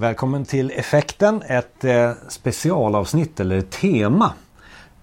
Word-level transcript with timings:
Välkommen 0.00 0.44
till 0.44 0.70
Effekten, 0.70 1.42
ett 1.42 1.84
eh, 1.84 2.12
specialavsnitt 2.28 3.40
eller 3.40 3.60
tema. 3.60 4.32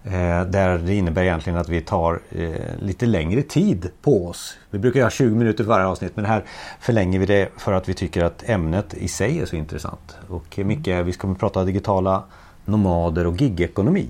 Eh, 0.03 0.11
där 0.43 0.77
det 0.77 0.95
innebär 0.95 1.23
egentligen 1.23 1.59
att 1.59 1.69
vi 1.69 1.81
tar 1.81 2.19
eh, 2.31 2.51
lite 2.79 3.05
längre 3.05 3.41
tid 3.41 3.89
på 4.01 4.27
oss. 4.27 4.57
Vi 4.71 4.79
brukar 4.79 4.99
göra 4.99 5.09
20 5.09 5.35
minuter 5.35 5.63
för 5.63 5.69
varje 5.69 5.85
avsnitt 5.85 6.11
men 6.15 6.25
här 6.25 6.43
förlänger 6.79 7.19
vi 7.19 7.25
det 7.25 7.49
för 7.57 7.73
att 7.73 7.89
vi 7.89 7.93
tycker 7.93 8.23
att 8.23 8.49
ämnet 8.49 8.93
i 8.93 9.07
sig 9.07 9.39
är 9.39 9.45
så 9.45 9.55
intressant. 9.55 10.17
Och 10.29 10.57
Micke, 10.57 10.87
vi 10.87 11.13
ska 11.13 11.33
prata 11.33 11.63
digitala 11.63 12.23
nomader 12.65 13.27
och 13.27 13.41
gigekonomi. 13.41 14.07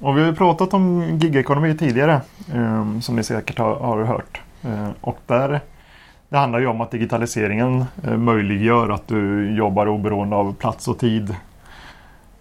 Och 0.00 0.18
vi 0.18 0.22
har 0.22 0.32
pratat 0.32 0.74
om 0.74 1.18
gigekonomi 1.20 1.76
tidigare 1.76 2.20
eh, 2.54 3.00
som 3.00 3.16
ni 3.16 3.22
säkert 3.22 3.58
har, 3.58 3.74
har 3.74 4.04
hört. 4.04 4.40
Eh, 4.62 4.88
och 5.00 5.18
där 5.26 5.60
det 6.28 6.36
handlar 6.36 6.58
ju 6.58 6.66
om 6.66 6.80
att 6.80 6.90
digitaliseringen 6.90 7.84
eh, 8.04 8.16
möjliggör 8.16 8.88
att 8.88 9.08
du 9.08 9.50
jobbar 9.56 9.88
oberoende 9.88 10.36
av 10.36 10.54
plats 10.54 10.88
och 10.88 10.98
tid. 10.98 11.34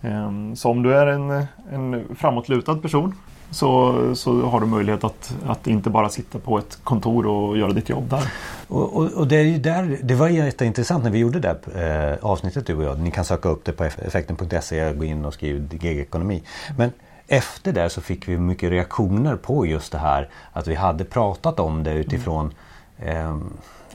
Ehm, 0.02 0.56
så 0.56 0.70
om 0.70 0.84
du 0.84 0.94
är 0.96 1.08
en, 1.08 1.46
en 1.72 2.04
framåtlutad 2.16 2.76
person 2.76 3.14
så, 3.52 3.96
så 4.16 4.42
har 4.42 4.60
du 4.60 4.66
möjlighet 4.66 5.04
att, 5.04 5.36
att 5.46 5.68
inte 5.68 5.90
bara 5.90 6.10
sitta 6.10 6.40
på 6.40 6.58
ett 6.58 6.80
kontor 6.84 7.28
och 7.28 7.58
göra 7.58 7.72
ditt 7.72 7.90
jobb 7.90 8.10
där. 8.10 8.32
Och, 8.68 8.98
och, 8.98 9.12
och 9.12 9.28
det, 9.28 9.36
är 9.36 9.60
där, 9.60 9.98
det 10.04 10.16
var 10.16 10.28
jätteintressant 10.28 11.04
när 11.04 11.12
vi 11.12 11.20
gjorde 11.20 11.40
det 11.40 11.60
där, 11.74 12.12
eh, 12.12 12.18
avsnittet 12.22 12.68
du 12.68 12.76
och 12.76 12.84
jag. 12.84 13.00
Ni 13.00 13.12
kan 13.12 13.26
söka 13.26 13.50
upp 13.50 13.66
det 13.66 13.72
på 13.72 13.84
effekten.se, 13.84 14.94
gå 14.94 15.04
in 15.04 15.26
och 15.26 15.34
skriva 15.34 15.68
gigekonomi. 15.72 16.44
Men 16.78 16.92
efter 17.28 17.74
det 17.74 17.90
så 17.90 18.02
fick 18.02 18.28
vi 18.28 18.38
mycket 18.38 18.70
reaktioner 18.70 19.36
på 19.36 19.66
just 19.66 19.92
det 19.92 19.98
här 19.98 20.30
att 20.54 20.68
vi 20.68 20.76
hade 20.76 21.04
pratat 21.04 21.60
om 21.60 21.84
det 21.84 21.94
utifrån 21.94 22.54
mm. 23.00 23.18
eh, 23.18 23.38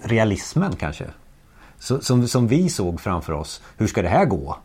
realismen 0.05 0.77
kanske. 0.77 1.05
Så, 1.78 2.00
som, 2.00 2.28
som 2.28 2.48
vi 2.48 2.69
såg 2.69 3.00
framför 3.00 3.33
oss. 3.33 3.62
Hur 3.77 3.86
ska 3.86 4.03
det 4.03 4.09
här 4.09 4.25
gå? 4.25 4.56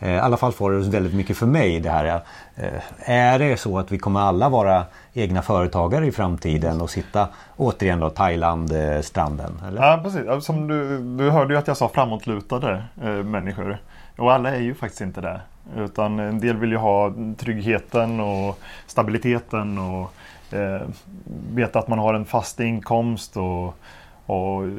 Eh, 0.00 0.14
I 0.14 0.18
alla 0.18 0.36
fall 0.36 0.52
får 0.52 0.72
det 0.72 0.78
väldigt 0.78 1.14
mycket 1.14 1.36
för 1.36 1.46
mig 1.46 1.80
det 1.80 1.90
här. 1.90 2.22
Eh, 2.56 3.10
är 3.10 3.38
det 3.38 3.56
så 3.56 3.78
att 3.78 3.92
vi 3.92 3.98
kommer 3.98 4.20
alla 4.20 4.48
vara 4.48 4.84
egna 5.12 5.42
företagare 5.42 6.06
i 6.06 6.12
framtiden 6.12 6.80
och 6.80 6.90
sitta 6.90 7.28
återigen 7.56 8.00
då 8.00 8.10
Thailand-stranden? 8.10 9.52
Ja 9.76 10.00
precis. 10.02 10.44
Som 10.46 10.68
du, 10.68 10.98
du 10.98 11.30
hörde 11.30 11.54
ju 11.54 11.58
att 11.58 11.68
jag 11.68 11.76
sa 11.76 11.88
framåtlutade 11.88 12.84
eh, 13.02 13.10
människor. 13.10 13.78
Och 14.16 14.32
alla 14.32 14.54
är 14.56 14.60
ju 14.60 14.74
faktiskt 14.74 15.00
inte 15.00 15.20
det. 15.20 15.40
Utan 15.76 16.18
en 16.18 16.40
del 16.40 16.56
vill 16.56 16.70
ju 16.70 16.76
ha 16.76 17.12
tryggheten 17.38 18.20
och 18.20 18.58
stabiliteten 18.86 19.78
och 19.78 20.12
eh, 20.54 20.80
veta 21.54 21.78
att 21.78 21.88
man 21.88 21.98
har 21.98 22.14
en 22.14 22.24
fast 22.24 22.60
inkomst 22.60 23.36
och 23.36 23.74
och 24.26 24.64
eh, 24.64 24.70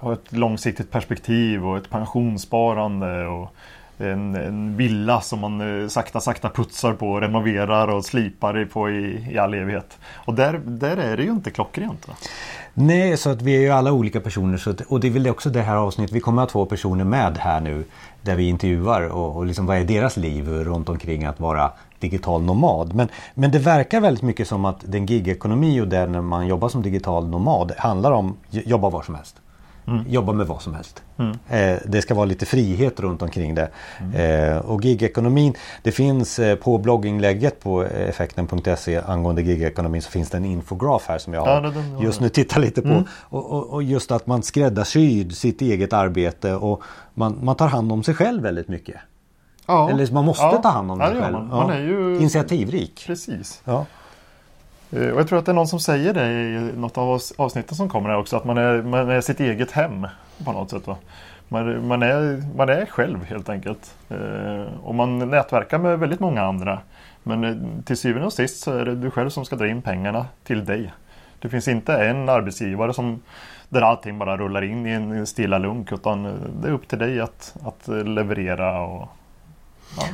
ha 0.00 0.12
ett 0.12 0.32
långsiktigt 0.32 0.90
perspektiv 0.90 1.66
och 1.66 1.76
ett 1.76 1.90
pensionssparande 1.90 3.26
och 3.26 3.54
en, 3.98 4.34
en 4.34 4.76
villa 4.76 5.20
som 5.20 5.40
man 5.40 5.82
eh, 5.82 5.88
sakta 5.88 6.20
sakta 6.20 6.50
putsar 6.50 6.92
på, 6.92 7.20
renoverar 7.20 7.88
och 7.88 8.04
slipar 8.04 8.64
på 8.64 8.90
i, 8.90 9.26
i 9.32 9.38
all 9.38 9.54
evighet. 9.54 9.98
Och 10.14 10.34
där, 10.34 10.60
där 10.64 10.96
är 10.96 11.16
det 11.16 11.22
ju 11.22 11.30
inte 11.30 11.50
klockrent. 11.50 12.08
Va? 12.08 12.14
Nej, 12.74 13.16
så 13.16 13.30
att 13.30 13.42
vi 13.42 13.56
är 13.56 13.60
ju 13.60 13.70
alla 13.70 13.92
olika 13.92 14.20
personer 14.20 14.58
så 14.58 14.70
att, 14.70 14.80
och 14.80 15.00
det 15.00 15.08
är 15.08 15.10
väl 15.10 15.28
också 15.28 15.50
det 15.50 15.62
här 15.62 15.76
avsnittet. 15.76 16.16
Vi 16.16 16.20
kommer 16.20 16.42
att 16.42 16.50
ha 16.50 16.52
två 16.52 16.66
personer 16.66 17.04
med 17.04 17.38
här 17.38 17.60
nu 17.60 17.84
där 18.22 18.36
vi 18.36 18.48
intervjuar 18.48 19.08
och, 19.08 19.36
och 19.36 19.46
liksom 19.46 19.66
vad 19.66 19.76
är 19.76 19.84
deras 19.84 20.16
liv 20.16 20.48
runt 20.48 20.88
omkring 20.88 21.24
att 21.24 21.40
vara 21.40 21.70
digital 21.98 22.42
nomad. 22.42 22.94
Men, 22.94 23.08
men 23.34 23.50
det 23.50 23.58
verkar 23.58 24.00
väldigt 24.00 24.22
mycket 24.22 24.48
som 24.48 24.64
att 24.64 24.76
den 24.80 25.06
gigekonomi 25.06 25.80
och 25.80 25.88
där 25.88 26.06
när 26.06 26.20
man 26.20 26.46
jobbar 26.46 26.68
som 26.68 26.82
digital 26.82 27.28
nomad 27.28 27.72
handlar 27.78 28.12
om 28.12 28.36
jobba 28.50 28.90
var 28.90 29.02
som 29.02 29.14
helst. 29.14 29.40
Mm. 29.86 30.04
Jobba 30.08 30.32
med 30.32 30.46
vad 30.46 30.62
som 30.62 30.74
helst. 30.74 31.02
Mm. 31.16 31.38
Eh, 31.48 31.80
det 31.86 32.02
ska 32.02 32.14
vara 32.14 32.24
lite 32.24 32.46
frihet 32.46 33.00
runt 33.00 33.22
omkring 33.22 33.54
det. 33.54 33.68
Mm. 34.00 34.50
Eh, 34.50 34.58
och 34.58 34.84
gigekonomin, 34.84 35.54
det 35.82 35.92
finns 35.92 36.38
eh, 36.38 36.56
på 36.56 36.78
blogginlägget 36.78 37.60
på 37.60 37.82
effekten.se 37.82 39.00
angående 39.06 39.42
gigekonomin 39.42 40.02
så 40.02 40.10
finns 40.10 40.30
det 40.30 40.36
en 40.36 40.44
infograf 40.44 41.04
här 41.08 41.18
som 41.18 41.34
jag 41.34 41.48
ja, 41.48 41.60
den, 41.60 41.98
just 42.00 42.20
nu 42.20 42.28
tittar 42.28 42.60
lite 42.60 42.82
på. 42.82 42.88
Mm. 42.88 43.04
Och, 43.20 43.52
och, 43.52 43.66
och, 43.70 43.82
just 43.82 44.10
att 44.10 44.26
man 44.26 44.42
skräddarsyr 44.42 45.30
sitt 45.30 45.62
eget 45.62 45.92
arbete 45.92 46.54
och 46.54 46.82
man, 47.14 47.38
man 47.42 47.56
tar 47.56 47.68
hand 47.68 47.92
om 47.92 48.02
sig 48.02 48.14
själv 48.14 48.42
väldigt 48.42 48.68
mycket. 48.68 48.96
Ja. 49.66 49.90
Eller 49.90 50.12
man 50.12 50.24
måste 50.24 50.44
ja. 50.44 50.62
ta 50.62 50.68
hand 50.68 50.90
om 50.90 50.98
sig 50.98 51.20
själv. 51.20 51.32
Man. 51.32 51.48
man 51.48 51.70
är 51.70 51.80
ju... 51.80 52.16
Initiativrik. 52.16 53.04
Precis. 53.06 53.62
Ja. 53.64 53.86
Eh, 54.90 55.08
och 55.08 55.20
jag 55.20 55.28
tror 55.28 55.38
att 55.38 55.46
det 55.46 55.52
är 55.52 55.54
någon 55.54 55.68
som 55.68 55.80
säger 55.80 56.14
det 56.14 56.26
i 56.26 56.72
något 56.76 56.98
av 56.98 57.20
avsnitten 57.36 57.76
som 57.76 57.88
kommer 57.88 58.08
här 58.08 58.18
också. 58.18 58.36
Att 58.36 58.44
man 58.44 58.58
är, 58.58 58.82
man 58.82 59.10
är 59.10 59.20
sitt 59.20 59.40
eget 59.40 59.70
hem 59.70 60.06
på 60.44 60.52
något 60.52 60.70
sätt. 60.70 60.86
Va? 60.86 60.96
Man, 61.48 61.86
man, 61.86 62.02
är, 62.02 62.42
man 62.56 62.68
är 62.68 62.86
själv 62.86 63.24
helt 63.24 63.48
enkelt. 63.48 63.94
Eh, 64.08 64.64
och 64.82 64.94
man 64.94 65.18
nätverkar 65.18 65.78
med 65.78 65.98
väldigt 65.98 66.20
många 66.20 66.42
andra. 66.42 66.78
Men 67.22 67.44
eh, 67.44 67.84
till 67.84 67.96
syvende 67.96 68.26
och 68.26 68.32
sist 68.32 68.60
så 68.60 68.72
är 68.72 68.84
det 68.84 68.94
du 68.94 69.10
själv 69.10 69.30
som 69.30 69.44
ska 69.44 69.56
dra 69.56 69.68
in 69.68 69.82
pengarna 69.82 70.26
till 70.44 70.64
dig. 70.64 70.92
Det 71.38 71.48
finns 71.48 71.68
inte 71.68 71.94
en 71.94 72.28
arbetsgivare 72.28 72.94
som 72.94 73.22
där 73.68 73.82
allting 73.82 74.18
bara 74.18 74.36
rullar 74.36 74.62
in 74.62 74.86
i 74.86 74.90
en 74.90 75.26
stilla 75.26 75.58
lunk 75.58 75.92
utan 75.92 76.22
det 76.62 76.68
är 76.68 76.72
upp 76.72 76.88
till 76.88 76.98
dig 76.98 77.20
att, 77.20 77.56
att 77.64 77.88
leverera 77.88 78.80
och 78.80 79.08
ja. 79.96 80.04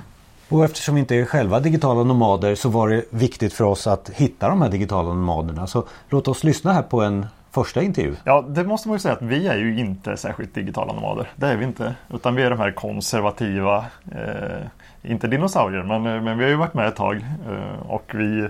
Och 0.50 0.64
eftersom 0.64 0.94
vi 0.94 1.00
inte 1.00 1.16
är 1.16 1.24
själva 1.24 1.60
digitala 1.60 2.04
nomader 2.04 2.54
så 2.54 2.68
var 2.68 2.88
det 2.88 3.04
viktigt 3.10 3.52
för 3.52 3.64
oss 3.64 3.86
att 3.86 4.10
hitta 4.10 4.48
de 4.48 4.62
här 4.62 4.68
digitala 4.68 5.08
nomaderna. 5.08 5.66
Så 5.66 5.84
låt 6.08 6.28
oss 6.28 6.44
lyssna 6.44 6.72
här 6.72 6.82
på 6.82 7.02
en 7.02 7.26
första 7.50 7.82
intervju. 7.82 8.16
Ja, 8.24 8.44
det 8.48 8.64
måste 8.64 8.88
man 8.88 8.94
ju 8.94 8.98
säga 8.98 9.14
att 9.14 9.22
vi 9.22 9.46
är 9.46 9.56
ju 9.56 9.78
inte 9.78 10.16
särskilt 10.16 10.54
digitala 10.54 10.92
nomader. 10.92 11.28
Det 11.36 11.46
är 11.46 11.56
vi 11.56 11.64
inte. 11.64 11.94
Utan 12.14 12.34
vi 12.34 12.42
är 12.42 12.50
de 12.50 12.58
här 12.58 12.70
konservativa, 12.70 13.84
eh, 14.12 14.66
inte 15.02 15.26
dinosaurier, 15.26 15.82
men, 15.82 16.06
eh, 16.06 16.22
men 16.22 16.38
vi 16.38 16.44
har 16.44 16.50
ju 16.50 16.56
varit 16.56 16.74
med 16.74 16.88
ett 16.88 16.96
tag. 16.96 17.16
Eh, 17.50 17.90
och 17.90 18.12
vi, 18.14 18.48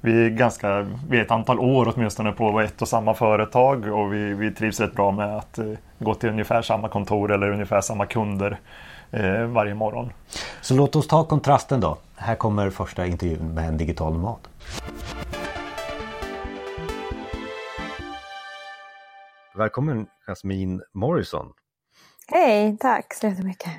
vi 0.00 0.24
är 0.24 0.30
ganska, 0.30 0.86
vi 1.08 1.18
är 1.18 1.22
ett 1.22 1.30
antal 1.30 1.58
år 1.58 1.92
åtminstone 1.96 2.32
på 2.32 2.60
ett 2.60 2.82
och 2.82 2.88
samma 2.88 3.14
företag 3.14 3.88
och 3.88 4.14
vi, 4.14 4.34
vi 4.34 4.50
trivs 4.50 4.80
rätt 4.80 4.94
bra 4.94 5.10
med 5.10 5.36
att 5.36 5.58
eh, 5.58 5.64
gå 5.98 6.14
till 6.14 6.28
ungefär 6.28 6.62
samma 6.62 6.88
kontor 6.88 7.32
eller 7.32 7.50
ungefär 7.50 7.80
samma 7.80 8.06
kunder 8.06 8.50
eh, 8.50 8.58
varje 9.48 9.74
morgon. 9.74 10.12
Så 10.60 10.74
låt 10.74 10.96
oss 10.96 11.08
ta 11.08 11.24
kontrasten 11.24 11.80
då. 11.80 11.98
Här 12.16 12.34
kommer 12.34 12.70
första 12.70 13.06
intervjun 13.06 13.54
med 13.54 13.68
en 13.68 13.76
digital 13.76 14.12
nomad. 14.12 14.48
Välkommen 19.54 20.06
Jasmine 20.26 20.82
Morrison. 20.94 21.52
Hej, 22.28 22.76
tack 22.80 23.14
så 23.14 23.26
jättemycket. 23.26 23.72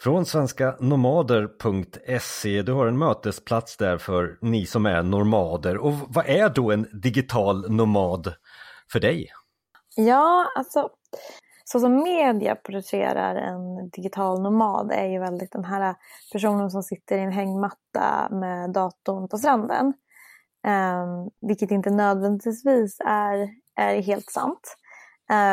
Från 0.00 0.26
svenska 0.26 0.76
nomader.se. 0.80 2.62
Du 2.62 2.72
har 2.72 2.86
en 2.86 2.98
mötesplats 2.98 3.76
där 3.76 3.98
för 3.98 4.38
ni 4.40 4.66
som 4.66 4.86
är 4.86 5.02
nomader. 5.02 5.76
Och 5.76 5.92
vad 6.08 6.26
är 6.26 6.48
då 6.48 6.72
en 6.72 6.88
digital 6.92 7.70
nomad 7.70 8.34
för 8.92 9.00
dig? 9.00 9.28
Ja, 9.96 10.52
alltså 10.56 10.88
så 11.74 11.80
som 11.80 12.02
media 12.02 12.54
porträtterar 12.54 13.36
en 13.36 13.88
digital 13.88 14.42
nomad 14.42 14.92
är 14.92 15.06
ju 15.06 15.18
väldigt 15.18 15.52
den 15.52 15.64
här 15.64 15.94
personen 16.32 16.70
som 16.70 16.82
sitter 16.82 17.18
i 17.18 17.20
en 17.20 17.32
hängmatta 17.32 18.28
med 18.30 18.70
datorn 18.70 19.28
på 19.28 19.38
stranden. 19.38 19.86
Um, 20.66 21.30
vilket 21.48 21.70
inte 21.70 21.90
nödvändigtvis 21.90 23.00
är, 23.04 23.48
är 23.76 24.02
helt 24.02 24.30
sant. 24.30 24.76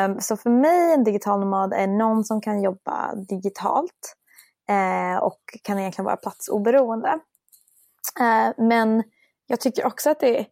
Um, 0.06 0.20
så 0.20 0.36
för 0.36 0.50
mig 0.50 0.92
en 0.92 1.04
digital 1.04 1.40
nomad 1.40 1.72
är 1.72 1.86
någon 1.86 2.24
som 2.24 2.40
kan 2.40 2.62
jobba 2.62 3.14
digitalt 3.14 4.16
uh, 4.70 5.22
och 5.22 5.40
kan 5.62 5.78
egentligen 5.78 6.04
vara 6.04 6.16
platsoberoende. 6.16 7.18
Uh, 8.20 8.64
men 8.68 9.02
jag 9.46 9.60
tycker 9.60 9.86
också 9.86 10.10
att 10.10 10.20
det 10.20 10.46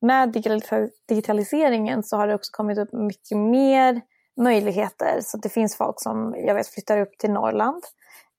med 0.00 0.32
digitaliseringen 1.08 2.02
så 2.02 2.16
har 2.16 2.28
det 2.28 2.34
också 2.34 2.50
kommit 2.52 2.78
upp 2.78 2.92
mycket 2.92 3.38
mer 3.38 4.00
möjligheter. 4.36 5.20
Så 5.22 5.36
det 5.36 5.48
finns 5.48 5.76
folk 5.76 6.00
som 6.00 6.34
jag 6.38 6.54
vet 6.54 6.68
flyttar 6.68 7.00
upp 7.00 7.18
till 7.18 7.30
Norrland 7.30 7.82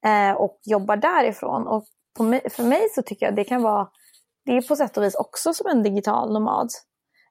eh, 0.05 0.37
och 0.37 0.59
jobbar 0.63 0.97
därifrån. 0.97 1.67
Och 1.67 1.85
mig, 2.19 2.49
för 2.49 2.63
mig 2.63 2.89
så 2.95 3.01
tycker 3.01 3.25
jag 3.25 3.35
det 3.35 3.43
kan 3.43 3.61
vara, 3.61 3.87
det 4.45 4.51
är 4.51 4.61
på 4.61 4.75
sätt 4.75 4.97
och 4.97 5.03
vis 5.03 5.15
också 5.15 5.53
som 5.53 5.67
en 5.67 5.83
digital 5.83 6.33
nomad 6.33 6.69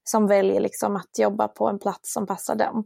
som 0.05 0.27
väljer 0.27 0.61
liksom 0.61 0.97
att 0.97 1.19
jobba 1.19 1.49
på 1.49 1.69
en 1.69 1.79
plats 1.79 2.13
som 2.13 2.27
passar 2.27 2.55
dem. 2.55 2.85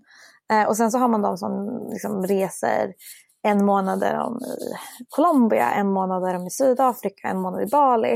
Eh, 0.53 0.69
och 0.69 0.77
sen 0.77 0.91
så 0.91 0.99
har 0.99 1.09
man 1.09 1.23
de 1.23 1.37
som 1.37 1.83
liksom 1.91 2.27
reser 2.27 2.95
en 3.43 3.65
månad 3.65 4.03
är 4.03 4.17
de 4.17 4.37
i 4.37 4.75
Colombia, 5.09 5.71
en 5.71 5.93
månad 5.93 6.29
är 6.29 6.35
de 6.35 6.47
i 6.47 6.51
Sydafrika, 6.51 7.29
en 7.29 7.41
månad 7.41 7.63
i 7.63 7.67
Bali. 7.67 8.13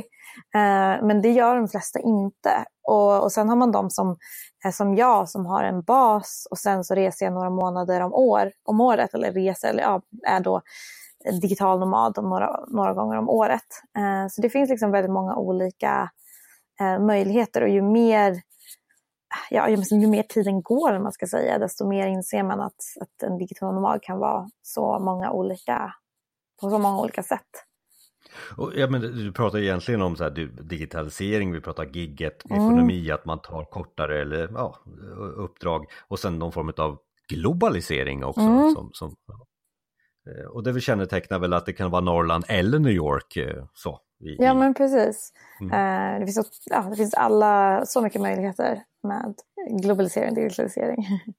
Eh, 0.54 1.06
men 1.06 1.22
det 1.22 1.30
gör 1.30 1.56
de 1.56 1.68
flesta 1.68 2.00
inte. 2.00 2.64
Och, 2.88 3.22
och 3.22 3.32
sen 3.32 3.48
har 3.48 3.56
man 3.56 3.72
de 3.72 3.90
som 3.90 4.16
eh, 4.64 4.70
som 4.70 4.94
jag 4.94 5.28
som 5.28 5.46
har 5.46 5.64
en 5.64 5.82
bas 5.82 6.46
och 6.50 6.58
sen 6.58 6.84
så 6.84 6.94
reser 6.94 7.26
jag 7.26 7.32
några 7.32 7.50
månader 7.50 8.00
om, 8.00 8.14
år, 8.14 8.52
om 8.64 8.80
året 8.80 9.14
eller 9.14 9.32
reser 9.32 9.68
eller 9.68 9.82
ja, 9.82 10.02
är 10.26 10.40
då 10.40 10.60
digital 11.42 11.80
nomad 11.80 12.18
några, 12.22 12.60
några 12.68 12.94
gånger 12.94 13.16
om 13.16 13.28
året. 13.28 13.82
Eh, 13.98 14.28
så 14.30 14.42
det 14.42 14.50
finns 14.50 14.70
liksom 14.70 14.90
väldigt 14.90 15.12
många 15.12 15.36
olika 15.36 16.10
möjligheter 17.00 17.62
och 17.62 17.68
ju 17.68 17.82
mer 17.82 18.40
ja, 19.50 19.69
ju 19.69 20.06
mer 20.08 20.22
tiden 20.22 20.62
går, 20.62 20.98
man 20.98 21.12
ska 21.12 21.26
säga, 21.26 21.58
desto 21.58 21.88
mer 21.88 22.06
inser 22.06 22.42
man 22.42 22.60
att, 22.60 22.81
att 23.00 23.22
en 23.22 23.38
digital 23.38 23.75
nomad 23.75 24.02
kan 24.02 24.19
vara 24.19 24.48
så 24.62 24.98
många 24.98 25.31
olika 25.31 25.94
på 26.60 26.70
så 26.70 26.78
många 26.78 27.00
olika 27.00 27.22
sätt. 27.22 27.48
Och, 28.56 28.72
ja, 28.76 28.90
men 28.90 29.00
du 29.00 29.32
pratar 29.32 29.58
egentligen 29.58 30.02
om 30.02 30.16
så 30.16 30.25
här, 30.25 30.31
digitalisering, 30.62 31.52
vi 31.52 31.60
pratar 31.60 31.84
gigget, 31.84 32.50
mm. 32.50 32.62
ekonomi, 32.62 33.10
att 33.10 33.25
man 33.25 33.38
tar 33.38 33.64
kortare 33.64 34.20
eller, 34.20 34.50
ja, 34.54 34.76
uppdrag 35.36 35.86
och 36.08 36.19
sen 36.19 36.38
någon 36.38 36.52
form 36.52 36.72
av 36.76 36.98
globalisering 37.28 38.25
också. 38.25 38.40
Mm. 38.40 38.75
Som, 38.75 38.90
som, 38.92 39.14
eh, 40.28 40.46
och 40.46 40.62
det 40.62 40.72
vi 40.72 40.81
kännetecknar 40.81 41.38
väl 41.38 41.52
att 41.52 41.66
det 41.66 41.72
kan 41.72 41.90
vara 41.90 42.02
Norrland 42.02 42.44
eller 42.48 42.78
New 42.78 42.92
York. 42.92 43.36
Eh, 43.36 43.64
så, 43.75 44.00
i, 44.24 44.36
ja 44.38 44.54
men 44.54 44.74
precis. 44.74 45.32
Mm. 45.60 45.72
Eh, 45.72 46.20
det, 46.20 46.26
finns, 46.26 46.62
ja, 46.64 46.86
det 46.90 46.96
finns 46.96 47.14
alla, 47.14 47.82
så 47.86 48.02
mycket 48.02 48.20
möjligheter 48.20 48.82
med 49.02 49.34
globalisering 49.82 50.28
och 50.28 50.34
digitalisering. 50.34 51.06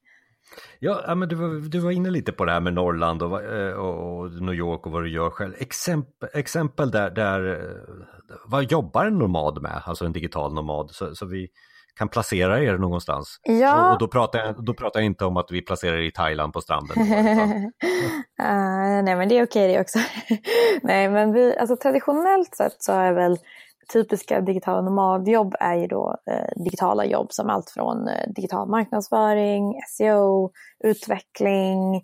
Ja, 0.80 1.16
men 1.16 1.30
du 1.30 1.36
var, 1.36 1.70
du 1.70 1.80
var 1.80 1.92
inne 1.92 2.10
lite 2.10 2.32
på 2.32 2.46
det 2.46 2.52
här 2.52 2.60
med 2.60 2.74
Norrland 2.74 3.24
och, 3.24 3.32
och 3.32 4.32
New 4.32 4.54
York 4.54 4.86
och 4.86 4.92
vad 4.92 5.04
du 5.04 5.10
gör 5.10 5.30
själv. 5.30 5.54
Exempel, 5.58 6.30
exempel 6.34 6.92
där, 6.92 7.10
där, 7.10 7.72
vad 8.46 8.72
jobbar 8.72 9.06
en 9.06 9.18
nomad 9.18 9.62
med, 9.62 9.82
alltså 9.86 10.06
en 10.06 10.14
digital 10.14 10.54
nomad? 10.54 10.92
Så, 10.92 11.16
så 11.16 11.26
vi, 11.26 11.50
kan 11.96 12.10
placera 12.10 12.64
er 12.64 12.78
någonstans. 12.78 13.40
Ja. 13.44 13.88
Och, 13.88 13.94
och, 13.94 14.00
då, 14.00 14.08
pratar 14.08 14.40
jag, 14.40 14.66
då 14.66 14.74
pratar 14.74 15.00
jag 15.00 15.06
inte 15.06 15.26
om 15.26 15.38
att 15.38 15.52
vi 15.52 15.62
placerar 15.62 15.98
er 15.98 16.02
i 16.02 16.12
Thailand 16.12 16.54
på 16.54 16.62
stranden. 16.62 16.98
uh, 16.98 17.70
nej 19.04 19.16
men 19.16 19.30
det 19.30 19.38
är 19.38 19.46
okej 19.46 19.74
det 19.74 19.82
också. 19.82 20.00
nej 20.82 21.10
men 21.10 21.34
vi, 21.34 21.58
alltså 21.58 21.76
traditionellt 21.76 22.56
sett 22.56 22.84
så 22.84 22.92
är 22.92 23.14
väl 23.14 23.38
typiska 23.94 24.42
digitala 24.42 24.82
nomadjobb 24.82 25.56
är 25.60 25.76
ju 25.76 25.88
då 25.88 26.18
eh, 26.32 26.64
digitala 26.64 27.06
jobb 27.06 27.28
som 27.32 27.50
allt 27.50 27.70
från 27.70 28.08
eh, 28.08 28.30
digital 28.36 28.70
marknadsföring, 28.70 29.74
SEO, 29.98 30.52
utveckling, 30.84 31.96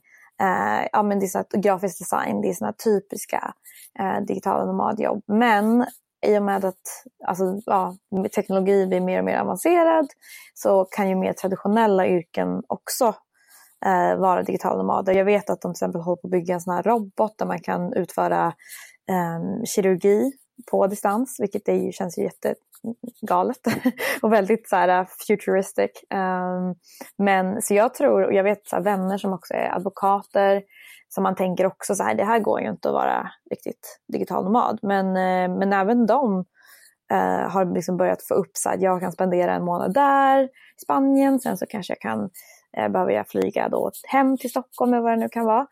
eh, 0.42 0.88
ja 0.92 1.04
men 1.04 1.20
det 1.20 1.26
är 1.26 1.28
så 1.28 1.44
grafisk 1.54 2.00
design, 2.00 2.42
det 2.42 2.50
är 2.50 2.54
sådana 2.54 2.74
typiska 2.74 3.54
eh, 4.00 4.22
digitala 4.28 4.66
nomadjobb. 4.66 5.24
Men 5.28 5.86
i 6.28 6.38
och 6.38 6.44
med 6.44 6.66
att 6.66 6.82
alltså, 7.28 7.44
ja, 7.66 7.96
teknologi 8.36 8.88
blir 8.88 9.02
mer 9.02 9.20
och 9.20 9.26
mer 9.26 9.38
avancerad 9.38 10.08
så 10.54 10.86
kan 10.86 11.10
ju 11.10 11.16
mer 11.16 11.34
traditionella 11.34 12.08
yrken 12.08 12.64
också 12.68 13.16
eh, 13.86 14.16
vara 14.16 14.44
digitala 14.44 14.78
nomader. 14.78 15.14
Jag 15.14 15.26
vet 15.26 15.50
att 15.50 15.62
de 15.62 15.74
till 15.74 15.78
exempel 15.78 16.02
håller 16.02 16.22
på 16.22 16.28
att 16.28 16.32
bygga 16.32 16.54
en 16.54 16.62
sån 16.62 16.74
här 16.74 16.84
robot 16.84 17.38
där 17.38 17.46
man 17.46 17.60
kan 17.60 17.94
utföra 17.94 18.48
eh, 19.10 19.64
kirurgi 19.76 20.32
på 20.72 20.88
distans, 20.88 21.36
vilket 21.40 21.66
det 21.66 21.76
ju 21.76 21.92
känns 21.92 22.18
ju 22.18 22.24
jättegalet 22.24 23.68
och 24.22 24.34
väldigt 24.34 24.70
så 24.70 24.76
här, 24.76 25.08
futuristic. 25.28 25.92
Um, 26.14 26.76
men 27.18 27.62
så 27.62 27.74
jag 27.74 27.94
tror, 27.94 28.26
och 28.26 28.34
jag 28.34 28.44
vet 28.44 28.68
så 28.68 28.76
här, 28.76 28.84
vänner 28.84 29.18
som 29.18 29.34
också 29.34 29.54
är 29.54 29.76
advokater, 29.76 30.64
som 31.10 31.24
man 31.24 31.36
tänker 31.36 31.66
också 31.66 31.96
så 31.96 32.04
här, 32.04 32.16
det 32.16 32.24
här 32.24 32.40
går 32.40 32.62
ju 32.62 32.70
inte 32.70 32.88
att 32.88 32.94
vara 32.94 33.32
riktigt 33.50 34.00
digital 34.14 34.44
nomad. 34.44 34.80
Men, 34.82 35.08
uh, 35.08 35.58
men 35.60 35.74
även 35.74 36.06
de 36.06 36.46
uh, 37.14 37.50
har 37.50 37.76
liksom 37.76 37.98
börjat 37.98 38.24
få 38.28 38.34
upp 38.34 38.52
så 38.54 38.70
här, 38.70 38.78
jag 38.82 39.02
kan 39.02 39.12
spendera 39.12 39.56
en 39.56 39.66
månad 39.66 39.94
där, 39.94 40.44
i 40.44 40.50
Spanien, 40.84 41.40
sen 41.40 41.58
så 41.58 41.66
kanske 41.66 41.92
jag 41.94 42.00
kan 42.00 42.30
behöver 42.74 43.12
jag 43.12 43.28
flyga 43.28 43.70
då 43.70 43.92
hem 44.08 44.38
till 44.38 44.50
Stockholm 44.50 44.94
eller 44.94 45.04
vad 45.04 45.12
det 45.12 45.20
nu 45.20 45.30
kan 45.30 45.46
vara. 45.46 45.68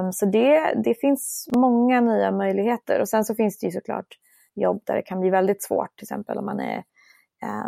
Um, 0.00 0.12
så 0.12 0.26
det, 0.26 0.74
det 0.84 0.94
finns 0.94 1.48
många 1.56 2.00
nya 2.00 2.30
möjligheter 2.30 3.00
och 3.00 3.08
sen 3.08 3.24
så 3.24 3.34
finns 3.34 3.58
det 3.58 3.66
ju 3.66 3.72
såklart 3.72 4.06
jobb 4.54 4.82
där 4.84 4.94
det 4.94 5.02
kan 5.02 5.20
bli 5.20 5.30
väldigt 5.30 5.62
svårt, 5.62 5.96
till 5.96 6.04
exempel 6.04 6.38
om 6.38 6.44
man 6.46 6.60
är 6.60 6.84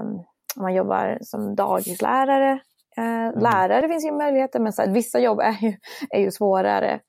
um, 0.00 0.24
om 0.56 0.62
man 0.62 0.74
jobbar 0.74 1.18
som 1.20 1.54
dagislärare 1.54 2.60
Eh, 2.96 3.04
mm. 3.04 3.38
Lärare 3.38 3.88
finns 3.88 4.04
ju 4.04 4.12
möjligheter, 4.12 4.60
men 4.60 4.72
så 4.72 4.82
här, 4.82 4.90
vissa 4.90 5.20
jobb 5.20 5.40
är 5.40 5.56
ju, 5.60 5.76
är 6.10 6.20
ju 6.20 6.30
svårare. 6.30 7.00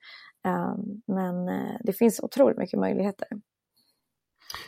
Eh, 0.46 0.76
men 1.08 1.50
eh, 1.50 1.76
det 1.80 1.94
finns 1.94 2.20
otroligt 2.20 2.58
mycket 2.58 2.80
möjligheter. 2.80 3.28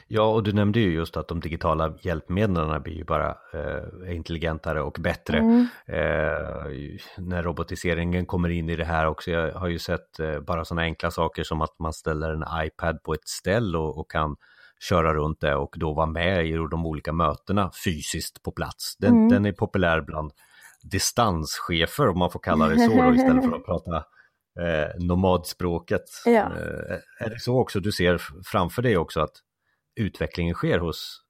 Ja, 0.08 0.24
och 0.24 0.44
du 0.44 0.54
nämnde 0.54 0.80
ju 0.80 0.94
just 0.94 1.18
att 1.18 1.28
de 1.28 1.40
digitala 1.40 1.94
hjälpmedlen 2.02 2.82
blir 2.82 2.94
ju 2.94 3.04
bara 3.04 3.38
eh, 3.54 4.16
intelligentare 4.16 4.82
och 4.82 4.98
bättre. 5.00 5.38
Mm. 5.38 5.68
Eh, 5.88 6.68
när 7.18 7.44
robotiseringen 7.44 8.26
kommer 8.26 8.50
in 8.50 8.70
i 8.70 8.76
det 8.76 8.86
här 8.86 9.08
också, 9.08 9.32
jag 9.32 9.54
har 9.54 9.68
ju 9.68 9.80
sett 9.80 10.20
eh, 10.20 10.40
bara 10.40 10.66
sådana 10.66 10.82
enkla 10.82 11.12
saker 11.12 11.44
som 11.44 11.62
att 11.62 11.80
man 11.80 11.94
ställer 11.94 12.34
en 12.34 12.66
iPad 12.66 13.04
på 13.04 13.14
ett 13.14 13.28
ställ 13.28 13.76
och, 13.76 13.98
och, 13.98 14.12
kan 14.12 14.36
köra 14.90 15.14
runt 15.14 15.42
det 15.42 15.56
och 15.56 15.76
då 15.78 15.94
vara 15.94 16.06
med 16.06 16.48
i 16.48 16.52
de 16.52 16.86
olika 16.86 17.14
mötena 17.14 17.72
fysiskt 17.86 18.44
på 18.44 18.52
plats. 18.52 18.98
Den, 18.98 19.14
mm. 19.14 19.30
den 19.30 19.46
är 19.46 19.52
populär 19.52 20.02
bland 20.02 20.32
distanschefer 20.84 22.10
om 22.10 22.20
man 22.20 22.32
får 22.32 22.40
kalla 22.40 22.68
det 22.68 22.80
så 22.80 23.02
då, 23.02 23.14
istället 23.14 23.44
för 23.44 23.56
att 23.56 23.66
prata 23.66 23.96
eh, 24.60 25.06
nomadspråket. 25.06 26.04
Ja. 26.26 26.32
Eh, 26.32 27.26
är 27.26 27.30
det 27.30 27.40
så 27.40 27.60
också 27.60 27.80
du 27.80 27.92
ser 27.92 28.22
framför 28.46 28.82
dig 28.82 28.98
också 28.98 29.22
att 29.22 29.34
utvecklingen 29.96 30.56
sker 30.56 30.80
hos 30.80 31.24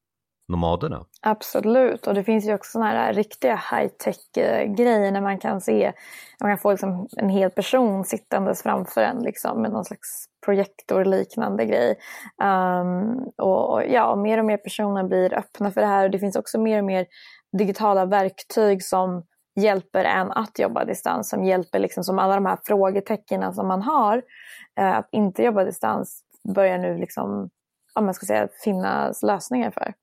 nomaderna? 0.47 1.05
Absolut, 1.21 2.07
och 2.07 2.13
det 2.13 2.23
finns 2.23 2.45
ju 2.45 2.53
också 2.53 2.71
sådana 2.71 2.89
här 2.91 3.13
riktiga 3.13 3.55
high-tech-grejer 3.71 5.11
när 5.11 5.21
man 5.21 5.39
kan 5.39 5.61
se, 5.61 5.93
man 6.41 6.51
kan 6.51 6.57
få 6.57 6.71
liksom 6.71 7.07
en 7.17 7.29
hel 7.29 7.49
person 7.49 8.05
sittandes 8.05 8.63
framför 8.63 9.01
en 9.01 9.23
liksom, 9.23 9.61
med 9.61 9.71
någon 9.71 9.85
slags 9.85 10.25
projektorliknande 10.45 11.65
grej. 11.65 11.95
Um, 12.43 13.31
och, 13.37 13.73
och, 13.73 13.83
ja, 13.87 14.15
mer 14.15 14.37
och 14.37 14.45
mer 14.45 14.57
personer 14.57 15.03
blir 15.03 15.33
öppna 15.33 15.71
för 15.71 15.81
det 15.81 15.87
här 15.87 16.05
och 16.05 16.11
det 16.11 16.19
finns 16.19 16.35
också 16.35 16.59
mer 16.59 16.79
och 16.79 16.85
mer 16.85 17.05
digitala 17.57 18.05
verktyg 18.05 18.83
som 18.83 19.23
hjälper 19.59 20.03
en 20.03 20.31
att 20.31 20.59
jobba 20.59 20.85
distans, 20.85 21.29
som 21.29 21.43
hjälper 21.43 21.79
liksom 21.79 22.03
som 22.03 22.19
alla 22.19 22.35
de 22.35 22.45
här 22.45 22.57
frågetecknen 22.63 23.53
som 23.53 23.67
man 23.67 23.81
har, 23.81 24.21
eh, 24.79 24.97
att 24.97 25.09
inte 25.11 25.43
jobba 25.43 25.63
distans 25.63 26.23
börjar 26.55 26.77
nu 26.77 26.97
liksom, 26.97 27.49
om 27.95 28.05
man 28.05 28.13
ska 28.13 28.25
säga, 28.25 28.47
finnas 28.63 29.23
lösningar 29.23 29.71
för. 29.71 29.93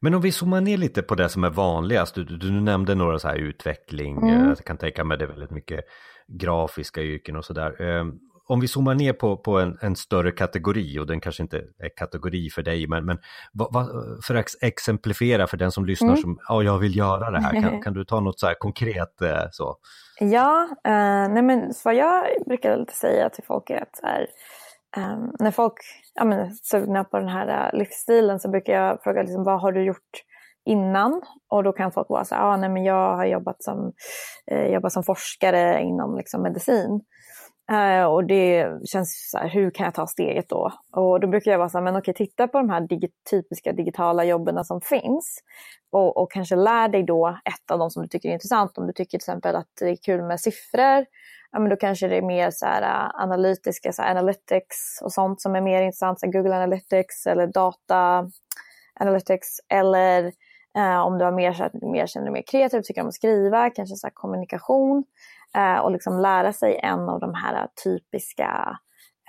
Men 0.00 0.14
om 0.14 0.20
vi 0.20 0.32
zoomar 0.32 0.60
ner 0.60 0.76
lite 0.76 1.02
på 1.02 1.14
det 1.14 1.28
som 1.28 1.44
är 1.44 1.50
vanligast, 1.50 2.14
du, 2.14 2.24
du, 2.24 2.50
nämnde 2.50 2.94
några 2.94 3.18
så 3.18 3.28
här 3.28 3.36
utveckling, 3.36 4.16
mm. 4.16 4.48
jag 4.48 4.58
kan 4.58 4.76
tänka 4.76 5.04
mig 5.04 5.18
det 5.18 5.24
är 5.24 5.28
väldigt 5.28 5.50
mycket 5.50 5.80
grafiska 6.28 7.02
yrken 7.02 7.36
och 7.36 7.44
sådär. 7.44 7.82
Eh, 7.82 8.04
om 8.50 8.60
vi 8.60 8.68
zoomar 8.68 8.94
ner 8.94 9.12
på, 9.12 9.36
på 9.36 9.58
en, 9.58 9.78
en, 9.80 9.96
större 9.96 10.32
kategori 10.32 10.98
och 10.98 11.06
den 11.06 11.20
kanske 11.20 11.42
inte 11.42 11.56
är 11.56 11.96
kategori 11.96 12.50
för 12.50 12.62
dig, 12.62 12.86
men, 12.86 13.04
men 13.04 13.18
vad, 13.52 13.72
vad, 13.72 13.88
för 14.24 14.34
att 14.34 14.46
exemplifiera 14.60 15.46
för 15.46 15.56
den 15.56 15.72
som 15.72 15.86
lyssnar 15.86 16.08
mm. 16.08 16.20
som, 16.20 16.38
ja 16.48 16.62
jag 16.62 16.78
vill 16.78 16.96
göra 16.96 17.30
det 17.30 17.40
här, 17.40 17.62
kan, 17.62 17.82
kan 17.82 17.92
du 17.92 18.04
ta 18.04 18.20
något 18.20 18.40
så 18.40 18.46
här 18.46 18.54
konkret 18.54 19.22
eh, 19.22 19.44
så? 19.50 19.76
Ja, 20.20 20.68
eh, 20.84 21.28
nej 21.32 21.42
men 21.42 21.72
vad 21.84 21.94
jag 21.94 22.24
brukar 22.46 22.86
säga 22.92 23.30
till 23.30 23.44
folk 23.44 23.70
är 23.70 23.82
att 23.82 24.00
här, 24.02 24.26
eh, 24.96 25.18
när 25.38 25.50
folk 25.50 25.78
ja, 26.14 26.24
men, 26.24 26.54
sugna 26.54 27.04
på 27.04 27.18
den 27.18 27.28
här 27.28 27.66
äh, 27.66 27.78
livsstilen 27.78 28.40
så 28.40 28.50
brukar 28.50 28.72
jag 28.72 29.02
fråga 29.02 29.22
liksom, 29.22 29.44
vad 29.44 29.60
har 29.60 29.72
du 29.72 29.84
gjort 29.84 30.24
innan 30.66 31.22
och 31.50 31.64
då 31.64 31.72
kan 31.72 31.92
folk 31.92 32.08
vara 32.08 32.24
så 32.24 32.34
här, 32.34 32.42
ah, 32.42 32.56
nej 32.56 32.68
men 32.68 32.84
jag 32.84 33.16
har 33.16 33.24
jobbat 33.24 33.62
som, 33.62 33.92
eh, 34.50 34.66
jobbat 34.66 34.92
som 34.92 35.02
forskare 35.02 35.80
inom 35.80 36.16
liksom, 36.16 36.42
medicin. 36.42 37.00
Eh, 37.72 38.04
och 38.04 38.24
det 38.24 38.68
känns 38.84 39.30
så 39.30 39.38
här, 39.38 39.48
hur 39.48 39.70
kan 39.70 39.84
jag 39.84 39.94
ta 39.94 40.06
steget 40.06 40.48
då? 40.48 40.72
Och 40.92 41.20
då 41.20 41.28
brukar 41.28 41.50
jag 41.50 41.58
vara 41.58 41.68
så 41.68 41.78
här, 41.78 41.84
men 41.84 41.96
okej, 41.96 42.14
titta 42.14 42.48
på 42.48 42.58
de 42.58 42.70
här 42.70 42.80
digi 42.80 43.08
typiska 43.30 43.72
digitala 43.72 44.24
jobben 44.24 44.64
som 44.64 44.80
finns. 44.80 45.38
Och, 45.92 46.16
och, 46.16 46.32
kanske 46.32 46.56
lär 46.56 46.88
dig 46.88 47.02
då 47.02 47.38
ett 47.44 47.70
av 47.70 47.78
de 47.78 47.90
som 47.90 48.02
du 48.02 48.08
tycker 48.08 48.28
är 48.28 48.32
intressant. 48.32 48.78
Om 48.78 48.86
du 48.86 48.92
tycker 48.92 49.10
till 49.10 49.16
exempel 49.16 49.56
att 49.56 49.68
det 49.80 49.88
är 49.88 49.96
kul 49.96 50.22
med 50.22 50.40
siffror, 50.40 51.06
ja 51.52 51.58
men 51.58 51.70
då 51.70 51.76
kanske 51.76 52.08
det 52.08 52.16
är 52.16 52.22
mer 52.22 52.50
så 52.50 52.66
här 52.66 52.82
eh, 52.82 53.22
analytiska, 53.22 53.92
så 53.92 54.02
här, 54.02 54.10
analytics 54.10 55.02
och 55.02 55.12
sånt 55.12 55.40
som 55.40 55.56
är 55.56 55.60
mer 55.60 55.82
intressant, 55.82 56.20
så 56.20 56.26
här, 56.26 56.32
Google 56.32 56.56
Analytics 56.56 57.26
eller 57.26 57.46
data 57.46 58.30
analytics. 59.00 59.48
Eller 59.68 60.32
eh, 60.76 61.00
om 61.00 61.18
du 61.18 61.24
har 61.24 61.32
mer, 61.32 61.52
så 61.52 61.62
här, 61.62 61.92
mer, 61.92 62.06
känner 62.06 62.26
dig 62.26 62.32
mer 62.32 62.42
kreativ, 62.42 62.82
tycker 62.82 63.02
om 63.02 63.08
att 63.08 63.14
skriva, 63.14 63.70
kanske 63.70 63.96
så 63.96 64.08
kommunikation 64.14 65.04
Eh, 65.56 65.78
och 65.78 65.90
liksom 65.90 66.18
lära 66.18 66.52
sig 66.52 66.80
en 66.82 67.08
av 67.08 67.20
de 67.20 67.34
här 67.34 67.68
typiska 67.84 68.78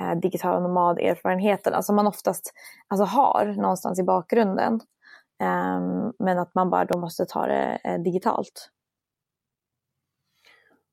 eh, 0.01 0.19
digitala 0.19 0.59
nomaderfarenheterna 0.59 1.81
som 1.81 1.95
man 1.95 2.07
oftast 2.07 2.53
alltså, 2.87 3.05
har 3.05 3.45
någonstans 3.45 3.99
i 3.99 4.03
bakgrunden. 4.03 4.73
Eh, 5.41 5.81
men 6.19 6.39
att 6.39 6.55
man 6.55 6.69
bara 6.69 6.85
då 6.85 6.99
måste 6.99 7.25
ta 7.25 7.47
det 7.47 7.79
eh, 7.83 7.99
digitalt. 7.99 8.71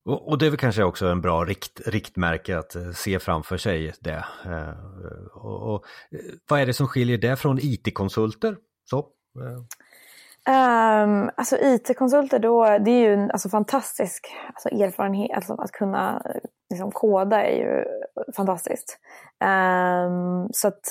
Och, 0.05 0.37
det 0.37 0.45
är 0.45 0.49
väl 0.49 0.59
kanske 0.59 0.83
också 0.83 1.07
en 1.07 1.21
bra 1.21 1.45
rikt, 1.45 1.81
riktmärke 1.85 2.57
att 2.57 2.75
eh, 2.75 2.91
se 2.91 3.19
framför 3.19 3.57
sig 3.57 3.93
det. 3.99 4.25
Eh, 4.45 4.73
och, 5.33 5.73
och, 5.73 5.85
vad 6.49 6.59
är 6.59 6.65
det 6.65 6.73
som 6.73 6.87
skiljer 6.87 7.17
det 7.17 7.35
från 7.35 7.59
IT-konsulter? 7.61 8.57
Så, 8.89 9.07
Um, 10.49 11.29
alltså 11.35 11.57
IT-konsulter 11.57 12.39
då, 12.39 12.77
det 12.77 12.91
är 12.91 12.99
ju 12.99 13.13
en 13.13 13.31
alltså, 13.31 13.49
fantastisk 13.49 14.27
alltså, 14.47 14.69
erfarenhet. 14.69 15.35
Alltså, 15.35 15.53
att 15.53 15.71
kunna 15.71 16.21
liksom, 16.69 16.91
koda 16.91 17.43
är 17.43 17.57
ju 17.57 17.85
fantastiskt. 18.35 18.99
Um, 19.43 20.49
så 20.51 20.67
att, 20.67 20.81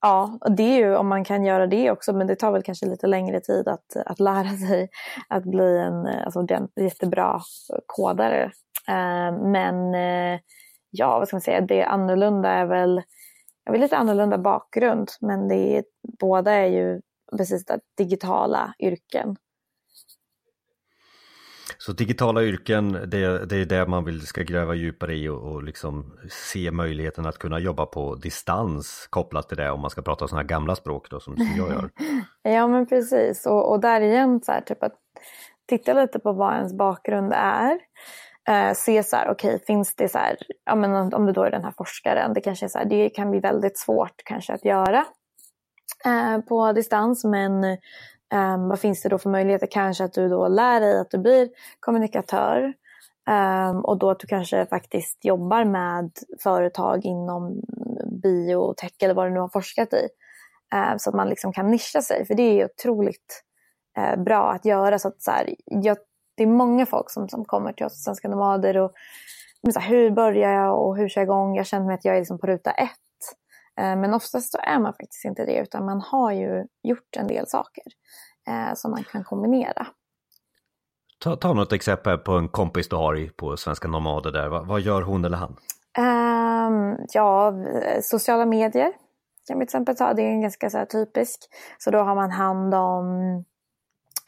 ja, 0.00 0.38
det 0.56 0.62
är 0.62 0.76
ju 0.76 0.96
om 0.96 1.08
man 1.08 1.24
kan 1.24 1.44
göra 1.44 1.66
det 1.66 1.90
också, 1.90 2.12
men 2.12 2.26
det 2.26 2.36
tar 2.36 2.52
väl 2.52 2.62
kanske 2.62 2.86
lite 2.86 3.06
längre 3.06 3.40
tid 3.40 3.68
att, 3.68 3.96
att 4.06 4.20
lära 4.20 4.48
sig 4.68 4.88
att 5.28 5.44
bli 5.44 5.78
en 5.78 6.06
alltså, 6.06 6.42
den, 6.42 6.68
jättebra 6.76 7.40
kodare. 7.86 8.50
Um, 8.88 9.52
men 9.52 9.94
uh, 9.94 10.40
ja, 10.90 11.18
vad 11.18 11.28
ska 11.28 11.34
man 11.34 11.40
säga, 11.40 11.60
det 11.60 11.84
annorlunda 11.84 12.48
är 12.48 12.66
väl, 12.66 13.02
jag 13.64 13.72
vill 13.72 13.80
lite 13.80 13.96
annorlunda 13.96 14.38
bakgrund, 14.38 15.08
men 15.20 15.48
det 15.48 15.76
är, 15.76 15.84
båda 16.20 16.52
är 16.52 16.66
ju 16.66 17.00
precis 17.36 17.64
det, 17.64 17.80
digitala 17.98 18.74
yrken. 18.78 19.36
Så 21.78 21.92
digitala 21.92 22.42
yrken, 22.42 22.92
det, 22.92 23.46
det 23.46 23.56
är 23.56 23.64
det 23.64 23.86
man 23.86 24.04
vill 24.04 24.26
ska 24.26 24.42
gräva 24.42 24.74
djupare 24.74 25.14
i 25.14 25.28
och, 25.28 25.52
och 25.52 25.62
liksom 25.62 26.12
se 26.30 26.70
möjligheten 26.70 27.26
att 27.26 27.38
kunna 27.38 27.58
jobba 27.58 27.86
på 27.86 28.14
distans 28.14 29.06
kopplat 29.10 29.48
till 29.48 29.56
det 29.56 29.70
om 29.70 29.80
man 29.80 29.90
ska 29.90 30.02
prata 30.02 30.28
sådana 30.28 30.42
här 30.42 30.48
gamla 30.48 30.76
språk 30.76 31.10
då 31.10 31.20
som, 31.20 31.36
som 31.36 31.56
jag 31.56 31.68
gör. 31.68 31.90
ja 32.52 32.66
men 32.66 32.86
precis 32.86 33.46
och, 33.46 33.70
och 33.70 33.80
där 33.80 34.00
igen 34.00 34.40
så 34.42 34.52
här, 34.52 34.60
typ 34.60 34.82
att 34.82 34.94
titta 35.68 35.92
lite 35.92 36.18
på 36.18 36.32
vad 36.32 36.54
ens 36.54 36.74
bakgrund 36.74 37.32
är. 37.32 37.78
Eh, 38.48 38.72
se 38.74 39.02
så 39.02 39.16
här, 39.16 39.30
okej 39.30 39.54
okay, 39.54 39.66
finns 39.66 39.94
det 39.94 40.08
så 40.08 40.18
här, 40.18 40.36
ja 40.64 40.74
men 40.74 41.14
om 41.14 41.26
du 41.26 41.32
då 41.32 41.42
är 41.42 41.50
den 41.50 41.64
här 41.64 41.74
forskaren, 41.76 42.34
det 42.34 42.40
kanske 42.40 42.66
är 42.66 42.68
så 42.68 42.78
här, 42.78 42.84
det 42.84 43.10
kan 43.10 43.30
bli 43.30 43.40
väldigt 43.40 43.78
svårt 43.78 44.22
kanske 44.24 44.52
att 44.52 44.64
göra 44.64 45.04
Eh, 46.04 46.38
på 46.38 46.72
distans 46.72 47.24
men 47.24 47.78
Um, 48.34 48.68
vad 48.68 48.80
finns 48.80 49.02
det 49.02 49.08
då 49.08 49.18
för 49.18 49.30
möjligheter? 49.30 49.66
Kanske 49.66 50.04
att 50.04 50.12
du 50.12 50.28
då 50.28 50.48
lär 50.48 50.80
dig 50.80 51.00
att 51.00 51.10
du 51.10 51.18
blir 51.18 51.48
kommunikatör 51.80 52.72
um, 53.70 53.84
och 53.84 53.98
då 53.98 54.10
att 54.10 54.20
du 54.20 54.26
kanske 54.26 54.66
faktiskt 54.66 55.24
jobbar 55.24 55.64
med 55.64 56.10
företag 56.42 57.04
inom 57.04 57.60
biotech 58.22 58.92
eller 59.02 59.14
vad 59.14 59.26
du 59.26 59.30
nu 59.30 59.40
har 59.40 59.48
forskat 59.48 59.92
i. 59.92 60.08
Uh, 60.74 60.96
så 60.96 61.10
att 61.10 61.16
man 61.16 61.28
liksom 61.28 61.52
kan 61.52 61.70
nischa 61.70 62.02
sig, 62.02 62.26
för 62.26 62.34
det 62.34 62.60
är 62.60 62.64
otroligt 62.64 63.42
uh, 63.98 64.22
bra 64.22 64.52
att 64.52 64.64
göra. 64.64 64.98
Så 64.98 65.08
att, 65.08 65.22
så 65.22 65.30
här, 65.30 65.54
jag, 65.64 65.96
det 66.36 66.42
är 66.42 66.46
många 66.46 66.86
folk 66.86 67.10
som, 67.10 67.28
som 67.28 67.44
kommer 67.44 67.72
till 67.72 67.86
oss 67.86 68.04
svenska 68.04 68.28
nomader 68.28 68.76
och 68.76 68.92
så 69.72 69.80
här, 69.80 69.88
hur 69.88 70.10
börjar 70.10 70.52
jag 70.52 70.86
och 70.86 70.96
hur 70.96 71.08
kör 71.08 71.20
jag 71.20 71.26
igång? 71.26 71.56
Jag 71.56 71.66
känner 71.66 71.86
mig 71.86 71.94
att 71.94 72.04
jag 72.04 72.14
är 72.14 72.18
liksom 72.18 72.38
på 72.38 72.46
ruta 72.46 72.70
ett. 72.70 72.90
Eh, 73.80 73.96
men 73.96 74.14
oftast 74.14 74.52
så 74.52 74.58
är 74.58 74.78
man 74.78 74.92
faktiskt 74.92 75.24
inte 75.24 75.44
det 75.44 75.58
utan 75.58 75.84
man 75.84 76.00
har 76.00 76.32
ju 76.32 76.66
gjort 76.82 77.16
en 77.16 77.26
del 77.26 77.46
saker 77.46 77.84
eh, 78.48 78.74
som 78.74 78.90
man 78.90 79.04
kan 79.04 79.24
kombinera. 79.24 79.86
Ta, 81.18 81.36
ta 81.36 81.52
något 81.52 81.72
exempel 81.72 82.18
på 82.18 82.32
en 82.32 82.48
kompis 82.48 82.88
du 82.88 82.96
har 82.96 83.28
på 83.36 83.56
Svenska 83.56 83.88
Nomader 83.88 84.32
där. 84.32 84.48
Vad, 84.48 84.66
vad 84.66 84.80
gör 84.80 85.02
hon 85.02 85.24
eller 85.24 85.36
han? 85.36 85.56
Um, 85.98 86.98
ja, 87.12 87.54
sociala 88.02 88.46
medier 88.46 88.92
kan 89.46 89.58
vi 89.58 89.66
till 89.66 89.76
exempel 89.76 89.96
ta. 89.96 90.14
Det 90.14 90.22
är 90.22 90.30
en 90.30 90.40
ganska 90.40 90.70
så 90.70 90.86
typisk. 90.86 91.38
Så 91.78 91.90
då 91.90 91.98
har 91.98 92.14
man 92.14 92.30
hand 92.30 92.74
om 92.74 93.44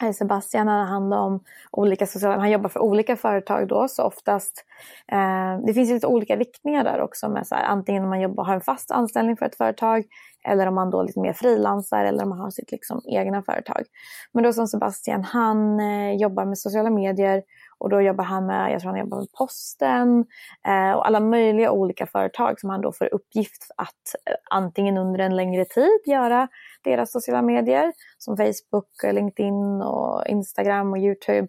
Eh, 0.03 0.11
Sebastian 0.11 0.67
har 0.67 0.85
hand 0.85 1.13
om 1.13 1.43
olika 1.71 2.07
sociala, 2.07 2.37
han 2.37 2.51
jobbar 2.51 2.69
för 2.69 2.79
olika 2.79 3.15
företag 3.15 3.67
då 3.67 3.87
så 3.87 4.03
oftast, 4.03 4.65
eh, 5.11 5.65
det 5.65 5.73
finns 5.73 5.89
lite 5.89 6.07
olika 6.07 6.35
riktningar 6.35 6.83
där 6.83 7.01
också 7.01 7.29
med 7.29 7.47
så 7.47 7.55
här, 7.55 7.63
antingen 7.63 8.03
om 8.03 8.09
man 8.09 8.21
jobbar, 8.21 8.43
har 8.43 8.53
en 8.53 8.61
fast 8.61 8.91
anställning 8.91 9.37
för 9.37 9.45
ett 9.45 9.55
företag 9.57 10.03
eller 10.47 10.67
om 10.67 10.75
man 10.75 10.89
då 10.89 11.03
lite 11.03 11.19
mer 11.19 11.33
frilansar 11.33 12.05
eller 12.05 12.23
om 12.23 12.29
man 12.29 12.39
har 12.39 12.49
sitt 12.49 12.71
liksom 12.71 13.01
egna 13.05 13.43
företag. 13.43 13.83
Men 14.31 14.43
då 14.43 14.53
som 14.53 14.67
Sebastian, 14.67 15.23
han 15.23 15.79
eh, 15.79 16.15
jobbar 16.15 16.45
med 16.45 16.57
sociala 16.57 16.89
medier 16.89 17.43
och 17.77 17.89
då 17.89 18.01
jobbar 18.01 18.23
han 18.23 18.45
med, 18.45 18.71
jag 18.71 18.81
tror 18.81 18.91
han 18.91 18.99
jobbar 18.99 19.17
med 19.17 19.31
posten 19.31 20.25
eh, 20.67 20.91
och 20.91 21.07
alla 21.07 21.19
möjliga 21.19 21.71
olika 21.71 22.05
företag 22.07 22.59
som 22.59 22.69
han 22.69 22.81
då 22.81 22.91
får 22.91 23.13
uppgift 23.13 23.71
att 23.77 24.15
eh, 24.29 24.35
antingen 24.49 24.97
under 24.97 25.19
en 25.19 25.35
längre 25.35 25.65
tid 25.65 25.99
göra 26.05 26.47
deras 26.85 27.11
sociala 27.11 27.41
medier 27.41 27.93
som 28.17 28.37
Facebook, 28.37 28.89
LinkedIn 29.03 29.81
och 29.81 30.27
Instagram 30.27 30.91
och 30.91 30.97
Youtube. 30.97 31.47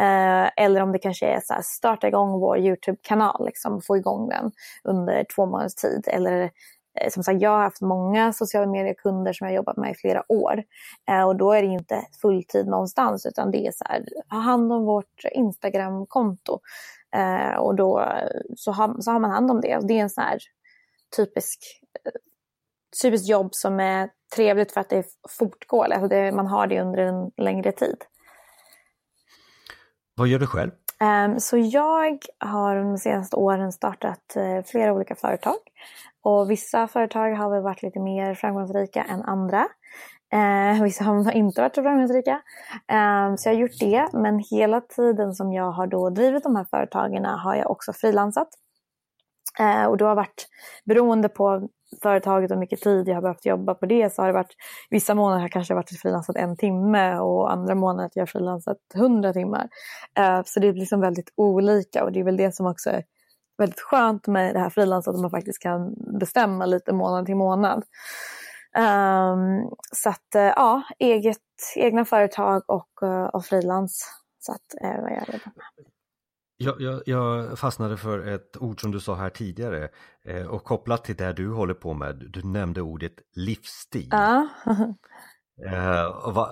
Eh, 0.00 0.64
eller 0.64 0.82
om 0.82 0.92
det 0.92 0.98
kanske 0.98 1.26
är 1.26 1.40
så 1.40 1.54
här, 1.54 1.62
starta 1.64 2.08
igång 2.08 2.40
vår 2.40 2.58
Youtube-kanal, 2.58 3.46
liksom, 3.46 3.80
få 3.86 3.96
igång 3.96 4.28
den 4.28 4.52
under 4.84 5.24
två 5.34 5.46
månaders 5.46 5.74
tid. 5.74 6.04
Eller 6.06 6.50
Eh, 7.00 7.10
som 7.10 7.22
sagt, 7.22 7.42
jag 7.42 7.50
har 7.50 7.62
haft 7.62 7.80
många 7.80 8.32
sociala 8.32 8.66
medier-kunder 8.66 9.32
som 9.32 9.46
jag 9.46 9.56
jobbat 9.56 9.76
med 9.76 9.90
i 9.90 9.94
flera 9.94 10.32
år. 10.32 10.62
Eh, 11.10 11.24
och 11.26 11.36
då 11.36 11.52
är 11.52 11.62
det 11.62 11.68
inte 11.68 12.02
fulltid 12.22 12.66
någonstans 12.66 13.26
utan 13.26 13.50
det 13.50 13.66
är 13.66 13.72
så 13.72 13.84
här, 13.88 14.04
ha 14.30 14.38
hand 14.38 14.72
om 14.72 14.84
vårt 14.84 15.24
Instagram-konto. 15.32 16.60
Eh, 17.14 17.56
och 17.56 17.74
då 17.74 18.00
eh, 18.00 18.28
så 18.56 18.72
har, 18.72 19.00
så 19.00 19.10
har 19.10 19.18
man 19.18 19.30
hand 19.30 19.50
om 19.50 19.60
det. 19.60 19.78
Det 19.88 19.98
är 19.98 20.02
en 20.02 20.10
sån 20.10 20.24
här 20.24 20.38
typisk, 21.16 21.58
eh, 22.04 22.12
typiskt 23.02 23.28
jobb 23.28 23.48
som 23.52 23.80
är 23.80 24.10
trevligt 24.36 24.72
för 24.72 24.80
att 24.80 24.88
det 24.88 25.06
fortgår. 25.38 25.84
Alltså 25.84 26.08
det, 26.08 26.32
man 26.32 26.46
har 26.46 26.66
det 26.66 26.80
under 26.80 26.98
en 26.98 27.30
längre 27.36 27.72
tid. 27.72 27.96
Vad 30.16 30.28
gör 30.28 30.38
du 30.38 30.46
själv? 30.46 30.70
Um, 31.00 31.40
så 31.40 31.56
jag 31.56 32.18
har 32.38 32.76
de 32.76 32.98
senaste 32.98 33.36
åren 33.36 33.72
startat 33.72 34.36
uh, 34.36 34.62
flera 34.62 34.92
olika 34.92 35.14
företag. 35.14 35.56
Och 36.22 36.50
vissa 36.50 36.88
företag 36.88 37.34
har 37.34 37.50
väl 37.50 37.62
varit 37.62 37.82
lite 37.82 38.00
mer 38.00 38.34
framgångsrika 38.34 39.02
än 39.02 39.22
andra. 39.22 39.68
Eh, 40.32 40.82
vissa 40.82 41.04
har 41.04 41.32
inte 41.32 41.60
varit 41.60 41.74
så 41.74 41.82
framgångsrika. 41.82 42.40
Eh, 42.88 43.34
så 43.36 43.48
jag 43.48 43.54
har 43.54 43.60
gjort 43.60 43.78
det. 43.80 44.08
Men 44.12 44.38
hela 44.38 44.80
tiden 44.80 45.34
som 45.34 45.52
jag 45.52 45.70
har 45.70 45.86
då 45.86 46.10
drivit 46.10 46.42
de 46.42 46.56
här 46.56 46.66
företagen 46.70 47.24
har 47.24 47.54
jag 47.54 47.70
också 47.70 47.92
frilansat. 47.92 48.48
Eh, 49.60 49.84
och 49.84 49.96
då 49.96 50.06
har 50.06 50.14
varit 50.14 50.48
beroende 50.84 51.28
på 51.28 51.68
företaget 52.02 52.50
och 52.50 52.58
mycket 52.58 52.80
tid 52.80 53.08
jag 53.08 53.14
har 53.14 53.22
behövt 53.22 53.46
jobba 53.46 53.74
på 53.74 53.86
det 53.86 54.14
så 54.14 54.22
har 54.22 54.26
det 54.26 54.32
varit 54.32 54.54
vissa 54.90 55.14
månader 55.14 55.38
har 55.38 55.44
jag 55.44 55.52
kanske 55.52 55.74
varit 55.74 56.00
frilansat 56.00 56.36
en 56.36 56.56
timme 56.56 57.18
och 57.18 57.52
andra 57.52 57.74
månader 57.74 58.02
har 58.02 58.10
jag 58.20 58.28
frilansat 58.28 58.78
hundra 58.94 59.32
timmar. 59.32 59.68
Eh, 60.18 60.42
så 60.44 60.60
det 60.60 60.68
är 60.68 60.72
liksom 60.72 61.00
väldigt 61.00 61.32
olika 61.36 62.04
och 62.04 62.12
det 62.12 62.20
är 62.20 62.24
väl 62.24 62.36
det 62.36 62.54
som 62.54 62.66
också 62.66 62.90
är 62.90 63.04
väldigt 63.58 63.80
skönt 63.80 64.26
med 64.26 64.54
det 64.54 64.60
här 64.60 64.70
frilansat 64.70 65.14
att 65.14 65.20
man 65.20 65.30
faktiskt 65.30 65.62
kan 65.62 65.94
bestämma 66.18 66.66
lite 66.66 66.92
månad 66.92 67.26
till 67.26 67.36
månad. 67.36 67.84
Um, 68.76 69.70
så 69.92 70.08
att 70.08 70.34
uh, 70.36 70.42
ja, 70.42 70.82
eget, 70.98 71.38
egna 71.76 72.04
företag 72.04 72.62
och, 72.66 73.02
uh, 73.02 73.24
och 73.24 73.44
frilans. 73.44 74.06
Så 74.38 74.52
att 74.52 74.84
uh, 74.84 75.02
vad 75.02 75.12
jag 75.12 75.18
jobbar 75.18 75.52
med. 75.54 75.97
Jag, 76.60 76.80
jag, 76.80 77.02
jag, 77.06 77.58
fastnade 77.58 77.96
för 77.96 78.26
ett 78.26 78.56
ord 78.60 78.80
som 78.80 78.90
du 78.90 79.00
sa 79.00 79.14
här 79.14 79.30
tidigare 79.30 79.88
eh, 80.24 80.46
och 80.46 80.64
kopplat 80.64 81.04
till 81.04 81.16
det 81.16 81.32
du 81.32 81.48
håller 81.48 81.74
på 81.74 81.94
med. 81.94 82.24
Du 82.32 82.42
nämnde 82.42 82.80
ordet 82.80 83.12
livsstil. 83.36 84.08
Ja. 84.10 84.48
eh, 85.66 86.32
va, 86.34 86.50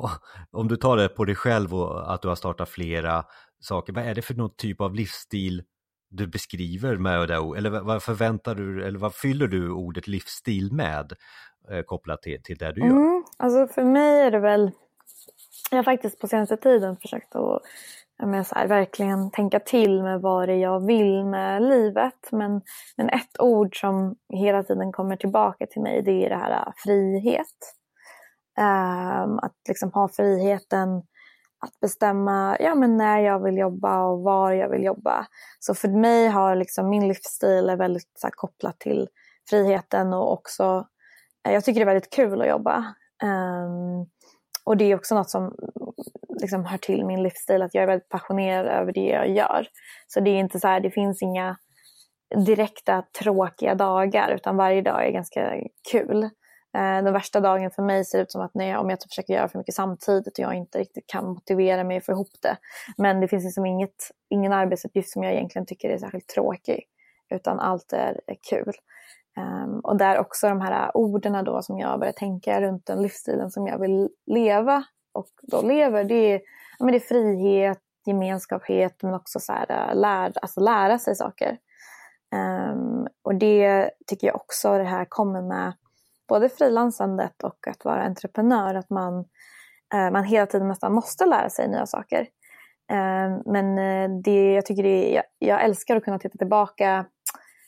om 0.50 0.68
du 0.68 0.76
tar 0.76 0.96
det 0.96 1.08
på 1.08 1.24
dig 1.24 1.34
själv 1.34 1.74
och 1.74 2.14
att 2.14 2.22
du 2.22 2.28
har 2.28 2.34
startat 2.34 2.68
flera 2.68 3.24
saker, 3.60 3.92
vad 3.92 4.04
är 4.04 4.14
det 4.14 4.22
för 4.22 4.34
någon 4.34 4.56
typ 4.56 4.80
av 4.80 4.94
livsstil 4.94 5.62
du 6.10 6.26
beskriver 6.26 6.96
med 6.96 7.28
det, 7.28 7.34
eller 7.34 7.70
vad 7.70 8.02
förväntar 8.02 8.54
du, 8.54 8.84
eller 8.84 8.98
vad 8.98 9.14
fyller 9.14 9.46
du 9.46 9.70
ordet 9.70 10.08
livsstil 10.08 10.72
med 10.72 11.12
eh, 11.70 11.82
kopplat 11.82 12.22
till, 12.22 12.42
till 12.42 12.56
det 12.58 12.72
du 12.72 12.80
gör? 12.80 12.90
Mm, 12.90 13.24
alltså 13.36 13.66
för 13.66 13.84
mig 13.84 14.20
är 14.20 14.30
det 14.30 14.40
väl, 14.40 14.70
jag 15.70 15.78
har 15.78 15.82
faktiskt 15.84 16.18
på 16.18 16.28
senaste 16.28 16.56
tiden 16.56 16.96
försökt 16.96 17.34
att 17.34 17.62
så 18.20 18.54
här, 18.54 18.66
verkligen 18.66 19.30
tänka 19.30 19.60
till 19.60 20.02
med 20.02 20.20
vad 20.20 20.48
det 20.48 20.52
är 20.52 20.58
jag 20.58 20.86
vill 20.86 21.24
med 21.24 21.62
livet. 21.62 22.28
Men, 22.32 22.60
men 22.96 23.08
ett 23.08 23.40
ord 23.40 23.80
som 23.80 24.16
hela 24.28 24.62
tiden 24.62 24.92
kommer 24.92 25.16
tillbaka 25.16 25.66
till 25.66 25.82
mig 25.82 26.02
det 26.02 26.26
är 26.26 26.30
det 26.30 26.36
här 26.36 26.52
äh, 26.52 26.72
frihet. 26.84 27.74
Um, 28.58 29.38
att 29.38 29.56
liksom 29.68 29.92
ha 29.92 30.08
friheten 30.08 31.02
att 31.60 31.80
bestämma 31.80 32.56
ja, 32.60 32.74
men 32.74 32.96
när 32.96 33.18
jag 33.18 33.42
vill 33.42 33.58
jobba 33.58 34.04
och 34.04 34.22
var 34.22 34.52
jag 34.52 34.68
vill 34.68 34.84
jobba. 34.84 35.26
Så 35.60 35.74
för 35.74 35.88
mig 35.88 36.28
har 36.28 36.56
liksom 36.56 36.88
min 36.88 37.08
livsstil 37.08 37.68
är 37.68 37.76
väldigt 37.76 38.10
så 38.18 38.26
här, 38.26 38.32
kopplat 38.36 38.78
till 38.78 39.08
friheten 39.50 40.12
och 40.12 40.32
också 40.32 40.86
äh, 41.48 41.54
jag 41.54 41.64
tycker 41.64 41.80
det 41.80 41.84
är 41.84 41.94
väldigt 41.94 42.12
kul 42.12 42.40
att 42.40 42.48
jobba. 42.48 42.94
Um, 43.22 44.06
och 44.64 44.76
det 44.76 44.84
är 44.84 44.96
också 44.96 45.14
något 45.14 45.30
som 45.30 45.54
liksom 46.40 46.64
hör 46.64 46.78
till 46.78 47.06
min 47.06 47.22
livsstil, 47.22 47.62
att 47.62 47.74
jag 47.74 47.82
är 47.82 47.86
väldigt 47.86 48.08
passionerad 48.08 48.66
över 48.66 48.92
det 48.92 49.06
jag 49.06 49.28
gör. 49.28 49.66
Så 50.06 50.20
det 50.20 50.30
är 50.30 50.38
inte 50.38 50.60
så 50.60 50.68
här, 50.68 50.80
det 50.80 50.90
finns 50.90 51.22
inga 51.22 51.56
direkta 52.46 53.04
tråkiga 53.22 53.74
dagar 53.74 54.30
utan 54.30 54.56
varje 54.56 54.82
dag 54.82 55.06
är 55.06 55.10
ganska 55.10 55.54
kul. 55.92 56.22
Eh, 56.74 57.02
den 57.04 57.12
värsta 57.12 57.40
dagen 57.40 57.70
för 57.70 57.82
mig 57.82 58.04
ser 58.04 58.22
ut 58.22 58.32
som 58.32 58.40
att 58.40 58.54
när 58.54 58.70
jag, 58.70 58.80
om 58.80 58.90
jag 58.90 59.00
typ 59.00 59.10
försöker 59.10 59.34
göra 59.34 59.48
för 59.48 59.58
mycket 59.58 59.74
samtidigt 59.74 60.38
och 60.38 60.44
jag 60.44 60.54
inte 60.54 60.78
riktigt 60.78 61.06
kan 61.06 61.26
motivera 61.26 61.84
mig 61.84 62.00
för 62.00 62.12
ihop 62.12 62.32
det. 62.42 62.56
Men 62.96 63.20
det 63.20 63.28
finns 63.28 63.44
liksom 63.44 63.66
inget, 63.66 64.10
ingen 64.30 64.52
arbetsuppgift 64.52 65.10
som 65.10 65.22
jag 65.22 65.32
egentligen 65.32 65.66
tycker 65.66 65.90
är 65.90 65.98
särskilt 65.98 66.28
tråkig. 66.28 66.84
Utan 67.34 67.60
allt 67.60 67.92
är, 67.92 68.20
är 68.26 68.36
kul. 68.50 68.72
Um, 69.38 69.80
och 69.80 69.96
där 69.96 70.18
också 70.18 70.48
de 70.48 70.60
här 70.60 70.96
orden 70.96 71.44
då 71.44 71.62
som 71.62 71.78
jag 71.78 72.00
börjar 72.00 72.12
tänka 72.12 72.60
runt 72.60 72.86
den 72.86 73.02
livsstilen 73.02 73.50
som 73.50 73.66
jag 73.66 73.78
vill 73.78 74.08
leva 74.26 74.84
och 75.14 75.28
då 75.42 75.62
lever. 75.62 76.04
Det 76.04 76.32
är, 76.32 76.40
men 76.78 76.92
det 76.92 76.98
är 76.98 77.00
frihet, 77.00 77.78
gemenskaphet 78.06 79.02
men 79.02 79.14
också 79.14 79.40
så 79.40 79.52
här, 79.52 79.90
äh, 79.90 79.96
lär, 80.00 80.32
alltså 80.42 80.60
lära 80.60 80.98
sig 80.98 81.14
saker. 81.16 81.58
Um, 82.72 83.06
och 83.22 83.34
det 83.34 83.90
tycker 84.06 84.26
jag 84.26 84.36
också 84.36 84.78
det 84.78 84.84
här 84.84 85.06
kommer 85.08 85.42
med 85.42 85.72
både 86.28 86.48
frilansandet 86.48 87.42
och 87.42 87.68
att 87.68 87.84
vara 87.84 88.02
entreprenör, 88.02 88.74
att 88.74 88.90
man, 88.90 89.14
uh, 89.94 90.10
man 90.12 90.24
hela 90.24 90.46
tiden 90.46 90.68
nästan 90.68 90.92
måste 90.92 91.26
lära 91.26 91.50
sig 91.50 91.68
nya 91.68 91.86
saker. 91.86 92.28
Eh, 92.90 93.38
men 93.46 93.78
äh, 93.78 94.20
det, 94.24 94.52
jag, 94.52 94.66
tycker 94.66 94.82
det, 94.82 95.12
jag, 95.12 95.24
jag 95.38 95.64
älskar 95.64 95.96
att 95.96 96.04
kunna 96.04 96.18
titta 96.18 96.38
tillbaka 96.38 97.06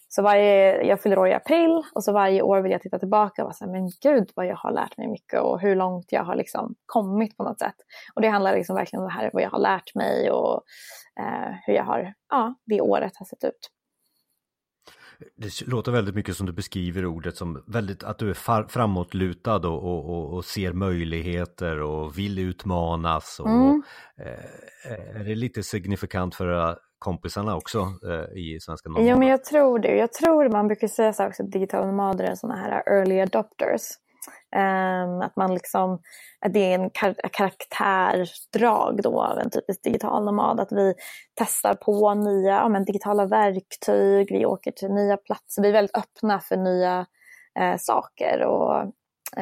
så 0.09 0.23
varje, 0.23 0.83
jag 0.83 1.01
fyller 1.01 1.19
år 1.19 1.29
i 1.29 1.35
april 1.35 1.83
och 1.95 2.05
så 2.05 2.13
varje 2.13 2.43
år 2.43 2.61
vill 2.61 2.73
jag 2.73 2.83
titta 2.83 2.99
tillbaka 2.99 3.45
och 3.45 3.57
säga 3.57 3.71
men 3.71 3.91
gud 4.03 4.31
vad 4.35 4.47
jag 4.47 4.57
har 4.57 4.73
lärt 4.73 4.99
mig 4.99 5.09
mycket 5.09 5.41
och 5.41 5.61
hur 5.61 5.77
långt 5.77 6.13
jag 6.13 6.25
har 6.25 6.37
liksom 6.37 6.75
kommit 6.87 7.37
på 7.37 7.45
något 7.45 7.59
sätt. 7.59 7.77
Och 8.15 8.23
det 8.23 8.29
handlar 8.29 8.57
liksom 8.57 8.77
verkligen 8.77 9.03
om 9.03 9.09
det 9.09 9.15
här 9.15 9.31
vad 9.33 9.43
jag 9.43 9.51
har 9.51 9.59
lärt 9.59 9.95
mig 9.95 10.31
och 10.31 10.63
eh, 11.21 11.55
hur 11.67 11.75
jag 11.75 11.85
har, 11.85 12.15
ja, 12.31 12.55
det 12.67 12.81
året 12.81 13.13
har 13.17 13.27
sett 13.27 13.45
ut. 13.45 13.71
Det 15.37 15.67
låter 15.67 15.93
väldigt 15.93 16.15
mycket 16.15 16.37
som 16.37 16.47
du 16.47 16.53
beskriver 16.53 17.07
ordet 17.07 17.37
som 17.37 17.65
väldigt 17.67 18.05
att 18.05 18.19
du 18.19 18.31
är 18.31 18.69
framåtlutad 18.69 19.57
och, 19.57 19.85
och, 19.85 20.11
och, 20.11 20.35
och 20.35 20.45
ser 20.45 20.73
möjligheter 20.73 21.81
och 21.81 22.19
vill 22.19 22.39
utmanas. 22.39 23.41
Och, 23.41 23.49
mm. 23.49 23.83
eh, 24.19 25.21
är 25.21 25.25
det 25.25 25.35
lite 25.35 25.63
signifikant 25.63 26.35
för 26.35 26.79
kompisarna 26.99 27.57
också 27.57 27.79
eh, 27.79 28.38
i 28.38 28.59
svenska 28.61 28.88
nomader? 28.88 29.09
Ja, 29.09 29.17
men 29.17 29.29
jag 29.29 29.45
tror 29.45 29.79
det. 29.79 29.97
Jag 29.97 30.12
tror 30.12 30.49
man 30.49 30.67
brukar 30.67 30.88
säga 30.88 31.12
så 31.12 31.26
också 31.26 31.43
att 31.43 31.50
digitala 31.53 31.87
nomader 31.87 32.25
är 32.25 32.35
sådana 32.35 32.61
här 32.61 32.83
early 32.87 33.21
adopters. 33.21 33.83
Um, 34.57 35.21
att 35.21 35.37
man 35.37 35.55
liksom, 35.55 35.99
att 36.41 36.53
det 36.53 36.73
är 36.73 36.79
en 36.79 36.91
kar 36.91 37.15
karaktärsdrag 37.33 39.03
då 39.03 39.23
av 39.23 39.38
en 39.38 39.50
typisk 39.50 39.83
digital 39.83 40.25
nomad. 40.25 40.61
Att 40.61 40.73
vi 40.73 40.95
testar 41.35 41.75
på 41.75 42.15
nya 42.15 42.55
ja, 42.55 42.69
men 42.69 42.85
digitala 42.85 43.26
verktyg, 43.26 44.29
vi 44.31 44.47
åker 44.47 44.71
till 44.71 44.88
nya 44.88 45.17
platser, 45.17 45.62
vi 45.62 45.69
är 45.69 45.73
väldigt 45.73 45.97
öppna 45.97 46.41
för 46.41 46.57
nya 46.57 47.07
eh, 47.59 47.76
saker. 47.79 48.45
Och, 48.45 48.81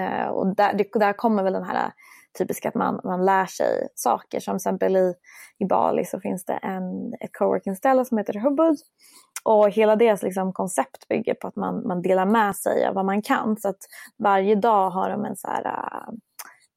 eh, 0.01 0.27
och 0.27 0.57
där, 0.57 0.75
det, 0.75 0.99
där 0.99 1.13
kommer 1.13 1.43
väl 1.43 1.53
den 1.53 1.65
här 1.65 1.93
typiska 2.39 2.69
att 2.69 2.75
man, 2.75 3.01
man 3.05 3.25
lär 3.25 3.47
sig 3.47 3.89
saker. 3.95 4.41
Som 4.41 4.53
till 4.53 4.57
exempel 4.57 4.97
i, 4.97 5.15
i 5.59 5.65
Bali 5.65 6.05
så 6.05 6.21
finns 6.21 6.45
det 6.45 6.53
en, 6.53 7.15
ett 7.21 7.31
coworking-ställe 7.39 8.05
som 8.05 8.19
heter 8.19 8.35
Hubud. 8.35 8.77
Och 9.45 9.71
hela 9.71 9.97
deras 9.97 10.23
liksom, 10.23 10.53
koncept 10.53 11.09
bygger 11.09 11.35
på 11.35 11.49
att 11.49 11.57
man, 11.57 11.87
man 11.87 12.03
delar 12.03 12.27
med 12.27 12.57
sig 12.57 12.87
av 12.87 12.95
vad 12.95 13.05
man 13.05 13.23
kan. 13.23 13.57
Så 13.57 13.69
att 13.69 13.79
varje 14.19 14.55
dag 14.55 14.91
har 14.91 15.11
de 15.11 15.25
en 15.25 15.37
så 15.37 15.49
här, 15.49 15.65
äh, 15.65 16.09
uh, 16.09 16.15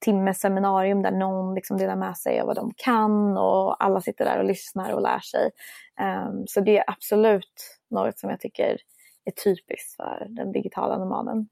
timme 0.05 0.33
seminarium 0.33 1.01
där 1.01 1.11
någon 1.11 1.55
liksom 1.55 1.77
delar 1.77 1.95
med 1.95 2.17
sig 2.17 2.39
av 2.39 2.47
vad 2.47 2.55
de 2.55 2.71
kan 2.77 3.37
och 3.37 3.83
alla 3.83 4.01
sitter 4.01 4.25
där 4.25 4.39
och 4.39 4.45
lyssnar 4.45 4.91
och 4.91 5.01
lär 5.01 5.19
sig. 5.19 5.51
Um, 6.01 6.43
så 6.47 6.61
det 6.61 6.77
är 6.77 6.83
absolut 6.87 7.79
något 7.89 8.19
som 8.19 8.29
jag 8.29 8.39
tycker 8.39 8.77
är 9.25 9.31
typiskt 9.31 9.95
för 9.95 10.27
den 10.29 10.51
digitala 10.51 10.97
nomaden. 10.97 11.49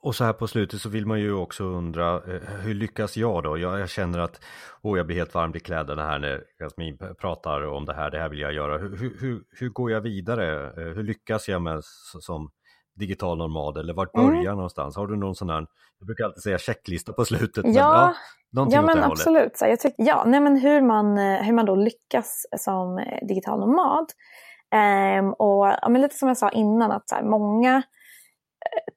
Och 0.00 0.14
så 0.14 0.24
här 0.24 0.32
på 0.32 0.46
slutet 0.46 0.80
så 0.80 0.88
vill 0.88 1.06
man 1.06 1.20
ju 1.20 1.32
också 1.32 1.64
undra, 1.64 2.14
eh, 2.14 2.40
hur 2.60 2.74
lyckas 2.74 3.16
jag 3.16 3.42
då? 3.42 3.58
Jag, 3.58 3.80
jag 3.80 3.88
känner 3.88 4.18
att 4.18 4.40
oh, 4.82 4.96
jag 4.96 5.06
blir 5.06 5.16
helt 5.16 5.34
varm 5.34 5.56
i 5.56 5.60
kläderna 5.60 6.06
här 6.06 6.18
när 6.18 6.44
Jasmin 6.58 6.98
pratar 7.20 7.66
om 7.66 7.84
det 7.84 7.94
här, 7.94 8.10
det 8.10 8.18
här 8.18 8.28
vill 8.28 8.40
jag 8.40 8.52
göra. 8.52 8.78
Hur, 8.78 9.16
hur, 9.20 9.42
hur 9.50 9.68
går 9.68 9.90
jag 9.90 10.00
vidare? 10.00 10.66
Eh, 10.66 10.94
hur 10.94 11.02
lyckas 11.02 11.48
jag 11.48 11.62
med 11.62 11.80
som 12.20 12.50
digital 12.96 13.38
nomad 13.38 13.76
eller 13.76 13.94
vart 13.94 14.12
börjar 14.12 14.40
mm. 14.40 14.56
någonstans? 14.56 14.96
Har 14.96 15.06
du 15.06 15.16
någon 15.16 15.34
sån 15.34 15.50
här, 15.50 15.66
jag 15.98 16.06
brukar 16.06 16.24
alltid 16.24 16.42
säga 16.42 16.58
checklista 16.58 17.12
på 17.12 17.24
slutet. 17.24 17.64
Ja, 17.66 18.14
men, 18.52 18.64
ja, 18.64 18.76
ja 18.76 18.82
men 18.82 19.04
absolut. 19.04 19.56
Så 19.56 19.66
jag 19.66 19.80
tyck, 19.80 19.94
ja, 19.96 20.24
nej, 20.26 20.40
men 20.40 20.56
hur, 20.56 20.80
man, 20.80 21.18
eh, 21.18 21.42
hur 21.42 21.52
man 21.52 21.66
då 21.66 21.74
lyckas 21.74 22.46
som 22.56 23.04
digital 23.28 23.60
nomad. 23.60 24.06
Um, 24.74 25.32
och 25.32 25.66
ja, 25.66 25.88
men 25.88 26.02
lite 26.02 26.14
som 26.14 26.28
jag 26.28 26.36
sa 26.36 26.50
innan, 26.50 26.90
att 26.90 27.08
så 27.08 27.14
här, 27.14 27.22
många 27.22 27.82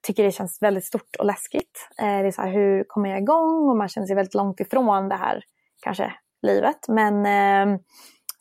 tycker 0.02 0.24
det 0.24 0.32
känns 0.32 0.62
väldigt 0.62 0.84
stort 0.84 1.16
och 1.18 1.26
läskigt. 1.26 1.88
Eh, 1.98 2.04
det 2.04 2.26
är 2.26 2.30
så 2.30 2.42
här, 2.42 2.52
hur 2.52 2.84
kommer 2.84 3.10
jag 3.10 3.18
igång? 3.18 3.68
Och 3.68 3.76
man 3.76 3.88
känner 3.88 4.06
sig 4.06 4.16
väldigt 4.16 4.34
långt 4.34 4.60
ifrån 4.60 5.08
det 5.08 5.14
här 5.16 5.42
kanske 5.82 6.12
livet. 6.42 6.88
Men 6.88 7.26
eh, 7.26 7.80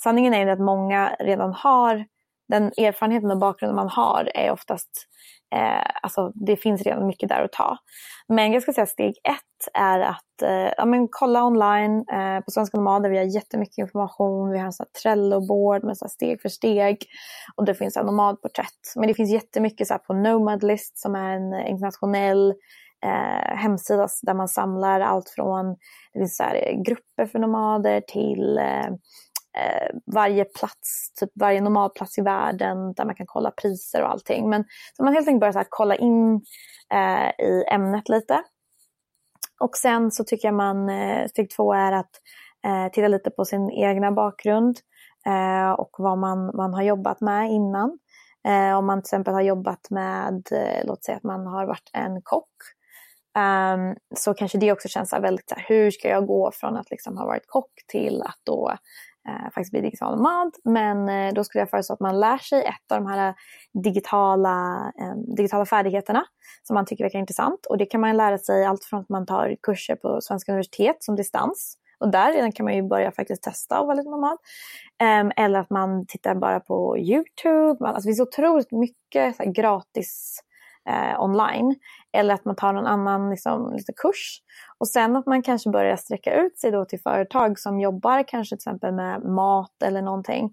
sanningen 0.03 0.33
är 0.33 0.47
att 0.47 0.59
många 0.59 1.15
redan 1.19 1.53
har 1.53 2.05
den 2.47 2.63
erfarenheten 2.63 3.31
och 3.31 3.39
bakgrunden 3.39 3.75
man 3.75 3.89
har 3.89 4.31
är 4.35 4.51
oftast 4.51 5.07
Eh, 5.55 5.91
alltså 6.01 6.31
det 6.35 6.55
finns 6.55 6.81
redan 6.81 7.07
mycket 7.07 7.29
där 7.29 7.43
att 7.43 7.51
ta. 7.51 7.77
Men 8.27 8.51
jag 8.51 8.61
ska 8.61 8.73
säga 8.73 8.85
steg 8.85 9.15
ett 9.23 9.73
är 9.73 9.99
att 9.99 10.41
eh, 10.43 10.73
ja, 10.77 10.85
men 10.85 11.07
kolla 11.11 11.43
online 11.43 12.05
eh, 12.13 12.39
på 12.39 12.51
Svenska 12.51 12.77
Nomader. 12.77 13.09
Vi 13.09 13.17
har 13.17 13.25
jättemycket 13.25 13.77
information. 13.77 14.51
Vi 14.51 14.57
har 14.57 14.65
en 14.65 14.71
Trello-board 15.03 15.83
med 15.83 15.97
så 15.97 16.07
steg 16.07 16.41
för 16.41 16.49
steg. 16.49 16.97
Och 17.55 17.65
det 17.65 17.75
finns 17.75 17.97
en 17.97 18.05
nomadporträtt. 18.05 18.95
Men 18.95 19.07
det 19.07 19.13
finns 19.13 19.31
jättemycket 19.31 19.87
så 19.87 19.97
på 19.97 20.13
Nomadlist 20.13 20.97
som 20.97 21.15
är 21.15 21.35
en 21.35 21.67
internationell 21.67 22.53
eh, 23.05 23.57
hemsida 23.57 24.07
där 24.21 24.33
man 24.33 24.47
samlar 24.47 24.99
allt 25.01 25.29
från 25.29 25.75
det 26.13 26.19
finns 26.19 26.37
så 26.37 26.43
grupper 26.85 27.25
för 27.25 27.39
nomader 27.39 28.01
till 28.01 28.57
eh, 28.57 28.91
eh, 29.57 29.99
varje 30.05 30.45
plats, 30.45 31.13
typ 31.19 31.29
varje 31.35 31.61
normalplats 31.61 32.17
i 32.17 32.21
världen 32.21 32.93
där 32.93 33.05
man 33.05 33.15
kan 33.15 33.25
kolla 33.25 33.51
priser 33.51 34.01
och 34.03 34.09
allting. 34.09 34.49
Men 34.49 34.63
så 34.97 35.03
man 35.03 35.13
helt 35.13 35.27
enkelt 35.27 35.39
börjar 35.39 35.63
så 35.63 35.69
kolla 35.69 35.95
in 35.95 36.41
eh, 36.93 37.45
i 37.45 37.63
ämnet 37.71 38.09
lite. 38.09 38.43
Och 39.59 39.77
sen 39.77 40.11
så 40.11 40.23
tycker 40.23 40.47
jag 40.47 40.55
man, 40.55 40.89
eh, 40.89 41.27
steg 41.27 41.49
två 41.49 41.73
är 41.73 41.91
att 41.91 42.11
eh, 42.65 42.91
titta 42.91 43.07
lite 43.07 43.29
på 43.29 43.45
sin 43.45 43.71
egna 43.71 44.11
bakgrund 44.11 44.77
eh, 45.25 45.71
och 45.71 45.95
vad 45.97 46.17
man, 46.17 46.55
man 46.55 46.73
har 46.73 46.81
jobbat 46.81 47.21
med 47.21 47.51
innan. 47.51 47.99
Eh, 48.47 48.77
om 48.77 48.85
man 48.85 49.01
till 49.01 49.07
exempel 49.07 49.33
har 49.33 49.41
jobbat 49.41 49.89
med, 49.89 50.47
eh, 50.51 50.85
låt 50.85 51.03
säga 51.03 51.17
att 51.17 51.23
man 51.23 51.47
har 51.47 51.65
varit 51.65 51.89
en 51.93 52.21
kock, 52.21 52.49
um, 53.37 53.95
så 54.15 54.33
kanske 54.33 54.57
det 54.57 54.71
också 54.71 54.87
känns 54.87 55.13
väldigt 55.13 55.49
så 55.49 55.55
här, 55.55 55.65
hur 55.67 55.91
ska 55.91 56.09
jag 56.09 56.27
gå 56.27 56.51
från 56.53 56.77
att 56.77 56.91
liksom 56.91 57.17
ha 57.17 57.25
varit 57.25 57.47
kock 57.47 57.71
till 57.87 58.21
att 58.21 58.39
då 58.43 58.77
Eh, 59.27 59.43
faktiskt 59.43 59.71
bli 59.71 59.81
digital 59.81 60.17
nomad. 60.17 60.55
Men 60.63 61.09
eh, 61.09 61.33
då 61.33 61.43
skulle 61.43 61.61
jag 61.61 61.69
föreslå 61.69 61.93
att 61.93 61.99
man 61.99 62.19
lär 62.19 62.37
sig 62.37 62.63
ett 62.63 62.91
av 62.91 63.03
de 63.03 63.07
här 63.07 63.27
eh, 63.27 63.33
digitala, 63.83 64.91
eh, 64.99 65.35
digitala 65.37 65.65
färdigheterna 65.65 66.25
som 66.63 66.73
man 66.73 66.85
tycker 66.85 67.03
verkar 67.03 67.19
intressant. 67.19 67.65
Och 67.65 67.77
det 67.77 67.85
kan 67.85 68.01
man 68.01 68.17
lära 68.17 68.37
sig 68.37 68.65
allt 68.65 68.83
från 68.83 68.99
att 68.99 69.09
man 69.09 69.25
tar 69.25 69.55
kurser 69.63 69.95
på 69.95 70.21
Svenska 70.21 70.51
universitet 70.51 71.03
som 71.03 71.15
distans. 71.15 71.77
Och 71.99 72.11
där 72.11 72.51
kan 72.51 72.63
man 72.63 72.75
ju 72.75 72.83
börja 72.83 73.11
faktiskt 73.11 73.43
testa 73.43 73.77
att 73.77 73.85
vara 73.85 73.95
lite 73.95 74.09
nomad. 74.09 74.37
Ehm, 75.01 75.31
eller 75.37 75.59
att 75.59 75.69
man 75.69 76.05
tittar 76.05 76.35
bara 76.35 76.59
på 76.59 76.97
YouTube. 76.97 77.87
Alltså, 77.87 78.01
det 78.01 78.07
finns 78.07 78.19
otroligt 78.19 78.71
mycket 78.71 79.39
här, 79.39 79.45
gratis 79.45 80.39
eh, 80.89 81.21
online. 81.21 81.75
Eller 82.13 82.33
att 82.33 82.45
man 82.45 82.55
tar 82.55 82.73
någon 82.73 82.85
annan 82.85 83.29
liksom, 83.29 83.73
lite 83.73 83.93
kurs. 83.95 84.41
Och 84.77 84.87
sen 84.87 85.15
att 85.15 85.25
man 85.25 85.41
kanske 85.41 85.69
börjar 85.69 85.95
sträcka 85.95 86.33
ut 86.33 86.59
sig 86.59 86.71
då 86.71 86.85
till 86.85 86.99
företag 86.99 87.59
som 87.59 87.79
jobbar 87.79 88.23
kanske 88.27 88.55
till 88.55 88.69
exempel 88.69 88.93
med 88.93 89.23
mat 89.23 89.83
eller 89.83 90.01
någonting. 90.01 90.45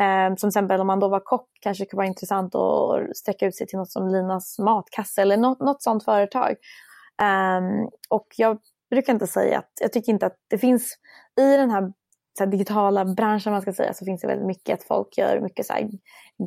Eh, 0.00 0.28
som 0.28 0.36
till 0.36 0.48
exempel 0.48 0.80
om 0.80 0.86
man 0.86 1.00
då 1.00 1.08
var 1.08 1.20
kock 1.20 1.48
kanske 1.60 1.84
det 1.84 1.88
kan 1.88 1.96
vara 1.96 2.06
intressant 2.06 2.54
att 2.54 3.16
sträcka 3.16 3.46
ut 3.46 3.56
sig 3.56 3.66
till 3.66 3.78
något 3.78 3.90
som 3.90 4.08
Linas 4.08 4.58
matkasse 4.58 5.22
eller 5.22 5.36
något, 5.36 5.60
något 5.60 5.82
sånt 5.82 6.04
företag. 6.04 6.54
Um, 7.22 7.88
och 8.08 8.26
jag 8.36 8.58
brukar 8.90 9.12
inte 9.12 9.26
säga 9.26 9.58
att, 9.58 9.70
jag 9.80 9.92
tycker 9.92 10.12
inte 10.12 10.26
att 10.26 10.36
det 10.50 10.58
finns 10.58 10.98
i 11.40 11.56
den 11.56 11.70
här 11.70 11.92
så 12.38 12.46
digitala 12.46 13.04
branschen 13.04 13.52
man 13.52 13.62
ska 13.62 13.72
säga 13.72 13.94
så 13.94 14.04
finns 14.04 14.20
det 14.20 14.26
väldigt 14.26 14.46
mycket 14.46 14.74
att 14.74 14.84
folk 14.84 15.18
gör 15.18 15.40
mycket 15.40 15.66
så 15.66 15.72
här 15.72 15.90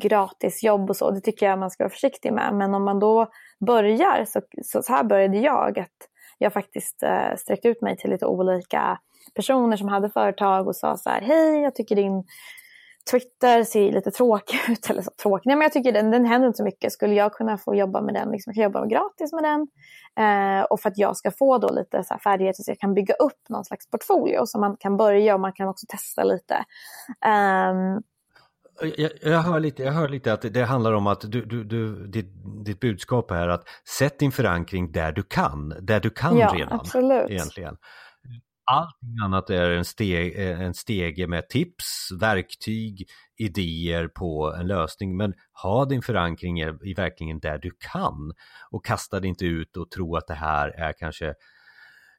gratisjobb 0.02 0.90
och 0.90 0.98
så. 0.98 1.12
Det 1.12 1.22
tycker 1.22 1.46
jag 1.46 1.60
man 1.60 1.72
ska 1.72 1.84
vara 1.84 1.90
försiktig 1.90 2.34
med. 2.34 2.54
Men 2.54 2.74
om 2.74 2.86
man 2.86 3.00
då 3.00 3.28
börjar, 3.66 4.26
så, 4.26 4.42
så, 4.64 4.82
så 4.82 4.94
här 4.94 5.04
började 5.04 5.38
jag, 5.38 5.80
att 5.80 5.98
jag 6.38 6.54
faktiskt 6.54 7.04
eh, 7.04 7.36
sträckte 7.38 7.68
ut 7.68 7.82
mig 7.82 7.98
till 7.98 8.10
lite 8.10 8.26
olika 8.26 9.00
personer 9.36 9.78
som 9.78 9.88
hade 9.88 10.10
företag 10.10 10.68
och 10.68 10.76
sa 10.76 10.98
så 10.98 11.10
här, 11.10 11.22
hej 11.22 11.62
jag 11.62 11.76
tycker 11.76 11.96
din 11.96 12.24
Twitter 13.12 13.64
ser 13.64 13.92
lite 13.92 14.12
tråkig 14.12 14.60
ut. 14.70 14.90
Eller 14.90 15.02
så 15.02 15.12
tråkig. 15.22 15.48
Nej, 15.48 15.56
men 15.56 15.64
jag 15.64 15.74
tycker 15.74 15.92
den, 15.92 16.12
den 16.12 16.26
händer 16.26 16.48
inte 16.48 16.58
så 16.58 16.64
mycket. 16.64 16.94
Skulle 16.94 17.14
jag 17.14 17.34
kunna 17.34 17.58
få 17.58 17.76
jobba 17.76 18.02
med 18.02 18.14
den, 18.14 18.32
liksom, 18.32 18.52
jag 18.52 18.56
kan 18.56 18.64
jobba 18.64 18.86
gratis 18.86 19.34
med 19.34 19.44
den. 19.44 19.68
Eh, 20.20 20.64
och 20.64 20.80
för 20.80 20.90
att 20.90 20.98
jag 20.98 21.18
ska 21.18 21.32
få 21.32 21.58
då 21.58 21.70
lite 21.70 22.04
så 22.04 22.18
färdigheter 22.24 22.64
så 22.64 22.72
jag 22.72 22.80
kan 22.80 22.94
bygga 22.94 23.14
upp 23.14 23.50
någon 23.50 23.66
slags 23.66 23.90
portfolio 23.90 24.46
så 24.46 24.60
man 24.60 24.78
kan 24.80 24.98
börja 24.98 25.34
och 25.34 25.40
man 25.40 25.54
kan 25.54 25.68
också 25.68 25.86
testa 25.90 26.24
lite. 26.24 26.56
Um, 27.26 28.04
jag, 28.98 29.12
jag, 29.22 29.40
hör 29.40 29.60
lite, 29.60 29.84
jag 29.84 29.92
hör 29.92 30.10
lite 30.10 30.34
att 30.34 30.54
det 30.54 30.64
handlar 30.64 30.94
om 30.94 31.08
att 31.08 31.22
du, 31.22 31.46
du, 31.46 31.64
du, 31.64 32.08
ditt, 32.08 32.28
ditt 32.66 32.80
budskap 32.80 33.32
är 33.32 33.48
att 33.48 33.64
sätt 34.00 34.20
din 34.20 34.32
förankring 34.32 34.92
där 34.92 35.12
du 35.12 35.24
kan, 35.24 35.74
där 35.82 36.00
du 36.00 36.10
kan 36.10 36.38
ja, 36.38 36.54
redan. 36.56 36.80
Absolut. 36.80 37.30
Egentligen. 37.30 37.78
Allting 38.72 39.18
annat 39.24 39.50
är 39.50 39.72
en, 39.72 39.86
steg, 39.86 40.40
en 40.40 40.74
stege 40.74 41.28
med 41.28 41.50
tips, 41.50 42.10
verktyg, 42.20 43.08
idéer 43.38 44.08
på 44.08 44.56
en 44.60 44.68
lösning. 44.68 45.18
Men 45.18 45.34
ha 45.64 45.86
din 45.86 46.02
förankring 46.02 46.62
i, 46.62 46.94
verkligen 46.98 47.40
där 47.40 47.58
du 47.58 47.72
kan 47.80 48.34
och 48.72 48.86
kasta 48.86 49.20
dig 49.20 49.30
inte 49.30 49.46
ut 49.46 49.78
och 49.78 49.92
tro 49.92 50.16
att 50.16 50.28
det 50.28 50.34
här 50.34 50.70
är 50.70 50.94
kanske 50.94 51.34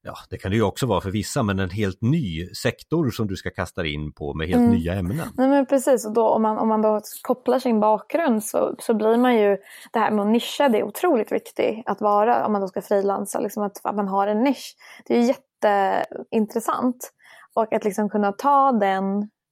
ja, 0.03 0.15
det 0.31 0.39
kan 0.39 0.51
det 0.51 0.57
ju 0.57 0.63
också 0.63 0.87
vara 0.87 1.01
för 1.01 1.11
vissa, 1.11 1.43
men 1.43 1.59
en 1.59 1.71
helt 1.71 2.03
ny 2.03 2.47
sektor 2.55 3.11
som 3.11 3.27
du 3.27 3.37
ska 3.37 3.51
kasta 3.51 3.87
in 3.87 4.13
på 4.13 4.35
med 4.35 4.49
helt 4.49 4.61
mm. 4.61 4.71
nya 4.71 4.95
ämnen. 4.95 5.29
Nej, 5.37 5.49
men 5.49 5.67
precis, 5.67 6.07
och 6.07 6.13
då, 6.13 6.29
om, 6.29 6.43
man, 6.43 6.59
om 6.59 6.69
man 6.69 6.83
då 6.83 7.01
kopplar 7.23 7.59
sin 7.59 7.81
bakgrund 7.81 8.45
så, 8.45 8.75
så 8.79 8.95
blir 8.95 9.17
man 9.17 9.37
ju, 9.37 9.57
det 9.93 9.99
här 9.99 10.11
med 10.11 10.25
att 10.25 10.31
nischa, 10.31 10.69
det 10.69 10.79
är 10.79 10.83
otroligt 10.83 11.33
viktigt 11.33 11.83
att 11.87 12.01
vara, 12.01 12.47
om 12.47 12.53
man 12.53 12.61
då 12.61 12.69
ska 12.69 12.83
frilansa, 12.83 13.41
liksom 13.41 13.63
att, 13.63 13.81
att 13.85 13.97
man 13.97 14.09
har 14.09 14.27
en 14.27 14.43
nisch. 14.43 14.77
Det 15.07 15.15
är 15.19 15.23
jätteintressant. 15.65 17.13
Och 17.55 17.73
att 17.73 17.85
liksom 17.85 18.11
kunna 18.11 18.33
ta 18.33 18.73
den 18.73 19.05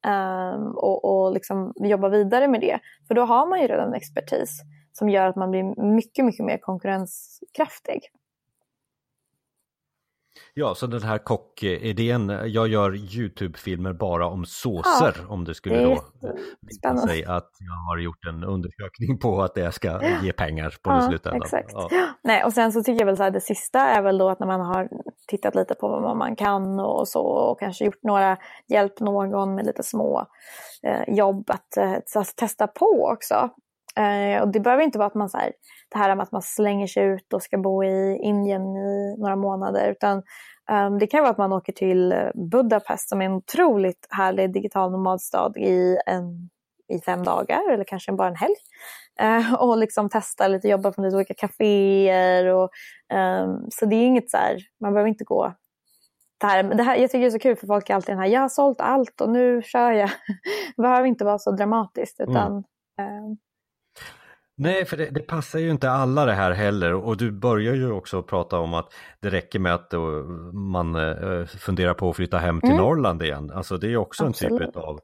um, 0.06 0.76
och, 0.76 1.04
och 1.04 1.32
liksom 1.32 1.72
jobba 1.76 2.08
vidare 2.08 2.48
med 2.48 2.60
det. 2.60 2.78
För 3.08 3.14
då 3.14 3.22
har 3.22 3.46
man 3.46 3.60
ju 3.60 3.66
redan 3.66 3.94
expertis 3.94 4.60
som 4.92 5.08
gör 5.08 5.26
att 5.26 5.36
man 5.36 5.50
blir 5.50 5.92
mycket, 5.94 6.24
mycket 6.24 6.44
mer 6.46 6.58
konkurrenskraftig. 6.58 8.00
Ja, 10.54 10.74
så 10.74 10.86
den 10.86 11.02
här 11.02 11.18
kockidén, 11.18 12.28
jag 12.44 12.68
gör 12.68 13.16
Youtube-filmer 13.16 13.92
bara 13.92 14.26
om 14.26 14.44
såser 14.44 15.16
ja, 15.18 15.28
om 15.28 15.44
det 15.44 15.54
skulle 15.54 15.82
då 15.82 16.04
visa 16.60 16.96
sig 16.96 17.24
att 17.24 17.50
jag 17.58 17.90
har 17.90 17.98
gjort 17.98 18.26
en 18.26 18.44
undersökning 18.44 19.18
på 19.18 19.42
att 19.42 19.54
det 19.54 19.72
ska 19.72 20.00
ge 20.22 20.32
pengar 20.32 20.74
på 20.82 20.90
ja, 20.90 21.00
slutändan. 21.08 21.42
Exakt. 21.42 21.70
Ja. 21.72 21.88
Nej, 22.22 22.44
och 22.44 22.52
sen 22.52 22.72
så 22.72 22.82
tycker 22.82 23.00
jag 23.00 23.06
väl 23.06 23.16
så 23.16 23.22
här, 23.22 23.30
det 23.30 23.40
sista 23.40 23.80
är 23.80 24.02
väl 24.02 24.18
då 24.18 24.28
att 24.28 24.40
när 24.40 24.46
man 24.46 24.60
har 24.60 24.88
tittat 25.28 25.54
lite 25.54 25.74
på 25.74 25.88
vad 25.88 26.16
man 26.16 26.36
kan 26.36 26.80
och 26.80 27.08
så 27.08 27.20
och 27.20 27.60
kanske 27.60 27.84
gjort 27.84 28.02
några, 28.02 28.36
hjälpt 28.68 29.00
någon 29.00 29.54
med 29.54 29.66
lite 29.66 29.82
små 29.82 30.26
eh, 30.82 31.14
jobb 31.14 31.50
att, 31.50 31.76
eh, 31.76 31.92
att 31.92 32.36
testa 32.36 32.66
på 32.66 33.08
också. 33.12 33.50
Eh, 33.98 34.42
och 34.42 34.48
det 34.48 34.60
behöver 34.60 34.82
inte 34.82 34.98
vara 34.98 35.06
att 35.06 35.14
man 35.14 35.28
så 35.28 35.38
här, 35.38 35.52
det 35.88 35.98
här 35.98 36.14
med 36.14 36.22
att 36.22 36.32
man 36.32 36.42
slänger 36.42 36.86
sig 36.86 37.04
ut 37.04 37.32
och 37.32 37.42
ska 37.42 37.58
bo 37.58 37.84
i 37.84 38.18
Indien 38.22 38.76
i 38.76 39.16
några 39.18 39.36
månader. 39.36 39.90
Utan 39.90 40.22
um, 40.70 40.98
det 40.98 41.06
kan 41.06 41.20
vara 41.20 41.30
att 41.30 41.38
man 41.38 41.52
åker 41.52 41.72
till 41.72 42.14
Budapest 42.34 43.08
som 43.08 43.22
är 43.22 43.26
en 43.26 43.32
otroligt 43.32 44.06
härlig 44.10 44.52
digital 44.52 44.92
nomadstad 44.92 45.52
i, 45.56 45.98
en, 46.06 46.50
i 46.88 47.00
fem 47.00 47.24
dagar 47.24 47.72
eller 47.72 47.84
kanske 47.84 48.12
bara 48.12 48.28
en 48.28 48.36
helg. 48.36 48.56
Uh, 49.22 49.54
och 49.62 49.78
liksom 49.78 50.08
testa 50.08 50.48
lite, 50.48 50.68
jobba 50.68 50.92
på 50.92 51.02
lite 51.02 51.16
olika 51.16 51.34
kaféer. 51.34 52.46
Och, 52.46 52.70
um, 53.14 53.66
så 53.70 53.86
det 53.86 53.96
är 53.96 54.06
inget 54.06 54.30
så 54.30 54.36
här, 54.36 54.58
man 54.80 54.92
behöver 54.92 55.08
inte 55.08 55.24
gå 55.24 55.54
det 56.38 56.46
här, 56.46 56.62
det 56.62 56.82
här, 56.82 56.96
jag 56.96 57.10
tycker 57.10 57.20
det 57.20 57.26
är 57.26 57.30
så 57.30 57.38
kul 57.38 57.56
för 57.56 57.66
folk 57.66 57.90
är 57.90 57.94
alltid 57.94 58.12
den 58.14 58.18
här, 58.18 58.26
jag 58.26 58.40
har 58.40 58.48
sålt 58.48 58.80
allt 58.80 59.20
och 59.20 59.30
nu 59.30 59.62
kör 59.62 59.92
jag. 59.92 60.08
det 60.76 60.82
behöver 60.82 61.06
inte 61.06 61.24
vara 61.24 61.38
så 61.38 61.50
dramatiskt 61.50 62.20
utan 62.20 62.64
mm. 62.98 63.24
um, 63.24 63.36
Nej, 64.58 64.84
för 64.84 64.96
det, 64.96 65.10
det, 65.10 65.20
passar 65.20 65.58
ju 65.58 65.70
inte 65.70 65.90
alla 65.90 66.24
det 66.24 66.32
här 66.32 66.50
heller 66.50 66.94
och 66.94 67.16
du 67.16 67.32
börjar 67.32 67.74
ju 67.74 67.90
också 67.90 68.22
prata 68.22 68.58
om 68.58 68.74
att 68.74 68.92
det 69.20 69.30
räcker 69.30 69.58
med 69.58 69.74
att 69.74 69.92
man 70.52 70.94
eh, 70.94 71.46
funderar 71.46 71.94
på 71.94 72.10
att 72.10 72.16
flytta 72.16 72.38
hem 72.38 72.60
till 72.60 72.70
mm. 72.70 72.82
Norrland 72.82 73.22
igen. 73.22 73.50
Alltså 73.50 73.76
det 73.76 73.92
är 73.92 73.96
också 73.96 74.24
Absolut. 74.24 74.60
en 74.60 74.66
typ 74.66 74.76
av 74.76 75.00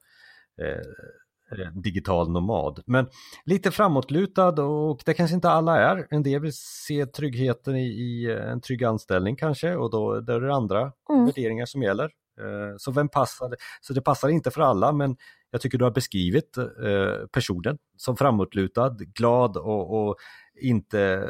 eh, 0.62 1.60
eh, 1.60 1.72
digital 1.72 2.30
nomad. 2.30 2.82
Men 2.86 3.06
lite 3.44 3.70
framåtlutad 3.70 4.62
och 4.62 5.02
det 5.04 5.14
kanske 5.14 5.34
inte 5.34 5.50
alla 5.50 5.78
är. 5.78 6.06
En 6.10 6.22
del 6.22 6.40
vill 6.40 6.56
se 6.86 7.06
tryggheten 7.06 7.76
i, 7.76 7.86
i 7.86 8.38
en 8.50 8.60
trygg 8.60 8.84
anställning 8.84 9.36
kanske 9.36 9.74
och 9.76 9.90
då 9.90 10.20
där 10.20 10.34
är 10.34 10.46
det 10.46 10.54
andra 10.54 10.92
mm. 11.10 11.26
värderingar 11.26 11.66
som 11.66 11.82
gäller. 11.82 12.04
Eh, 12.40 12.76
så 12.78 12.92
vem 12.92 13.08
passar? 13.08 13.54
Så 13.80 13.92
det 13.92 14.00
passar 14.00 14.28
inte 14.28 14.50
för 14.50 14.60
alla 14.60 14.92
men 14.92 15.16
jag 15.52 15.60
tycker 15.60 15.78
du 15.78 15.84
har 15.84 15.90
beskrivit 15.90 16.56
eh, 16.56 17.26
personen 17.32 17.78
som 17.96 18.16
framåtlutad, 18.16 18.96
glad 19.14 19.56
och, 19.56 20.08
och 20.08 20.16
inte 20.62 21.28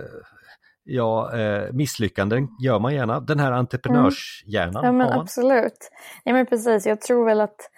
Ja, 0.85 1.39
eh, 1.39 1.73
misslyckanden 1.73 2.49
gör 2.63 2.79
man 2.79 2.95
gärna. 2.95 3.21
Den 3.21 3.39
här 3.39 3.53
entreprenörshjärnan. 3.53 4.85
Mm. 4.85 5.01
Ja 5.01 5.07
men 5.07 5.21
absolut. 5.21 5.91
Ja 6.25 6.33
men 6.33 6.47
precis, 6.47 6.87
jag 6.87 7.01
tror 7.01 7.27
väl 7.27 7.41
att 7.41 7.71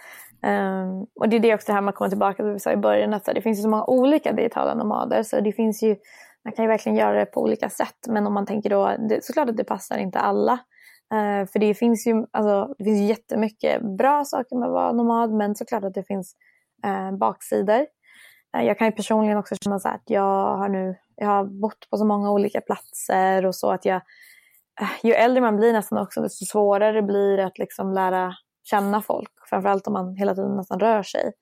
um, 0.42 1.06
och 1.20 1.28
det 1.28 1.36
är 1.36 1.40
det 1.40 1.54
också 1.54 1.66
det 1.66 1.72
här 1.72 1.80
man 1.80 1.92
kommer 1.92 2.08
tillbaka 2.08 2.42
till, 2.42 2.52
vi 2.52 2.58
sa 2.58 2.72
i 2.72 2.76
början, 2.76 3.14
att 3.14 3.24
det 3.24 3.42
finns 3.42 3.58
ju 3.58 3.62
så 3.62 3.68
många 3.68 3.84
olika 3.84 4.32
digitala 4.32 4.74
nomader 4.74 5.22
så 5.22 5.40
det 5.40 5.52
finns 5.52 5.82
ju, 5.82 5.96
man 6.44 6.52
kan 6.52 6.64
ju 6.64 6.68
verkligen 6.68 6.98
göra 6.98 7.18
det 7.18 7.26
på 7.26 7.42
olika 7.42 7.70
sätt 7.70 7.96
men 8.08 8.26
om 8.26 8.34
man 8.34 8.46
tänker 8.46 8.70
då, 8.70 8.96
det, 9.08 9.24
såklart 9.24 9.48
att 9.48 9.56
det 9.56 9.64
passar 9.64 9.98
inte 9.98 10.18
alla. 10.18 10.58
Uh, 11.12 11.46
för 11.46 11.58
det 11.58 11.74
finns 11.74 12.06
ju 12.06 12.26
alltså, 12.30 12.74
det 12.78 12.84
finns 12.84 13.10
jättemycket 13.10 13.82
bra 13.98 14.24
saker 14.24 14.56
med 14.56 14.66
att 14.66 14.72
vara 14.72 14.92
nomad 14.92 15.32
men 15.32 15.54
såklart 15.54 15.84
att 15.84 15.94
det 15.94 16.04
finns 16.04 16.36
uh, 16.86 17.18
baksidor. 17.18 17.86
Uh, 18.56 18.64
jag 18.64 18.78
kan 18.78 18.86
ju 18.86 18.92
personligen 18.92 19.38
också 19.38 19.54
känna 19.56 19.78
så 19.78 19.88
att 19.88 20.02
jag 20.04 20.56
har 20.56 20.68
nu 20.68 20.96
jag 21.16 21.26
har 21.26 21.44
bott 21.44 21.90
på 21.90 21.96
så 21.96 22.04
många 22.04 22.30
olika 22.30 22.60
platser 22.60 23.46
och 23.46 23.54
så 23.54 23.70
att 23.70 23.84
jag 23.84 24.02
ju 25.02 25.12
äldre 25.12 25.40
man 25.40 25.56
blir 25.56 25.72
nästan 25.72 25.98
också 25.98 26.20
desto 26.20 26.44
svårare 26.44 27.02
blir 27.02 27.36
det 27.36 27.46
att 27.46 27.58
liksom 27.58 27.92
lära 27.92 28.34
känna 28.64 29.02
folk. 29.02 29.30
Framförallt 29.50 29.86
om 29.86 29.92
man 29.92 30.16
hela 30.16 30.34
tiden 30.34 30.56
nästan 30.56 30.80
rör 30.80 31.02
sig. 31.02 31.32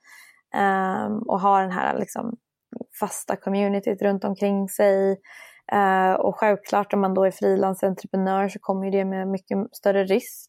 Um, 0.55 1.22
och 1.22 1.40
har 1.40 1.62
den 1.62 1.70
här 1.70 1.98
liksom 1.98 2.37
fasta 3.01 3.37
communityt 3.37 4.03
runt 4.03 4.25
omkring 4.25 4.68
sig. 4.68 5.16
Eh, 5.72 6.12
och 6.12 6.37
självklart 6.37 6.92
om 6.92 7.01
man 7.01 7.14
då 7.14 7.25
är 7.25 7.31
frilansentreprenör 7.31 8.48
så 8.48 8.59
kommer 8.59 8.90
det 8.90 9.05
med 9.05 9.29
mycket 9.29 9.59
större 9.72 10.05
risk. 10.05 10.48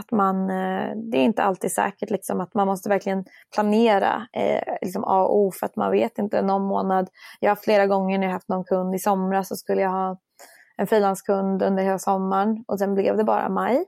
Att 0.00 0.10
man, 0.10 0.50
eh, 0.50 0.96
det 0.96 1.18
är 1.18 1.22
inte 1.22 1.42
alltid 1.42 1.72
säkert 1.72 2.10
liksom, 2.10 2.40
att 2.40 2.54
man 2.54 2.66
måste 2.66 2.88
verkligen 2.88 3.24
planera 3.54 4.26
eh, 4.32 4.74
liksom 4.82 5.04
A 5.04 5.22
och 5.22 5.36
O 5.36 5.52
för 5.52 5.66
att 5.66 5.76
man 5.76 5.90
vet 5.90 6.18
inte 6.18 6.42
någon 6.42 6.62
månad. 6.62 7.08
Jag 7.40 7.50
har 7.50 7.56
flera 7.56 7.86
gånger 7.86 8.18
när 8.18 8.26
jag 8.26 8.32
haft 8.32 8.48
någon 8.48 8.64
kund 8.64 8.94
i 8.94 8.98
somras 8.98 9.48
så 9.48 9.56
skulle 9.56 9.82
jag 9.82 9.90
ha 9.90 10.18
en 10.76 10.86
frilanskund 10.86 11.62
under 11.62 11.82
hela 11.82 11.98
sommaren 11.98 12.64
och 12.68 12.78
sen 12.78 12.94
blev 12.94 13.16
det 13.16 13.24
bara 13.24 13.48
maj. 13.48 13.84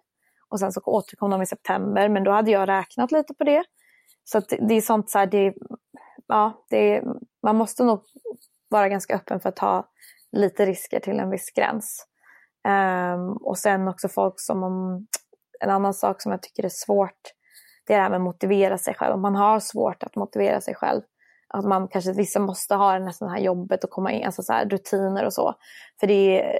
Och 0.49 0.59
sen 0.59 0.73
så 0.73 0.81
återkom 0.85 1.31
de 1.31 1.43
i 1.43 1.47
september 1.47 2.09
men 2.09 2.25
då 2.25 2.31
hade 2.31 2.51
jag 2.51 2.69
räknat 2.69 3.13
lite 3.13 3.35
på 3.35 3.45
det. 3.45 3.65
Så 4.25 4.41
det 4.41 4.75
är 4.75 4.81
sånt 4.81 5.11
så 5.11 5.19
här, 5.19 5.27
det, 5.27 5.55
ja, 6.27 6.65
det, 6.71 7.03
man 7.43 7.57
måste 7.57 7.85
nog 7.85 8.01
vara 8.69 8.89
ganska 8.89 9.15
öppen 9.15 9.41
för 9.41 9.49
att 9.49 9.57
ta 9.57 9.89
lite 10.33 10.67
risker 10.67 11.01
till 11.01 11.21
en 11.21 11.31
viss 11.31 11.51
gräns. 11.51 12.07
Um, 12.69 13.37
och 13.37 13.59
sen 13.59 13.89
också 13.89 14.09
folk 14.09 14.35
som 14.37 14.63
om, 14.63 15.07
en 15.61 15.71
annan 15.71 15.95
sak 15.95 16.23
som 16.23 16.33
jag 16.33 16.43
tycker 16.43 16.65
är 16.65 16.69
svårt, 16.69 17.21
det 17.87 17.93
är 17.93 17.97
det 17.97 18.03
här 18.03 18.11
med 18.11 18.17
att 18.17 18.23
motivera 18.23 18.79
sig 18.79 18.95
själv. 18.95 19.15
Om 19.15 19.23
man 19.23 19.37
har 19.37 19.61
svårt 19.61 20.03
att 20.03 20.17
motivera 20.17 20.61
sig 20.61 20.75
själv, 20.75 21.03
att 21.49 21.65
man 21.65 21.89
kanske 21.89 22.13
vissa 22.13 22.41
måste 22.41 22.75
ha 22.75 22.99
det 22.99 23.29
här 23.29 23.39
jobbet 23.39 23.85
och 23.85 23.91
komma 23.91 24.13
in, 24.13 24.27
alltså 24.27 24.43
så 24.43 24.53
här, 24.53 24.69
rutiner 24.69 25.25
och 25.25 25.33
så. 25.33 25.55
För 26.01 26.07
det 26.07 26.41
är, 26.41 26.59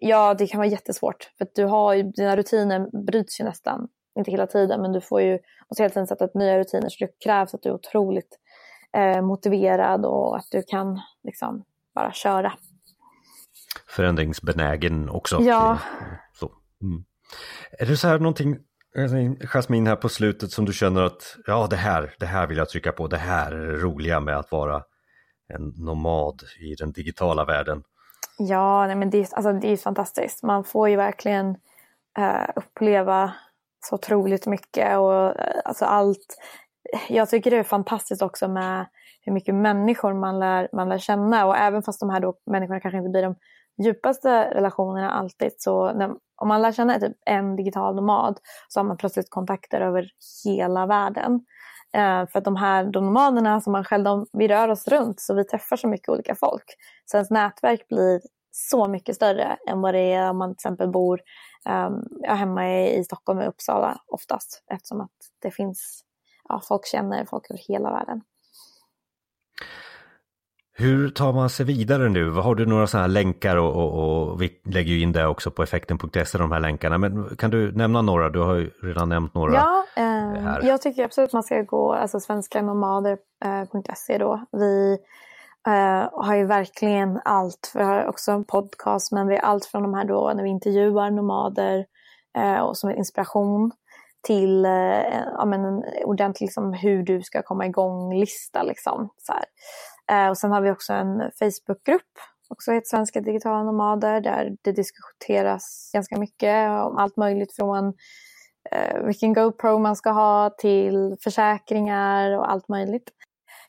ja 0.00 0.34
det 0.34 0.46
kan 0.46 0.58
vara 0.58 0.68
jättesvårt 0.68 1.30
för 1.38 1.44
att 1.44 1.54
du 1.54 1.64
har 1.64 1.94
ju, 1.94 2.02
dina 2.02 2.36
rutiner 2.36 3.04
bryts 3.06 3.40
ju 3.40 3.44
nästan, 3.44 3.88
inte 4.18 4.30
hela 4.30 4.46
tiden 4.46 4.82
men 4.82 4.92
du 4.92 5.00
får 5.00 5.22
ju, 5.22 5.38
måste 5.70 5.82
hela 5.82 5.92
tiden 5.92 6.06
sätta 6.06 6.24
upp 6.24 6.34
nya 6.34 6.58
rutiner 6.58 6.88
så 6.88 7.04
det 7.04 7.18
krävs 7.24 7.54
att 7.54 7.62
du 7.62 7.68
är 7.68 7.74
otroligt 7.74 8.38
eh, 8.96 9.22
motiverad 9.22 10.06
och 10.06 10.36
att 10.36 10.46
du 10.50 10.62
kan 10.62 11.00
liksom 11.22 11.64
bara 11.94 12.12
köra 12.12 12.52
förändringsbenägen 13.86 15.08
också. 15.08 15.40
Ja. 15.40 15.78
Så. 16.32 16.50
Mm. 16.82 17.04
Är 17.78 17.86
det 17.86 17.96
så 17.96 18.08
här 18.08 18.18
någonting, 18.18 18.56
Jasmin 19.52 19.86
här 19.86 19.96
på 19.96 20.08
slutet 20.08 20.50
som 20.50 20.64
du 20.64 20.72
känner 20.72 21.02
att 21.02 21.36
ja 21.46 21.66
det 21.70 21.76
här, 21.76 22.14
det 22.18 22.26
här 22.26 22.46
vill 22.46 22.58
jag 22.58 22.68
trycka 22.68 22.92
på, 22.92 23.06
det 23.06 23.16
här 23.16 23.52
är 23.52 23.66
det 23.66 23.76
roliga 23.76 24.20
med 24.20 24.36
att 24.36 24.52
vara 24.52 24.82
en 25.54 25.72
nomad 25.76 26.42
i 26.60 26.74
den 26.74 26.92
digitala 26.92 27.44
världen? 27.44 27.82
Ja, 28.38 28.86
nej, 28.86 28.96
men 28.96 29.10
det, 29.10 29.32
alltså, 29.32 29.52
det 29.52 29.72
är 29.72 29.76
fantastiskt. 29.76 30.42
Man 30.42 30.64
får 30.64 30.88
ju 30.88 30.96
verkligen 30.96 31.48
uh, 32.18 32.48
uppleva 32.56 33.32
så 33.80 33.94
otroligt 33.94 34.46
mycket 34.46 34.98
och 34.98 35.24
uh, 35.24 35.32
alltså 35.64 35.84
allt. 35.84 36.36
Jag 37.08 37.30
tycker 37.30 37.50
det 37.50 37.56
är 37.56 37.62
fantastiskt 37.62 38.22
också 38.22 38.48
med 38.48 38.86
hur 39.20 39.32
mycket 39.32 39.54
människor 39.54 40.14
man 40.14 40.38
lär, 40.38 40.68
man 40.72 40.88
lär 40.88 40.98
känna 40.98 41.46
och 41.46 41.56
även 41.56 41.82
fast 41.82 42.00
de 42.00 42.10
här 42.10 42.20
då 42.20 42.34
människorna 42.50 42.80
kanske 42.80 42.98
inte 42.98 43.10
blir 43.10 43.22
de 43.22 43.34
djupaste 43.78 44.54
relationerna 44.54 45.10
alltid 45.10 45.52
så 45.58 45.92
när, 45.92 46.10
om 46.36 46.48
man 46.48 46.62
lär 46.62 46.72
känna 46.72 47.00
typ 47.00 47.16
en 47.26 47.56
digital 47.56 47.94
nomad 47.94 48.38
så 48.68 48.80
har 48.80 48.84
man 48.84 48.96
plötsligt 48.96 49.30
kontakter 49.30 49.80
över 49.80 50.10
hela 50.44 50.86
världen. 50.86 51.40
Eh, 51.94 52.26
för 52.28 52.38
att 52.38 52.44
de 52.44 52.56
här 52.56 52.84
de 52.84 53.04
nomaderna 53.04 53.60
som 53.60 53.72
man 53.72 53.84
själv, 53.84 54.04
de, 54.04 54.26
vi 54.32 54.48
rör 54.48 54.68
oss 54.68 54.88
runt 54.88 55.20
så 55.20 55.34
vi 55.34 55.44
träffar 55.44 55.76
så 55.76 55.88
mycket 55.88 56.08
olika 56.08 56.34
folk. 56.34 56.64
Så 57.04 57.16
ens 57.16 57.30
nätverk 57.30 57.88
blir 57.88 58.20
så 58.50 58.88
mycket 58.88 59.16
större 59.16 59.56
än 59.68 59.80
vad 59.80 59.94
det 59.94 60.12
är 60.12 60.30
om 60.30 60.38
man 60.38 60.50
till 60.50 60.56
exempel 60.56 60.88
bor 60.88 61.20
eh, 61.68 61.90
hemma 62.36 62.68
i, 62.68 62.98
i 62.98 63.04
Stockholm 63.04 63.38
och 63.38 63.48
Uppsala 63.48 64.00
oftast. 64.06 64.64
Eftersom 64.70 65.00
att 65.00 65.10
det 65.42 65.50
finns, 65.50 66.04
ja, 66.48 66.60
folk 66.68 66.86
känner 66.86 67.24
folk 67.24 67.50
över 67.50 67.60
hela 67.68 67.90
världen. 67.90 68.22
Hur 70.80 71.10
tar 71.10 71.32
man 71.32 71.50
sig 71.50 71.66
vidare 71.66 72.08
nu? 72.08 72.30
Har 72.30 72.54
du 72.54 72.66
några 72.66 72.86
sådana 72.86 73.06
här 73.06 73.12
länkar 73.12 73.56
och, 73.56 73.76
och, 73.76 74.28
och, 74.28 74.42
vi 74.42 74.60
lägger 74.64 74.92
ju 74.92 75.00
in 75.00 75.12
det 75.12 75.26
också 75.26 75.50
på 75.50 75.62
effekten.se 75.62 76.38
de 76.38 76.52
här 76.52 76.60
länkarna. 76.60 76.98
Men 76.98 77.36
kan 77.36 77.50
du 77.50 77.72
nämna 77.72 78.02
några? 78.02 78.30
Du 78.30 78.40
har 78.40 78.54
ju 78.54 78.70
redan 78.82 79.08
nämnt 79.08 79.34
några. 79.34 79.54
Ja, 79.54 79.84
eh, 79.96 80.68
jag 80.68 80.82
tycker 80.82 81.04
absolut 81.04 81.32
man 81.32 81.42
ska 81.42 81.62
gå 81.62 81.92
alltså 81.92 82.20
svenskanomader.se 82.20 84.12
eh, 84.12 84.18
då. 84.18 84.44
Vi 84.52 84.98
eh, 85.66 86.08
har 86.12 86.34
ju 86.36 86.46
verkligen 86.46 87.20
allt. 87.24 87.72
Vi 87.74 87.82
har 87.82 88.06
också 88.06 88.32
en 88.32 88.44
podcast 88.44 89.12
men 89.12 89.28
vi 89.28 89.34
har 89.34 89.42
allt 89.42 89.66
från 89.66 89.82
de 89.82 89.94
här 89.94 90.04
då 90.04 90.32
när 90.36 90.42
vi 90.42 90.50
intervjuar 90.50 91.10
nomader 91.10 91.86
eh, 92.36 92.60
och 92.60 92.76
som 92.76 92.90
en 92.90 92.96
inspiration 92.96 93.72
till 94.26 94.64
eh, 94.64 94.70
ja, 95.36 95.44
men 95.44 95.64
en 95.64 95.84
ordentlig 96.04 96.46
liksom, 96.46 96.72
hur 96.72 97.02
du 97.02 97.22
ska 97.22 97.42
komma 97.42 97.66
igång-lista. 97.66 98.62
Liksom, 98.62 99.08
så 99.18 99.32
här. 99.32 99.44
Eh, 100.10 100.28
och 100.28 100.38
sen 100.38 100.52
har 100.52 100.60
vi 100.60 100.70
också 100.70 100.92
en 100.92 101.30
Facebookgrupp, 101.38 102.12
också 102.48 102.72
heter 102.72 102.88
Svenska 102.88 103.20
digitala 103.20 103.62
nomader, 103.62 104.20
där 104.20 104.56
det 104.62 104.72
diskuteras 104.72 105.90
ganska 105.92 106.18
mycket 106.18 106.70
om 106.70 106.96
allt 106.96 107.16
möjligt 107.16 107.56
från 107.56 107.94
eh, 108.70 109.02
vilken 109.02 109.32
GoPro 109.32 109.78
man 109.78 109.96
ska 109.96 110.10
ha 110.10 110.50
till 110.50 111.16
försäkringar 111.20 112.38
och 112.38 112.50
allt 112.50 112.68
möjligt. 112.68 113.10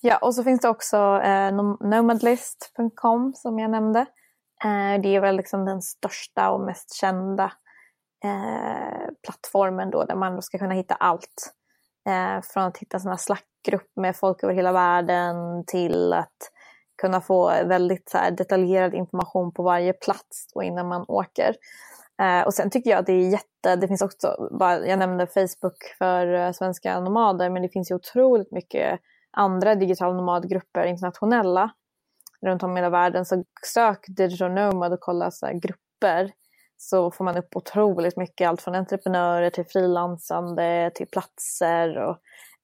Ja, 0.01 0.17
och 0.17 0.35
så 0.35 0.43
finns 0.43 0.61
det 0.61 0.69
också 0.69 0.97
eh, 1.23 1.51
nomadlist.com 1.79 3.33
som 3.33 3.59
jag 3.59 3.71
nämnde. 3.71 3.99
Eh, 4.63 5.01
det 5.01 5.15
är 5.15 5.19
väl 5.19 5.35
liksom 5.35 5.65
den 5.65 5.81
största 5.81 6.51
och 6.51 6.61
mest 6.61 6.93
kända 6.93 7.51
eh, 8.23 9.09
plattformen 9.23 9.91
då 9.91 10.05
där 10.05 10.15
man 10.15 10.41
ska 10.41 10.57
kunna 10.57 10.73
hitta 10.73 10.93
allt. 10.93 11.53
Eh, 12.09 12.41
från 12.41 12.63
att 12.63 12.77
hitta 12.77 12.99
sådana 12.99 13.17
slackgrupp 13.17 13.91
med 13.95 14.15
folk 14.15 14.43
över 14.43 14.53
hela 14.53 14.71
världen 14.71 15.65
till 15.67 16.13
att 16.13 16.51
kunna 17.01 17.21
få 17.21 17.47
väldigt 17.47 18.09
så 18.09 18.17
här, 18.17 18.31
detaljerad 18.31 18.93
information 18.93 19.53
på 19.53 19.63
varje 19.63 19.93
plats 19.93 20.47
då 20.53 20.63
innan 20.63 20.87
man 20.87 21.05
åker. 21.07 21.55
Eh, 22.21 22.41
och 22.41 22.53
sen 22.53 22.69
tycker 22.69 22.89
jag 22.89 22.99
att 22.99 23.05
det 23.05 23.13
är 23.13 23.29
jätte, 23.29 23.75
det 23.75 23.87
finns 23.87 24.01
också, 24.01 24.49
bara, 24.59 24.87
jag 24.87 24.99
nämnde 24.99 25.27
Facebook 25.27 25.83
för 25.97 26.33
eh, 26.33 26.51
svenska 26.51 26.99
nomader, 26.99 27.49
men 27.49 27.61
det 27.61 27.69
finns 27.69 27.91
ju 27.91 27.95
otroligt 27.95 28.51
mycket 28.51 28.99
andra 29.31 29.75
digital 29.75 30.15
nomadgrupper, 30.15 30.85
internationella, 30.85 31.71
runt 32.41 32.63
om 32.63 32.71
i 32.71 32.75
hela 32.75 32.89
världen. 32.89 33.25
Så 33.25 33.43
sök 33.65 34.05
digital 34.07 34.51
nomad 34.51 34.93
och 34.93 34.99
kolla 34.99 35.31
så 35.31 35.47
grupper 35.53 36.31
så 36.81 37.11
får 37.11 37.25
man 37.25 37.37
upp 37.37 37.55
otroligt 37.55 38.17
mycket, 38.17 38.47
allt 38.47 38.61
från 38.61 38.75
entreprenörer 38.75 39.49
till 39.49 39.65
frilansande 39.65 40.91
till 40.95 41.07
platser. 41.07 41.97
Och, 41.97 42.17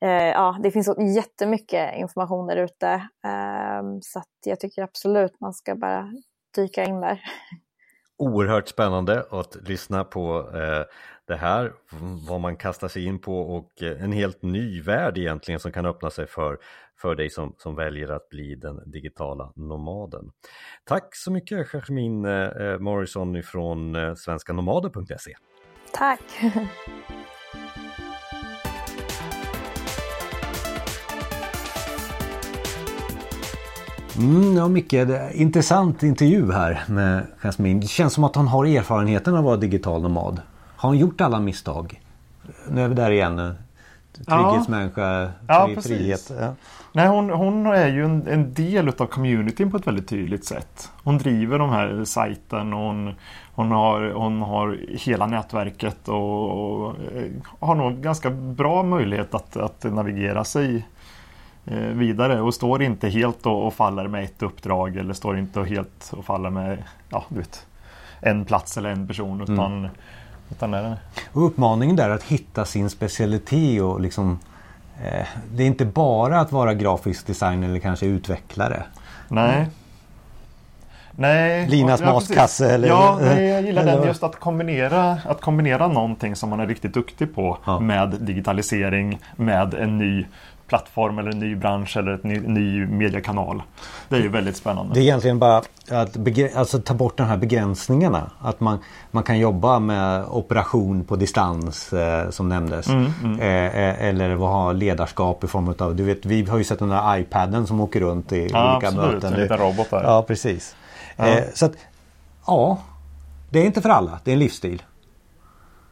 eh, 0.07 0.27
ja, 0.27 0.59
det 0.63 0.71
finns 0.71 0.89
jättemycket 1.15 1.95
information 1.95 2.47
där 2.47 2.57
ute. 2.57 2.87
Eh, 3.25 3.83
så 4.01 4.23
jag 4.45 4.59
tycker 4.59 4.83
absolut 4.83 5.39
man 5.39 5.53
ska 5.53 5.75
bara 5.75 6.11
dyka 6.55 6.83
in 6.83 7.01
där. 7.01 7.21
Oerhört 8.17 8.67
spännande 8.67 9.25
att 9.29 9.57
lyssna 9.67 10.03
på 10.03 10.49
eh, 10.53 10.83
det 11.27 11.35
här, 11.35 11.73
vad 12.29 12.41
man 12.41 12.57
kastar 12.57 12.87
sig 12.87 13.05
in 13.05 13.19
på 13.19 13.39
och 13.39 13.83
eh, 13.83 14.03
en 14.03 14.11
helt 14.11 14.41
ny 14.41 14.81
värld 14.81 15.17
egentligen 15.17 15.59
som 15.59 15.71
kan 15.71 15.85
öppna 15.85 16.09
sig 16.09 16.27
för, 16.27 16.57
för 17.01 17.15
dig 17.15 17.29
som, 17.29 17.55
som 17.57 17.75
väljer 17.75 18.11
att 18.11 18.29
bli 18.29 18.55
den 18.55 18.91
digitala 18.91 19.51
nomaden. 19.55 20.31
Tack 20.83 21.15
så 21.15 21.31
mycket 21.31 21.67
Jasmine 21.67 22.45
eh, 22.45 22.79
Morrison 22.79 23.43
från 23.43 24.15
svenskanomader.se. 24.15 25.33
Tack! 25.91 26.21
Mm, 34.17 34.57
ja, 34.57 34.67
mycket 34.67 35.35
intressant 35.35 36.03
intervju 36.03 36.51
här 36.51 36.83
med 36.87 37.27
Jasmine. 37.41 37.79
Det 37.79 37.87
känns 37.87 38.13
som 38.13 38.23
att 38.23 38.35
hon 38.35 38.47
har 38.47 38.65
erfarenheten 38.65 39.33
av 39.33 39.39
att 39.39 39.45
vara 39.45 39.57
digital 39.57 40.01
nomad. 40.01 40.41
Har 40.75 40.89
hon 40.89 40.97
gjort 40.97 41.21
alla 41.21 41.39
misstag? 41.39 42.01
Nu 42.69 42.81
är 42.81 42.87
vi 42.87 42.95
där 42.95 43.11
igen. 43.11 43.55
Trygghetsmänniska, 44.27 45.31
ja. 45.47 45.69
ja 45.75 45.81
frihet. 45.81 46.31
Ja. 46.39 46.53
Nej, 46.93 47.07
hon, 47.07 47.29
hon 47.29 47.65
är 47.65 47.87
ju 47.87 48.05
en, 48.05 48.27
en 48.27 48.53
del 48.53 48.87
av 48.87 49.05
communityn 49.05 49.71
på 49.71 49.77
ett 49.77 49.87
väldigt 49.87 50.07
tydligt 50.07 50.45
sätt. 50.45 50.91
Hon 51.03 51.17
driver 51.17 51.59
de 51.59 51.69
här 51.69 52.05
sajten 52.05 52.73
och 52.73 52.79
hon, 52.79 53.13
hon, 53.53 53.71
har, 53.71 54.11
hon 54.11 54.41
har 54.41 54.79
hela 54.89 55.27
nätverket 55.27 56.07
och, 56.07 56.51
och 56.51 56.89
eh, 56.89 57.31
har 57.59 57.75
nog 57.75 58.01
ganska 58.01 58.29
bra 58.29 58.83
möjlighet 58.83 59.35
att, 59.35 59.57
att 59.57 59.83
navigera 59.83 60.43
sig 60.43 60.85
vidare 61.73 62.41
och 62.41 62.53
står 62.53 62.83
inte 62.83 63.09
helt 63.09 63.45
och, 63.45 63.67
och, 63.67 63.73
faller 63.73 64.07
med 64.07 64.23
ett 64.23 64.43
uppdrag 64.43 64.97
eller 64.97 65.13
står 65.13 65.37
inte 65.37 65.63
helt 65.63 66.13
och 66.17 66.25
faller 66.25 66.49
med 66.49 66.83
ja, 67.09 67.23
du 67.29 67.39
vet, 67.39 67.65
en 68.19 68.45
plats 68.45 68.77
eller 68.77 68.89
en 68.89 69.07
person 69.07 69.41
utan 69.41 69.77
mm. 69.77 69.89
Utan 70.51 70.71
det 70.71 70.97
och 71.31 71.45
uppmaningen 71.45 71.95
där 71.95 72.09
att 72.09 72.23
hitta 72.23 72.65
sin 72.65 72.89
specialitet 72.89 73.81
och 73.81 74.01
liksom 74.01 74.39
eh, 75.03 75.27
Det 75.51 75.63
är 75.63 75.67
inte 75.67 75.85
bara 75.85 76.39
att 76.39 76.51
vara 76.51 76.73
grafisk 76.73 77.27
designer 77.27 77.67
eller 77.67 77.79
kanske 77.79 78.05
utvecklare. 78.05 78.83
Nej. 79.27 79.55
Mm. 79.55 79.69
Nej, 81.17 81.67
Linas 81.67 82.01
ja, 82.01 82.13
matkasse 82.13 82.73
eller? 82.73 82.87
Ja, 82.87 83.17
nej, 83.21 83.45
jag 83.45 83.61
gillar 83.61 83.81
eller... 83.81 83.97
den 83.97 84.07
just 84.07 84.23
att 84.23 84.39
kombinera, 84.39 85.17
att 85.25 85.41
kombinera 85.41 85.87
någonting 85.87 86.35
som 86.35 86.49
man 86.49 86.59
är 86.59 86.67
riktigt 86.67 86.93
duktig 86.93 87.35
på 87.35 87.57
ja. 87.65 87.79
med 87.79 88.09
digitalisering 88.09 89.19
med 89.35 89.73
en 89.73 89.97
ny 89.97 90.25
plattform 90.67 91.19
eller 91.19 91.31
en 91.31 91.39
ny 91.39 91.55
bransch 91.55 91.97
eller 91.97 92.11
en 92.11 92.19
ny, 92.23 92.39
ny 92.39 92.85
mediekanal. 92.85 93.63
Det 94.09 94.15
är 94.15 94.21
ju 94.21 94.29
väldigt 94.29 94.57
spännande. 94.57 94.93
Det 94.93 94.99
är 94.99 95.01
egentligen 95.01 95.39
bara 95.39 95.57
att 95.57 96.17
alltså, 96.55 96.79
ta 96.79 96.93
bort 96.93 97.17
de 97.17 97.23
här 97.23 97.37
begränsningarna. 97.37 98.31
Att 98.39 98.59
man, 98.59 98.79
man 99.11 99.23
kan 99.23 99.39
jobba 99.39 99.79
med 99.79 100.25
operation 100.25 101.03
på 101.03 101.15
distans 101.15 101.93
eh, 101.93 102.29
som 102.29 102.49
nämndes. 102.49 102.87
Mm, 102.87 103.11
mm. 103.23 103.39
Eh, 103.39 103.79
eh 103.79 104.05
eller 104.05 104.35
ha 104.35 104.71
ledarskap 104.71 105.43
i 105.43 105.47
form 105.47 105.75
av, 105.79 105.95
du 105.95 106.03
vet 106.03 106.25
vi 106.25 106.45
har 106.45 106.57
ju 106.57 106.63
sett 106.63 106.79
den 106.79 106.89
där 106.89 107.17
iPaden 107.17 107.67
som 107.67 107.81
åker 107.81 107.99
runt 107.99 108.31
i 108.31 108.47
ja, 108.51 108.73
olika 108.73 108.87
absolut, 108.87 109.13
möten. 109.13 109.33
En 109.33 109.39
liten 109.39 109.57
robot 109.57 109.89
där. 109.89 110.03
Ja 110.03 110.23
precis. 110.27 110.75
Ja. 111.15 111.27
Eh, 111.27 111.43
så 111.53 111.65
att, 111.65 111.73
ja, 112.47 112.77
det 113.49 113.59
är 113.59 113.65
inte 113.65 113.81
för 113.81 113.89
alla, 113.89 114.19
det 114.23 114.31
är 114.31 114.33
en 114.33 114.39
livsstil. 114.39 114.83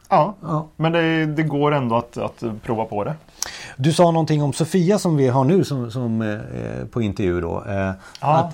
Ja, 0.08 0.34
ja. 0.42 0.66
men 0.76 0.92
det, 0.92 1.26
det 1.26 1.42
går 1.42 1.74
ändå 1.74 1.96
att, 1.96 2.16
att 2.16 2.42
prova 2.62 2.84
på 2.84 3.04
det. 3.04 3.14
Du 3.76 3.92
sa 3.92 4.02
någonting 4.02 4.42
om 4.42 4.52
Sofia 4.52 4.98
som 4.98 5.16
vi 5.16 5.28
har 5.28 5.44
nu 5.44 5.64
som, 5.64 5.90
som 5.90 6.22
eh, 6.22 6.86
på 6.86 7.02
intervju 7.02 7.40
då. 7.40 7.64
Eh, 7.68 7.92
ja. 8.20 8.52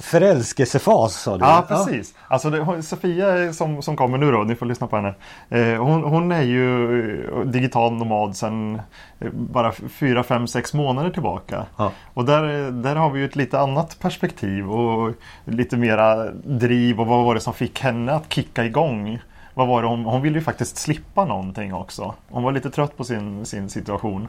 förälskelsefas 0.00 1.14
sa 1.14 1.38
du. 1.38 1.44
Ja 1.44 1.64
precis. 1.68 2.14
Ja. 2.14 2.20
Alltså 2.28 2.50
det, 2.50 2.82
Sofia 2.82 3.52
som, 3.52 3.82
som 3.82 3.96
kommer 3.96 4.18
nu 4.18 4.32
då, 4.32 4.42
ni 4.42 4.54
får 4.54 4.66
lyssna 4.66 4.86
på 4.86 4.96
henne. 4.96 5.14
Eh, 5.48 5.82
hon, 5.84 6.04
hon, 6.04 6.32
är 6.32 6.42
ju 6.42 7.44
digital 7.44 7.92
nomad 7.92 8.36
sedan 8.36 8.80
eh, 9.20 9.30
bara 9.32 9.72
fyra, 9.72 10.22
fem, 10.22 10.46
sex 10.46 10.74
månader 10.74 11.10
tillbaka. 11.10 11.66
Ja. 11.76 11.92
Och 12.14 12.24
där, 12.24 12.70
där 12.70 12.96
har 12.96 13.10
vi 13.10 13.20
ju 13.20 13.24
ett 13.24 13.36
lite 13.36 13.60
annat 13.60 13.98
perspektiv 14.00 14.70
och 14.70 15.14
lite 15.44 15.76
mera 15.76 16.30
driv 16.32 17.00
och 17.00 17.06
vad 17.06 17.24
var 17.24 17.34
det 17.34 17.40
som 17.40 17.54
fick 17.54 17.80
henne 17.80 18.12
att 18.12 18.32
kicka 18.32 18.64
igång 18.64 19.20
vad 19.56 19.68
var 19.68 19.82
det 19.82 19.88
hon, 19.88 20.04
hon 20.04 20.22
ville 20.22 20.38
ju 20.38 20.44
faktiskt 20.44 20.76
slippa 20.76 21.24
någonting 21.24 21.74
också. 21.74 22.14
Hon 22.28 22.42
var 22.42 22.52
lite 22.52 22.70
trött 22.70 22.96
på 22.96 23.04
sin, 23.04 23.46
sin 23.46 23.70
situation. 23.70 24.28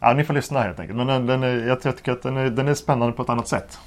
Ja, 0.00 0.12
ni 0.12 0.24
får 0.24 0.34
lyssna 0.34 0.60
helt 0.60 0.80
enkelt. 0.80 0.96
Men 0.96 1.06
den, 1.06 1.26
den 1.26 1.42
är, 1.42 1.66
jag 1.66 1.80
tycker 1.80 2.12
att 2.12 2.22
den 2.22 2.36
är, 2.36 2.50
den 2.50 2.68
är 2.68 2.74
spännande 2.74 3.12
på 3.12 3.22
ett 3.22 3.28
annat 3.28 3.48
sätt. 3.48 3.78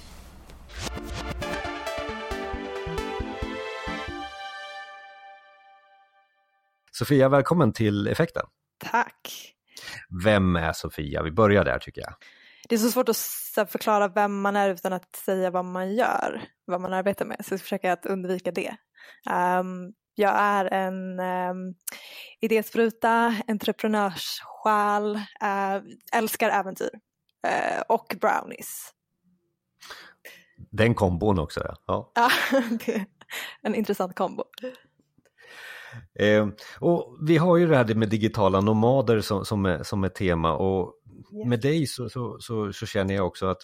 Sofia, 6.91 7.29
välkommen 7.29 7.73
till 7.73 8.07
Effekten. 8.07 8.45
Tack. 8.91 9.53
Vem 10.23 10.55
är 10.55 10.73
Sofia? 10.73 11.23
Vi 11.23 11.31
börjar 11.31 11.65
där 11.65 11.79
tycker 11.79 12.01
jag. 12.01 12.13
Det 12.69 12.75
är 12.75 12.79
så 12.79 12.91
svårt 12.91 13.09
att 13.09 13.71
förklara 13.71 14.07
vem 14.07 14.41
man 14.41 14.55
är 14.55 14.69
utan 14.69 14.93
att 14.93 15.15
säga 15.15 15.51
vad 15.51 15.65
man 15.65 15.95
gör, 15.95 16.41
vad 16.65 16.81
man 16.81 16.93
arbetar 16.93 17.25
med. 17.25 17.45
Så 17.45 17.53
jag 17.53 17.61
försöker 17.61 17.91
att 17.91 18.05
undvika 18.05 18.51
det. 18.51 18.75
Um, 19.59 19.93
jag 20.15 20.33
är 20.35 20.65
en 20.65 21.19
um, 21.19 21.75
idéspruta, 22.41 23.35
entreprenörssjäl, 23.47 25.15
uh, 25.15 25.83
älskar 26.13 26.49
äventyr 26.49 26.89
uh, 27.47 27.81
och 27.89 28.15
brownies. 28.21 28.91
Den 30.71 30.95
kombon 30.95 31.39
också 31.39 31.75
ja. 31.87 32.11
Ja, 32.15 32.29
en 33.61 33.75
intressant 33.75 34.15
kombo. 34.15 34.43
Eh, 36.19 36.47
och 36.79 37.17
vi 37.21 37.37
har 37.37 37.57
ju 37.57 37.67
det 37.67 37.77
här 37.77 37.95
med 37.95 38.09
digitala 38.09 38.61
nomader 38.61 39.21
som, 39.21 39.45
som, 39.45 39.65
är, 39.65 39.83
som 39.83 40.03
är 40.03 40.09
tema 40.09 40.53
och 40.53 40.93
yes. 41.33 41.47
med 41.47 41.61
dig 41.61 41.87
så, 41.87 42.09
så, 42.09 42.37
så, 42.39 42.73
så, 42.73 42.85
känner 42.85 43.15
jag 43.15 43.27
också 43.27 43.45
att 43.45 43.61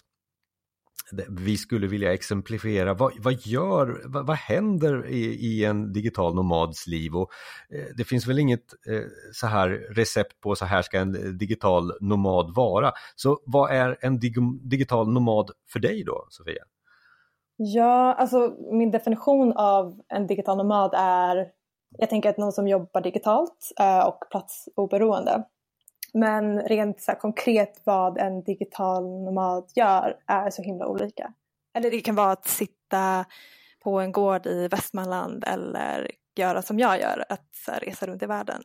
vi 1.30 1.58
skulle 1.58 1.88
vilja 1.88 2.14
exemplifiera 2.14 2.94
vad, 2.94 3.14
vad 3.20 3.34
gör, 3.34 4.02
vad, 4.06 4.28
vad 4.28 4.36
händer 4.36 5.08
i, 5.08 5.24
i, 5.24 5.66
en 5.66 5.94
digital 5.94 6.36
nomads 6.36 6.88
liv 6.88 7.16
och 7.16 7.30
eh, 7.74 7.86
det 7.98 8.04
finns 8.04 8.28
väl 8.28 8.40
inget 8.40 8.74
eh, 8.88 9.02
så 9.34 9.48
här 9.48 9.70
recept 9.70 10.40
på 10.42 10.56
så 10.56 10.66
här 10.66 10.82
ska 10.82 11.00
en 11.00 11.38
digital 11.38 11.92
nomad 12.00 12.56
vara. 12.56 12.92
Så 13.16 13.40
vad 13.46 13.72
är 13.72 13.98
en 14.02 14.20
dig, 14.20 14.34
digital 14.64 15.14
nomad 15.14 15.52
för 15.74 15.80
dig 15.80 16.04
då 16.04 16.28
Sofia? 16.30 16.64
Ja, 17.56 18.14
alltså 18.14 18.56
min 18.72 18.92
definition 18.92 19.54
av 19.54 20.00
en 20.08 20.28
digital 20.28 20.58
nomad 20.58 20.94
är 20.98 21.48
jag 21.98 22.10
tänker 22.10 22.30
att 22.30 22.38
någon 22.38 22.52
som 22.52 22.68
jobbar 22.68 23.02
digitalt 23.02 23.72
eh, 23.80 24.08
och 24.08 24.20
platsoberoende. 24.32 25.44
Men 26.14 26.60
rent 26.60 27.02
så 27.02 27.12
konkret 27.12 27.82
vad 27.84 28.18
en 28.18 28.44
digital 28.44 29.04
nomad 29.04 29.72
gör 29.76 30.16
är 30.28 30.50
så 30.50 30.62
himla 30.62 30.88
olika. 30.88 31.34
Eller 31.74 31.92
det 31.92 32.02
kan 32.02 32.16
vara 32.16 32.32
att 32.32 32.48
sitta 32.48 33.26
på 33.84 34.00
en 34.00 34.12
gård 34.12 34.46
i 34.46 34.68
Västmanland 34.68 35.44
eller 35.48 36.12
göra 36.36 36.62
som 36.62 36.80
jag 36.80 37.00
gör, 37.00 37.26
att 37.30 37.48
så 37.66 37.72
resa 37.72 38.08
runt 38.08 38.24
i 38.24 38.26
världen. 38.26 38.62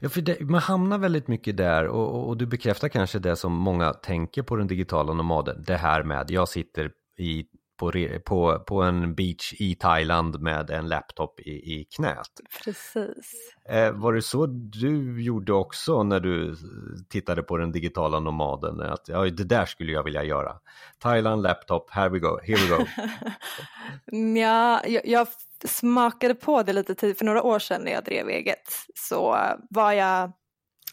Ja, 0.00 0.08
för 0.08 0.20
det, 0.20 0.40
man 0.40 0.60
hamnar 0.60 0.98
väldigt 0.98 1.28
mycket 1.28 1.56
där 1.56 1.86
och, 1.86 2.14
och, 2.14 2.28
och, 2.28 2.36
du 2.36 2.46
bekräftar 2.46 2.88
kanske 2.88 3.18
det 3.18 3.36
som 3.36 3.52
många 3.52 3.92
tänker 3.92 4.42
på 4.42 4.56
den 4.56 4.66
digitala 4.66 5.12
nomaden. 5.12 5.64
Det 5.66 5.76
här 5.76 6.02
med 6.02 6.30
jag 6.30 6.48
sitter 6.48 6.90
i 7.18 7.44
på, 7.76 7.92
på, 8.24 8.64
på 8.66 8.82
en 8.82 9.14
beach 9.14 9.54
i 9.58 9.74
Thailand 9.74 10.40
med 10.40 10.70
en 10.70 10.88
laptop 10.88 11.40
i, 11.40 11.50
i 11.50 11.84
knät. 11.84 12.30
Precis. 12.64 13.32
Eh, 13.68 13.92
var 13.92 14.12
det 14.12 14.22
så 14.22 14.46
du 14.46 15.22
gjorde 15.22 15.52
också 15.52 16.02
när 16.02 16.20
du 16.20 16.56
tittade 17.08 17.42
på 17.42 17.56
den 17.56 17.72
digitala 17.72 18.20
nomaden? 18.20 18.80
Att 18.80 19.08
ja, 19.08 19.24
det 19.24 19.44
där 19.44 19.66
skulle 19.66 19.92
jag 19.92 20.02
vilja 20.02 20.24
göra. 20.24 20.56
Thailand, 20.98 21.42
laptop, 21.42 21.90
here 21.90 22.08
we 22.08 22.18
go. 22.18 22.38
Here 22.42 22.56
we 22.56 22.76
go. 22.76 22.84
ja, 24.40 24.82
jag, 24.86 25.06
jag 25.06 25.28
smakade 25.64 26.34
på 26.34 26.62
det 26.62 26.72
lite 26.72 26.94
tid, 26.94 27.18
för 27.18 27.24
några 27.24 27.42
år 27.42 27.58
sedan 27.58 27.82
när 27.84 27.92
jag 27.92 28.04
drev 28.04 28.28
eget 28.28 28.72
så 28.94 29.38
var 29.70 29.92
jag 29.92 30.32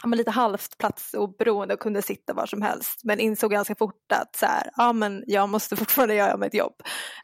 ja, 0.04 0.08
men 0.08 0.18
lite 0.18 0.32
halvt 0.32 0.78
platsoberoende 0.78 1.74
och 1.74 1.80
kunde 1.80 2.02
sitta 2.02 2.34
var 2.34 2.46
som 2.46 2.62
helst 2.62 3.02
men 3.04 3.20
insåg 3.20 3.52
ganska 3.52 3.76
fort 3.76 4.12
att 4.14 4.36
så 4.36 4.46
här, 4.46 4.70
ja, 4.76 4.94
men 4.94 5.24
jag 5.28 5.50
måste 5.50 5.76
fortfarande 5.76 6.16
göra 6.16 6.38
mitt 6.38 6.54
jobb 6.54 6.76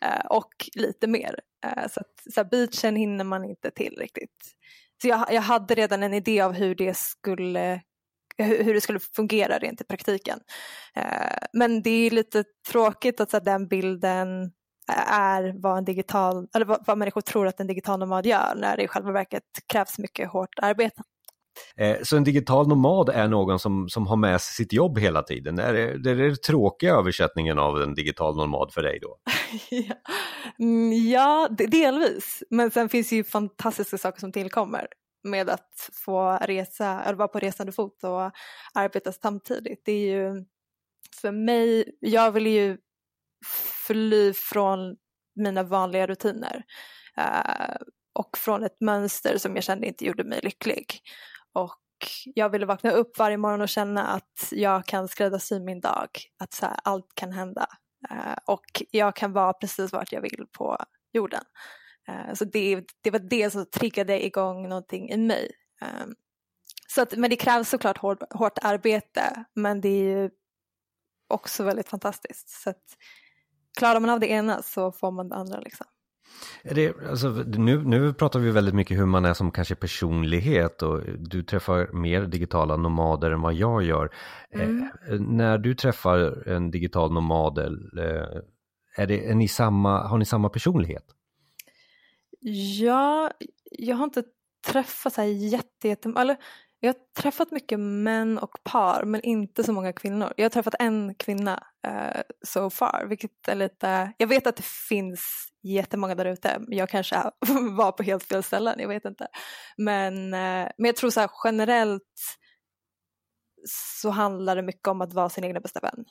eh, 0.02 0.26
och 0.26 0.54
lite 0.76 1.08
mer. 1.08 1.40
Eh, 1.66 1.88
så 1.92 2.00
att 2.00 2.34
så 2.34 2.42
här, 2.42 2.50
beachen 2.50 2.96
hinner 2.96 3.24
man 3.24 3.46
inte 3.46 3.72
till 3.72 3.96
riktigt. 4.00 4.56
Så 5.02 5.08
jag, 5.08 5.34
jag 5.34 5.42
hade 5.42 5.76
redan 5.76 6.04
en 6.04 6.14
idé 6.14 6.42
av 6.42 6.54
hur 6.54 6.76
det 6.76 6.98
skulle 6.98 7.82
hur 8.38 8.74
det 8.74 8.82
skulle 8.82 9.00
fungera 9.00 9.58
rent 9.58 9.82
i 9.82 9.84
praktiken. 9.84 10.40
Eh, 10.96 11.38
men 11.54 11.82
det 11.82 11.90
är 11.90 12.12
lite 12.12 12.44
tråkigt 12.72 13.22
att 13.22 13.32
så 13.32 13.40
den 13.40 13.68
bilden 13.68 14.52
är 15.08 15.62
vad 15.62 15.78
en 15.78 15.86
digital, 15.86 16.48
eller 16.56 16.66
vad, 16.66 16.84
vad 16.88 16.98
människor 16.98 17.22
tror 17.22 17.48
att 17.48 17.60
en 17.60 17.68
digital 17.68 18.00
nomad 18.00 18.26
gör 18.26 18.54
när 18.56 18.78
det 18.78 18.84
i 18.84 18.88
själva 18.88 19.12
verket 19.12 19.44
krävs 19.74 20.00
mycket 20.00 20.30
hårt 20.30 20.60
arbete. 20.62 21.02
Eh, 21.78 21.98
så 22.04 22.18
en 22.18 22.24
digital 22.24 22.68
nomad 22.68 23.10
är 23.10 23.28
någon 23.28 23.60
som, 23.60 23.90
som 23.90 24.08
har 24.08 24.16
med 24.16 24.42
sig 24.42 24.54
sitt 24.54 24.74
jobb 24.74 25.00
hela 25.00 25.24
tiden. 25.24 25.60
Är 25.60 25.74
det, 25.74 26.12
är 26.12 26.16
den 26.16 26.36
tråkiga 26.36 26.94
översättningen 26.94 27.60
av 27.60 27.82
en 27.82 27.94
digital 27.94 28.38
nomad 28.38 28.74
för 28.74 28.82
dig 28.82 29.00
då? 29.02 29.18
ja, 31.12 31.48
mm, 31.48 31.70
delvis. 31.70 32.44
Men 32.50 32.72
sen 32.72 32.90
finns 32.90 33.12
ju 33.12 33.24
fantastiska 33.24 33.98
saker 33.98 34.20
som 34.20 34.32
tillkommer 34.32 34.88
med 35.24 35.50
att 35.50 35.90
få 35.94 36.38
resa, 36.42 37.04
eller 37.04 37.18
vara 37.18 37.28
på 37.28 37.40
resande 37.40 37.72
fot 37.72 38.04
och 38.04 38.32
arbeta 38.74 39.12
samtidigt. 39.12 39.82
Det 39.86 39.92
är 39.92 40.16
ju 40.16 40.46
för 41.22 41.32
mig, 41.32 41.98
jag 42.00 42.32
vill 42.32 42.48
ju 42.48 42.78
fly 43.88 44.34
från 44.34 44.96
mina 45.36 45.64
vanliga 45.64 46.08
rutiner 46.08 46.64
eh, 47.18 47.76
och 48.14 48.38
från 48.38 48.64
ett 48.64 48.82
mönster 48.82 49.38
som 49.38 49.56
jag 49.56 49.64
kände 49.64 49.88
inte 49.88 50.06
gjorde 50.06 50.24
mig 50.24 50.40
lycklig. 50.44 51.02
Och 51.54 51.80
jag 52.26 52.50
ville 52.50 52.66
vakna 52.66 52.92
upp 52.92 53.18
varje 53.18 53.38
morgon 53.38 53.62
och 53.62 53.70
känna 53.70 54.08
att 54.08 54.48
jag 54.52 54.86
kan 54.86 55.08
skräddarsy 55.08 55.60
min 55.60 55.82
dag, 55.82 56.10
att 56.40 56.54
så 56.54 56.66
här, 56.66 56.80
allt 56.84 57.16
kan 57.16 57.32
hända. 57.32 57.68
Uh, 58.12 58.36
och 58.46 58.84
jag 58.92 59.16
kan 59.16 59.34
vara 59.34 59.54
precis 59.54 59.94
vart 59.94 60.12
jag 60.12 60.22
vill 60.22 60.46
på 60.52 60.78
jorden. 61.14 61.44
Uh, 62.10 62.34
så 62.34 62.46
det, 62.46 62.84
det 63.02 63.12
var 63.12 63.20
det 63.20 63.52
som 63.52 63.66
triggade 63.66 64.26
igång 64.26 64.70
någonting 64.70 65.10
i 65.10 65.18
mig. 65.18 65.52
Um, 65.82 66.16
så 66.88 67.02
att, 67.02 67.18
men 67.18 67.30
det 67.30 67.36
krävs 67.36 67.70
såklart 67.70 67.98
hård, 67.98 68.24
hårt 68.30 68.60
arbete, 68.62 69.44
men 69.54 69.82
det 69.82 69.90
är 69.90 70.04
ju 70.04 70.30
också 71.28 71.64
väldigt 71.64 71.90
fantastiskt. 71.90 72.50
Så 72.50 72.70
att, 72.70 72.84
klarar 73.78 74.00
man 74.00 74.10
av 74.10 74.20
det 74.20 74.28
ena 74.28 74.62
så 74.62 74.92
får 74.92 75.12
man 75.12 75.30
det 75.30 75.36
andra. 75.36 75.60
Liksom. 75.60 75.88
Det, 76.64 76.94
alltså, 77.10 77.30
nu, 77.58 77.84
nu 77.84 78.14
pratar 78.14 78.40
vi 78.40 78.52
väldigt 78.52 78.76
mycket 78.76 78.98
hur 78.98 79.06
man 79.06 79.26
är 79.26 79.34
som 79.34 79.52
kanske 79.52 79.76
personlighet 79.76 80.82
och 80.82 81.02
du 81.20 81.44
träffar 81.44 81.90
mer 81.94 82.22
digitala 82.22 82.78
nomader 82.78 83.32
än 83.32 83.42
vad 83.42 83.54
jag 83.54 83.84
gör. 83.84 84.10
Eh, 84.52 84.62
mm. 84.62 84.90
Eh, 85.10 85.20
när 85.20 85.58
du 85.58 85.76
träffar 85.76 86.48
en 86.48 86.72
digital 86.72 87.14
nomad, 87.14 87.58
eh, 87.58 87.66
är 88.98 89.08
det, 89.08 89.30
är 89.30 89.36
ni 89.36 89.48
samma, 89.48 90.08
har 90.08 90.18
ni 90.18 90.26
samma 90.26 90.50
personlighet? 90.50 91.06
Ja, 92.80 93.32
jag 93.72 93.96
har 93.96 94.04
inte 94.04 94.24
träffat 94.68 95.14
så 95.14 95.22
här 95.22 95.28
jätte, 95.28 95.88
jätte 95.88 96.14
eller 96.18 96.38
jag 96.80 96.90
har 96.90 97.22
träffat 97.22 97.52
mycket 97.52 97.80
män 97.80 98.38
och 98.38 98.64
par 98.64 99.04
men 99.04 99.22
inte 99.22 99.64
så 99.64 99.74
många 99.74 99.94
kvinnor. 99.94 100.34
Jag 100.38 100.46
har 100.46 100.50
träffat 100.50 100.76
en 100.80 101.16
kvinna 101.16 101.64
uh, 101.88 102.22
so 102.46 102.70
far 102.70 103.06
vilket 103.10 103.48
är 103.48 103.56
lite, 103.56 104.14
jag 104.18 104.28
vet 104.28 104.48
att 104.48 104.56
det 104.56 104.66
finns 104.66 105.48
jättemånga 105.64 106.16
där 106.16 106.26
ute. 106.26 106.62
Jag 106.68 106.90
kanske 106.90 107.16
var 107.78 107.92
på 107.92 108.04
helt 108.04 108.24
fel 108.24 108.44
ställen, 108.44 108.80
jag 108.80 108.88
vet 108.88 109.06
inte. 109.06 109.28
Men, 109.78 110.14
uh, 110.14 110.70
men 110.78 110.86
jag 110.86 110.96
tror 110.96 111.10
så 111.10 111.20
här, 111.20 111.30
generellt 111.44 112.04
så 114.02 114.10
handlar 114.10 114.56
det 114.56 114.62
mycket 114.62 114.88
om 114.88 115.02
att 115.02 115.14
vara 115.14 115.30
sin 115.30 115.44
egna 115.44 115.60
bästa 115.60 115.80
vän. 115.80 116.06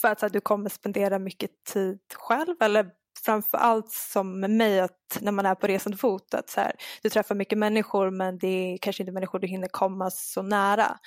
För 0.00 0.08
att 0.08 0.20
så 0.20 0.26
här, 0.26 0.30
du 0.30 0.40
kommer 0.40 0.70
spendera 0.70 1.18
mycket 1.18 1.64
tid 1.64 2.00
själv 2.14 2.56
eller 2.60 2.90
framför 3.24 3.58
allt 3.58 3.90
som 3.90 4.40
med 4.40 4.50
mig 4.50 4.80
att 4.80 5.18
när 5.20 5.32
man 5.32 5.46
är 5.46 5.54
på 5.54 5.66
resande 5.66 5.98
fot 5.98 6.34
att 6.34 6.50
så 6.50 6.60
här, 6.60 6.72
du 7.02 7.10
träffar 7.10 7.34
mycket 7.34 7.58
människor 7.58 8.10
men 8.10 8.38
det 8.38 8.48
är 8.48 8.78
kanske 8.78 9.02
inte 9.02 9.12
människor 9.12 9.38
du 9.38 9.46
hinner 9.46 9.68
komma 9.68 10.10
så 10.10 10.42
nära. 10.42 10.98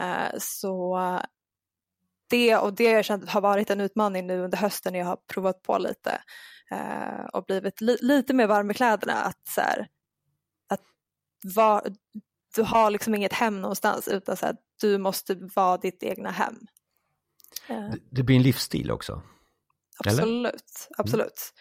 Uh, 0.00 0.38
så 0.38 0.98
det 2.30 2.56
och 2.56 2.74
det 2.74 2.90
jag 2.90 3.04
känt 3.04 3.28
har 3.28 3.40
varit 3.40 3.70
en 3.70 3.80
utmaning 3.80 4.26
nu 4.26 4.40
under 4.40 4.58
hösten 4.58 4.92
när 4.92 5.00
jag 5.00 5.06
har 5.06 5.18
provat 5.32 5.62
på 5.62 5.78
lite 5.78 6.20
uh, 6.72 7.26
och 7.32 7.44
blivit 7.44 7.80
li 7.80 7.96
lite 8.00 8.34
mer 8.34 8.46
varm 8.46 8.70
i 8.70 8.74
kläderna 8.74 9.14
att 9.14 9.48
så 9.48 9.60
här, 9.60 9.88
att 10.68 10.82
var, 11.56 11.86
du 12.54 12.62
har 12.62 12.90
liksom 12.90 13.14
inget 13.14 13.32
hem 13.32 13.60
någonstans 13.60 14.08
utan 14.08 14.36
så 14.36 14.46
här, 14.46 14.56
du 14.80 14.98
måste 14.98 15.34
vara 15.34 15.76
ditt 15.76 16.02
egna 16.02 16.30
hem. 16.30 16.56
Uh. 17.70 17.94
Det 18.10 18.22
blir 18.22 18.36
en 18.36 18.42
livsstil 18.42 18.90
också? 18.90 19.22
Absolut, 20.04 20.88
absolut. 20.98 21.52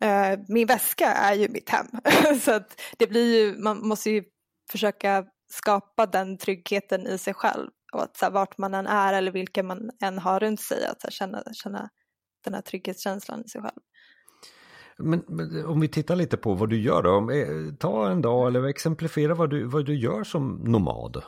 Mm. 0.00 0.44
min 0.48 0.66
väska 0.66 1.06
är 1.06 1.34
ju 1.34 1.48
mitt 1.48 1.68
hem. 1.68 1.86
så 2.40 2.52
att 2.52 2.80
det 2.98 3.06
blir 3.06 3.38
ju, 3.38 3.58
man 3.58 3.88
måste 3.88 4.10
ju 4.10 4.24
försöka 4.70 5.24
skapa 5.48 6.06
den 6.06 6.38
tryggheten 6.38 7.06
i 7.06 7.18
sig 7.18 7.34
själv. 7.34 7.70
Och 7.92 8.02
att 8.02 8.16
så 8.16 8.24
här, 8.24 8.32
vart 8.32 8.58
man 8.58 8.74
än 8.74 8.86
är 8.86 9.12
eller 9.12 9.32
vilka 9.32 9.62
man 9.62 9.90
än 10.02 10.18
har 10.18 10.40
runt 10.40 10.60
sig, 10.60 10.86
att 10.86 11.02
här, 11.02 11.10
känna, 11.10 11.42
känna 11.52 11.88
den 12.44 12.54
här 12.54 12.60
trygghetskänslan 12.60 13.44
i 13.44 13.48
sig 13.48 13.62
själv. 13.62 13.80
Men, 14.98 15.24
men, 15.28 15.66
om 15.66 15.80
vi 15.80 15.88
tittar 15.88 16.16
lite 16.16 16.36
på 16.36 16.54
vad 16.54 16.70
du 16.70 16.80
gör 16.80 17.02
då, 17.02 17.10
om, 17.10 17.30
eh, 17.30 17.74
ta 17.78 18.10
en 18.10 18.22
dag 18.22 18.48
eller 18.48 18.64
exemplifiera 18.64 19.34
vad 19.34 19.50
du, 19.50 19.64
vad 19.64 19.86
du 19.86 19.94
gör 19.94 20.24
som 20.24 20.60
nomad. 20.64 21.22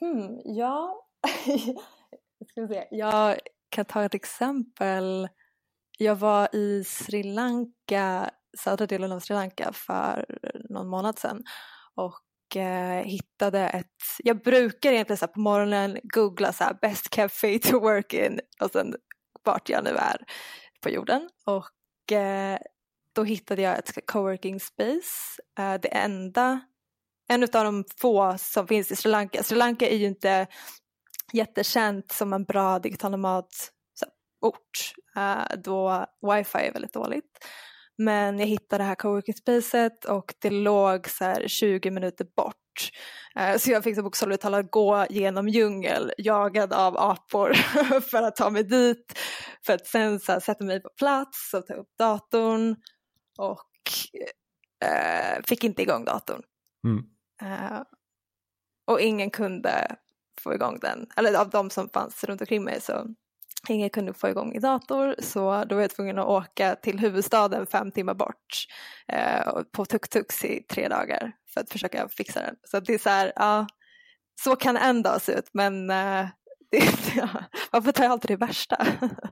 Hmm, 0.00 0.40
ja, 0.44 1.06
ska 2.50 2.60
vi 2.60 2.68
se. 2.68 2.88
jag 2.90 3.36
kan 3.72 3.84
ta 3.84 4.04
ett 4.04 4.14
exempel. 4.14 5.28
Jag 5.98 6.16
var 6.16 6.56
i 6.56 6.84
Sri 6.84 7.22
Lanka, 7.22 8.30
södra 8.58 8.86
delen 8.86 9.12
av 9.12 9.20
Sri 9.20 9.34
Lanka 9.34 9.72
för 9.72 10.26
någon 10.68 10.88
månad 10.88 11.18
sedan 11.18 11.42
och 11.94 12.56
eh, 12.56 13.04
hittade 13.04 13.60
ett, 13.68 13.86
jag 14.18 14.42
brukar 14.42 14.92
egentligen 14.92 15.18
så 15.18 15.28
på 15.28 15.40
morgonen 15.40 15.98
googla 16.02 16.52
så 16.52 16.64
här, 16.64 16.78
best 16.80 17.10
cafe 17.10 17.58
to 17.58 17.80
work 17.80 18.14
in 18.14 18.40
och 18.60 18.70
sen 18.70 18.94
vart 19.42 19.68
jag 19.68 19.84
nu 19.84 19.90
är 19.90 20.16
på 20.82 20.90
jorden 20.90 21.28
och 21.46 22.12
eh, 22.12 22.58
då 23.14 23.24
hittade 23.24 23.62
jag 23.62 23.78
ett 23.78 24.06
coworking 24.06 24.60
space, 24.60 25.42
eh, 25.58 25.74
det 25.74 25.88
enda 25.88 26.60
en 27.28 27.42
av 27.42 27.48
de 27.48 27.84
få 27.96 28.34
som 28.38 28.66
finns 28.66 28.92
i 28.92 28.96
Sri 28.96 29.10
Lanka. 29.10 29.42
Sri 29.42 29.58
Lanka 29.58 29.88
är 29.88 29.96
ju 29.96 30.06
inte 30.06 30.46
jättekänt 31.32 32.12
som 32.12 32.32
en 32.32 32.44
bra 32.44 32.78
digital 32.78 33.10
nomadort 33.10 33.46
uh, 35.16 35.56
då 35.64 36.06
wifi 36.32 36.58
är 36.58 36.72
väldigt 36.72 36.92
dåligt. 36.92 37.46
Men 37.98 38.38
jag 38.38 38.46
hittade 38.46 38.84
det 38.84 38.86
här 38.86 38.94
coworking 38.94 39.34
spacet 39.34 40.04
och 40.04 40.34
det 40.38 40.50
låg 40.50 41.08
så 41.08 41.34
20 41.46 41.90
minuter 41.90 42.26
bort. 42.36 42.56
Uh, 43.38 43.56
så 43.58 43.70
jag 43.70 43.84
fick 43.84 43.96
bokstavligt 43.96 44.42
talat 44.42 44.70
gå 44.70 45.06
genom 45.10 45.48
djungel 45.48 46.12
jagad 46.18 46.72
av 46.72 46.96
apor 46.98 47.52
för 48.10 48.22
att 48.22 48.36
ta 48.36 48.50
mig 48.50 48.64
dit. 48.64 49.18
För 49.66 49.72
att 49.72 49.86
sen 49.86 50.20
så 50.20 50.32
här, 50.32 50.40
sätta 50.40 50.64
mig 50.64 50.82
på 50.82 50.90
plats 50.98 51.54
och 51.54 51.66
ta 51.66 51.74
upp 51.74 51.90
datorn 51.98 52.76
och 53.38 53.68
uh, 54.84 55.42
fick 55.44 55.64
inte 55.64 55.82
igång 55.82 56.04
datorn. 56.04 56.42
Mm. 56.84 57.04
och 58.86 59.00
ingen 59.00 59.30
kunde 59.30 59.96
få 60.42 60.54
igång 60.54 60.78
den, 60.80 61.06
eller 61.16 61.34
av 61.40 61.50
de 61.50 61.70
som 61.70 61.88
fanns 61.88 62.24
runt 62.24 62.40
omkring 62.40 62.64
mig 62.64 62.80
så 62.80 63.06
ingen 63.68 63.90
kunde 63.90 64.14
få 64.14 64.28
igång 64.28 64.50
min 64.50 64.60
dator. 64.60 65.14
Så 65.18 65.64
då 65.64 65.74
var 65.74 65.82
jag 65.82 65.90
tvungen 65.90 66.18
att 66.18 66.26
åka 66.26 66.74
till 66.74 66.98
huvudstaden 66.98 67.66
fem 67.66 67.90
timmar 67.90 68.14
bort 68.14 68.66
eh, 69.08 69.62
på 69.72 69.84
tuk-tuks 69.84 70.44
i 70.44 70.62
tre 70.62 70.88
dagar 70.88 71.32
för 71.54 71.60
att 71.60 71.70
försöka 71.70 72.08
fixa 72.08 72.40
den. 72.40 72.56
Så 72.64 72.80
det 72.80 72.94
är 72.94 72.98
så 72.98 73.10
här, 73.10 73.32
ja, 73.36 73.66
så 74.40 74.56
kan 74.56 74.76
en 74.76 75.02
dag 75.02 75.22
se 75.22 75.32
ut. 75.32 75.50
Men 75.52 75.90
eh, 75.90 76.26
ja, 77.16 77.28
varför 77.70 77.92
tar 77.92 78.04
jag 78.04 78.12
alltid 78.12 78.30
det 78.30 78.46
värsta? 78.46 78.76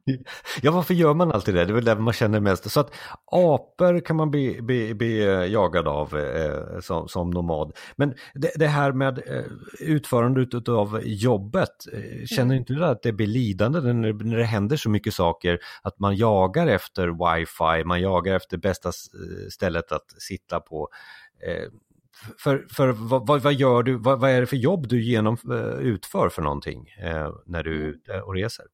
ja, 0.63 0.73
varför 0.73 0.95
gör 0.95 1.15
man 1.15 1.33
alltid 1.33 1.55
det? 1.55 1.65
Det 1.65 1.73
är 1.73 1.75
väl 1.75 1.85
det 1.85 1.95
man 1.95 2.13
känner 2.13 2.41
mest. 2.41 2.71
Så 2.71 2.81
att 2.81 2.95
apor 3.25 4.01
kan 4.01 4.17
man 4.17 4.31
bli, 4.31 4.63
bli, 4.63 4.95
bli 4.95 5.23
jagad 5.53 5.89
av 5.89 6.19
eh, 6.19 6.81
som, 6.81 7.09
som, 7.09 7.31
nomad. 7.31 7.77
Men 7.97 8.15
det, 8.35 8.51
det 8.57 8.67
här 8.67 8.93
med 8.93 9.19
eh, 9.19 9.45
utförandet 9.81 10.69
av 10.69 11.01
jobbet, 11.05 11.87
eh, 11.93 12.27
känner 12.27 12.55
mm. 12.55 12.57
inte 12.57 12.73
du 12.73 12.85
att 12.85 13.03
det 13.03 13.13
blir 13.13 13.27
lidande 13.27 13.81
när, 13.81 14.13
när 14.25 14.37
det 14.37 14.45
händer 14.45 14.77
så 14.77 14.91
mycket 14.91 15.15
saker? 15.15 15.59
Att 15.83 15.99
man 15.99 16.17
jagar 16.17 16.67
efter 16.67 17.09
wifi, 17.09 17.85
man 17.85 18.01
jagar 18.01 18.37
efter 18.37 18.57
bästa 18.57 18.89
eh, 18.89 19.49
stället 19.51 19.93
att 19.93 20.11
sitta 20.19 20.61
på. 20.61 20.89
Eh, 21.47 21.69
för, 22.39 22.67
för 22.71 22.89
vad, 22.89 23.43
vad, 23.43 23.53
gör 23.53 23.83
du, 23.83 23.97
vad, 23.97 24.21
vad, 24.21 24.31
är 24.31 24.41
det 24.41 24.47
för 24.47 24.57
jobb 24.57 24.89
du 24.89 25.03
genom, 25.03 25.37
eh, 25.51 25.87
utför 25.87 26.29
för 26.29 26.43
någonting 26.43 26.89
eh, 27.03 27.31
när 27.47 27.63
du 27.63 27.77
är 27.77 27.83
mm. 27.83 27.91
ute 27.91 28.21
och 28.21 28.35
reser? 28.35 28.65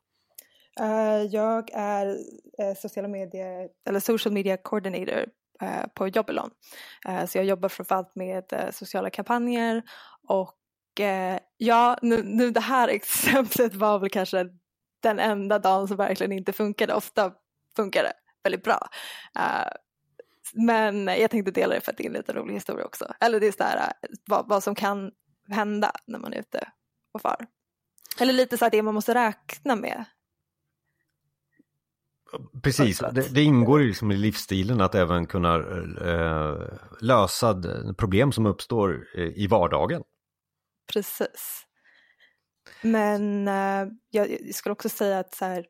Uh, 0.80 1.26
jag 1.30 1.70
är 1.72 2.06
uh, 2.06 2.74
sociala 2.76 3.08
medier, 3.08 3.68
eller 3.88 4.00
social 4.00 4.34
media 4.34 4.56
coordinator 4.56 5.26
uh, 5.62 5.86
på 5.94 6.08
Jobelon. 6.08 6.50
så 7.28 7.38
jag 7.38 7.44
jobbar 7.44 7.68
framförallt 7.68 8.14
med 8.14 8.70
sociala 8.72 9.10
kampanjer 9.10 9.82
och 10.28 10.52
ja, 11.56 11.98
nu, 12.02 12.22
nu 12.22 12.50
det 12.50 12.60
här 12.60 12.88
exemplet 12.98 13.74
var 13.74 13.98
väl 13.98 14.10
kanske 14.10 14.46
den 15.02 15.18
enda 15.18 15.58
dagen 15.58 15.88
som 15.88 15.96
verkligen 15.96 16.32
inte 16.32 16.52
funkade. 16.52 16.94
Ofta 16.94 17.32
funkar 17.76 18.02
det 18.02 18.12
väldigt 18.44 18.64
bra. 18.64 18.88
Men 20.54 21.06
jag 21.06 21.30
tänkte 21.30 21.50
dela 21.50 21.74
det 21.74 21.80
för 21.80 21.92
att 21.92 21.98
det 21.98 22.04
är 22.04 22.06
en 22.06 22.12
lite 22.12 22.32
rolig 22.32 22.54
historia 22.54 22.84
också. 22.84 23.14
Eller 23.20 23.40
det 23.40 23.46
är 23.46 23.52
så 23.52 23.62
här, 23.62 23.92
vad, 24.26 24.48
vad 24.48 24.62
som 24.62 24.74
kan 24.74 25.10
hända 25.48 25.92
när 26.06 26.18
man 26.18 26.32
är 26.32 26.38
ute 26.38 26.68
och 27.12 27.22
far. 27.22 27.46
Eller 28.20 28.32
lite 28.32 28.58
så 28.58 28.64
här 28.64 28.70
det 28.70 28.82
man 28.82 28.94
måste 28.94 29.14
räkna 29.14 29.76
med. 29.76 30.04
Precis, 32.62 32.98
det, 32.98 33.34
det, 33.34 33.42
ingår 33.42 33.78
liksom 33.78 34.12
i 34.12 34.16
livsstilen 34.16 34.80
att 34.80 34.94
även 34.94 35.26
kunna 35.26 35.54
äh, 35.54 36.56
lösa 37.00 37.62
problem 37.98 38.32
som 38.32 38.46
uppstår 38.46 39.06
eh, 39.14 39.24
i 39.24 39.46
vardagen. 39.46 40.02
Precis. 40.92 41.66
Men 42.82 43.48
äh, 43.48 43.88
jag 44.10 44.54
skulle 44.54 44.72
också 44.72 44.88
säga 44.88 45.18
att 45.18 45.34
så 45.34 45.44
här, 45.44 45.66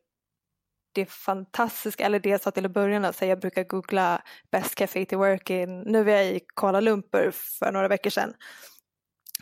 det 0.97 1.05
fantastiska, 1.05 2.05
eller 2.05 2.19
det 2.19 2.29
jag 2.29 2.41
sa 2.41 2.51
till 2.51 2.65
i 2.65 2.69
början, 2.69 3.05
alltså 3.05 3.25
jag 3.25 3.39
brukar 3.39 3.63
googla 3.63 4.21
Best 4.51 4.75
Café 4.75 5.05
to 5.05 5.17
Work 5.17 5.49
in, 5.49 5.79
nu 5.79 6.03
var 6.03 6.11
jag 6.11 6.25
i 6.25 6.41
Kuala 6.55 6.79
Lumpur 6.79 7.31
för 7.31 7.71
några 7.71 7.87
veckor 7.87 8.09
sedan. 8.09 8.33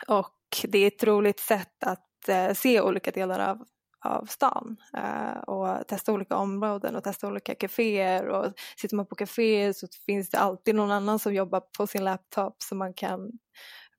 Och 0.07 0.35
det 0.63 0.79
är 0.79 0.87
ett 0.87 1.03
roligt 1.03 1.39
sätt 1.39 1.83
att 1.85 2.29
eh, 2.29 2.53
se 2.53 2.81
olika 2.81 3.11
delar 3.11 3.49
av, 3.49 3.65
av 4.05 4.25
stan 4.25 4.77
eh, 4.97 5.37
och 5.37 5.87
testa 5.87 6.13
olika 6.13 6.35
områden 6.35 6.95
och 6.95 7.03
testa 7.03 7.27
olika 7.27 7.55
kaféer 7.55 8.27
och 8.27 8.53
sitter 8.77 8.95
man 8.95 9.05
på 9.05 9.15
kaféer 9.15 9.73
så 9.73 9.87
finns 10.05 10.29
det 10.29 10.37
alltid 10.37 10.75
någon 10.75 10.91
annan 10.91 11.19
som 11.19 11.33
jobbar 11.33 11.61
på 11.77 11.87
sin 11.87 12.03
laptop 12.03 12.55
som 12.63 12.77
man 12.77 12.93
kan 12.93 13.31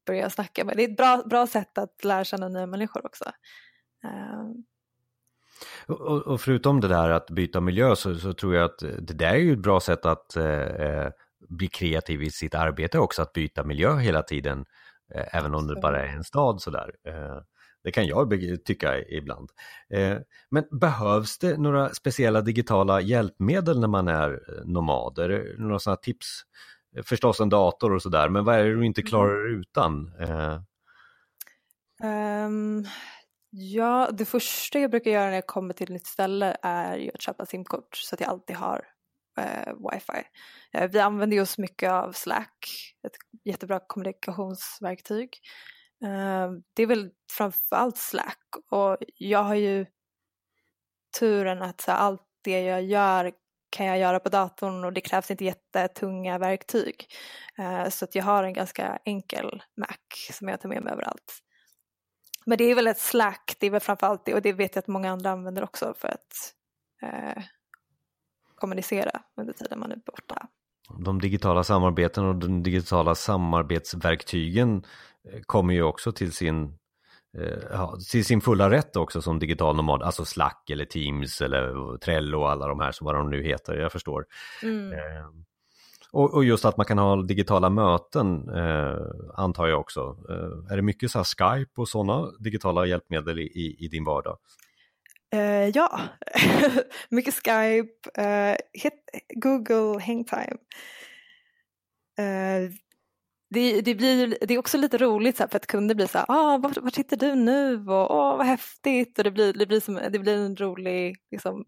börja 0.06 0.30
snacka 0.30 0.64
med. 0.64 0.76
Det 0.76 0.84
är 0.84 0.88
ett 0.88 0.96
bra, 0.96 1.22
bra 1.26 1.46
sätt 1.46 1.78
att 1.78 2.04
lära 2.04 2.24
känna 2.24 2.48
nya 2.48 2.66
människor 2.66 3.06
också. 3.06 3.24
Eh, 4.04 4.42
och, 5.86 6.26
och, 6.26 6.40
förutom 6.40 6.80
det 6.80 6.88
där 6.88 7.10
att 7.10 7.30
byta 7.30 7.60
miljö 7.60 7.96
så, 7.96 8.14
så, 8.14 8.32
tror 8.32 8.54
jag 8.54 8.64
att 8.64 8.78
det 8.78 9.14
där 9.14 9.34
är 9.34 9.38
ju 9.38 9.52
ett 9.52 9.58
bra 9.58 9.80
sätt 9.80 10.06
att 10.06 10.36
eh, 10.36 10.62
eh, 10.62 11.10
bli 11.48 11.68
kreativ 11.68 12.22
i 12.22 12.30
sitt 12.30 12.54
arbete 12.54 12.98
också, 12.98 13.22
att 13.22 13.32
byta 13.32 13.64
miljö 13.64 13.96
hela 13.96 14.22
tiden, 14.22 14.64
eh, 15.14 15.36
även 15.36 15.54
om 15.54 15.66
det 15.66 15.80
bara 15.80 16.06
är 16.06 16.16
en 16.16 16.24
stad 16.24 16.62
sådär. 16.62 16.90
Eh, 17.08 17.38
det 17.84 17.92
kan 17.92 18.06
jag 18.06 18.32
tycka 18.64 18.98
ibland. 18.98 19.50
Eh, 19.90 20.18
men 20.50 20.64
behövs 20.70 21.38
det 21.38 21.58
några 21.58 21.94
speciella 21.94 22.40
digitala 22.40 23.00
hjälpmedel 23.00 23.80
när 23.80 23.88
man 23.88 24.08
är 24.08 24.30
eh, 24.30 24.64
nomad? 24.64 25.18
Är 25.18 25.28
det 25.28 25.58
några 25.58 25.78
sådana 25.78 25.96
tips? 25.96 26.26
Förstås 27.04 27.40
en 27.40 27.48
dator 27.48 27.94
och 27.94 28.02
sådär, 28.02 28.28
men 28.28 28.44
vad 28.44 28.54
är 28.54 28.64
det 28.64 28.74
du 28.74 28.86
inte 28.86 29.02
klarar 29.02 29.48
utan? 29.48 30.12
Um, 32.02 32.86
Ja, 33.50 34.10
det 34.12 34.24
första 34.24 34.78
jag 34.78 34.90
brukar 34.90 35.10
göra 35.10 35.26
när 35.26 35.34
jag 35.34 35.46
kommer 35.46 35.74
till 35.74 35.84
ett 35.84 35.90
nytt 35.90 36.06
ställe 36.06 36.56
är 36.62 36.96
ju 36.96 37.10
att 37.14 37.22
köpa 37.22 37.46
simkort 37.46 37.96
så 37.96 38.14
att 38.14 38.20
jag 38.20 38.30
alltid 38.30 38.56
har 38.56 38.84
eh, 39.38 39.72
wifi. 39.92 40.22
Eh, 40.72 40.90
vi 40.90 41.00
använder 41.00 41.36
ju 41.36 41.42
oss 41.42 41.58
mycket 41.58 41.90
av 41.90 42.12
Slack, 42.12 42.66
ett 43.06 43.16
jättebra 43.44 43.80
kommunikationsverktyg. 43.86 45.38
Eh, 46.04 46.50
det 46.74 46.82
är 46.82 46.86
väl 46.86 47.10
framförallt 47.32 47.96
Slack 47.96 48.46
och 48.70 48.96
jag 49.16 49.42
har 49.42 49.54
ju 49.54 49.86
turen 51.18 51.62
att 51.62 51.80
så, 51.80 51.92
allt 51.92 52.22
det 52.44 52.60
jag 52.60 52.82
gör 52.82 53.32
kan 53.70 53.86
jag 53.86 53.98
göra 53.98 54.20
på 54.20 54.28
datorn 54.28 54.84
och 54.84 54.92
det 54.92 55.00
krävs 55.00 55.30
inte 55.30 55.44
jättetunga 55.44 56.38
verktyg. 56.38 57.06
Eh, 57.58 57.88
så 57.88 58.04
att 58.04 58.14
jag 58.14 58.24
har 58.24 58.44
en 58.44 58.52
ganska 58.52 58.98
enkel 59.04 59.62
Mac 59.76 59.96
som 60.32 60.48
jag 60.48 60.60
tar 60.60 60.68
med 60.68 60.82
mig 60.82 60.92
överallt. 60.92 61.42
Men 62.46 62.58
det 62.58 62.64
är 62.70 62.74
väl 62.74 62.86
ett 62.86 62.98
Slack, 62.98 63.56
det 63.58 63.66
är 63.66 63.70
väl 63.70 63.80
framförallt 63.80 64.24
det 64.24 64.34
och 64.34 64.42
det 64.42 64.52
vet 64.52 64.74
jag 64.74 64.82
att 64.82 64.88
många 64.88 65.10
andra 65.10 65.30
använder 65.30 65.64
också 65.64 65.94
för 65.98 66.08
att 66.08 66.54
eh, 67.02 67.42
kommunicera 68.54 69.22
under 69.36 69.52
tiden 69.52 69.78
man 69.78 69.92
är 69.92 69.96
borta. 69.96 70.46
De 70.98 71.20
digitala 71.20 71.64
samarbeten 71.64 72.24
och 72.24 72.36
de 72.36 72.62
digitala 72.62 73.14
samarbetsverktygen 73.14 74.84
eh, 75.32 75.40
kommer 75.46 75.74
ju 75.74 75.82
också 75.82 76.12
till 76.12 76.32
sin, 76.32 76.78
eh, 77.38 77.94
till 78.12 78.24
sin 78.24 78.40
fulla 78.40 78.70
rätt 78.70 78.96
också 78.96 79.22
som 79.22 79.38
digital 79.38 79.76
nomad, 79.76 80.02
alltså 80.02 80.24
Slack 80.24 80.70
eller 80.70 80.84
Teams 80.84 81.40
eller 81.40 81.98
Trello 81.98 82.40
och 82.40 82.50
alla 82.50 82.66
de 82.66 82.80
här, 82.80 82.92
så 82.92 83.04
vad 83.04 83.14
de 83.14 83.30
nu 83.30 83.42
heter, 83.42 83.74
jag 83.74 83.92
förstår. 83.92 84.26
Mm. 84.62 84.92
Och, 86.16 86.34
och, 86.34 86.44
just 86.44 86.64
att 86.64 86.76
man 86.76 86.86
kan 86.86 86.98
ha 86.98 87.22
digitala 87.22 87.70
möten 87.70 88.48
eh, 88.48 88.96
antar 89.34 89.66
jag 89.66 89.80
också. 89.80 90.16
Eh, 90.28 90.72
är 90.72 90.76
det 90.76 90.82
mycket 90.82 91.10
så 91.10 91.24
Skype 91.24 91.80
och 91.80 91.88
sådana 91.88 92.30
digitala 92.40 92.86
hjälpmedel 92.86 93.38
i, 93.38 93.76
i 93.78 93.88
din 93.88 94.04
vardag? 94.04 94.38
Eh, 95.32 95.68
ja, 95.68 96.00
mycket 97.08 97.34
Skype, 97.34 98.22
eh, 98.22 98.56
hit, 98.72 98.92
Google 99.34 100.04
Hangtime. 100.06 100.56
Eh, 102.18 102.70
det, 103.50 103.80
det, 103.80 103.94
blir, 103.94 104.38
det 104.40 104.54
är 104.54 104.58
också 104.58 104.78
lite 104.78 104.98
roligt 104.98 105.36
så 105.36 105.42
här, 105.42 105.48
för 105.48 105.56
att 105.56 105.66
kunder 105.66 105.94
blir 105.94 106.06
så 106.06 106.18
här, 106.18 106.26
ah, 106.28 106.58
vart, 106.58 106.76
vart 106.76 106.94
sitter 106.94 107.16
du 107.16 107.34
nu 107.34 107.76
och 107.88 108.10
åh 108.16 108.36
vad 108.36 108.46
häftigt 108.46 109.18
och 109.18 109.24
det 109.24 109.30
blir, 109.30 109.52
det 109.52 109.66
blir, 109.66 109.80
som, 109.80 110.00
det 110.10 110.18
blir 110.18 110.36
en 110.36 110.56
rolig 110.56 111.16
liksom, 111.30 111.64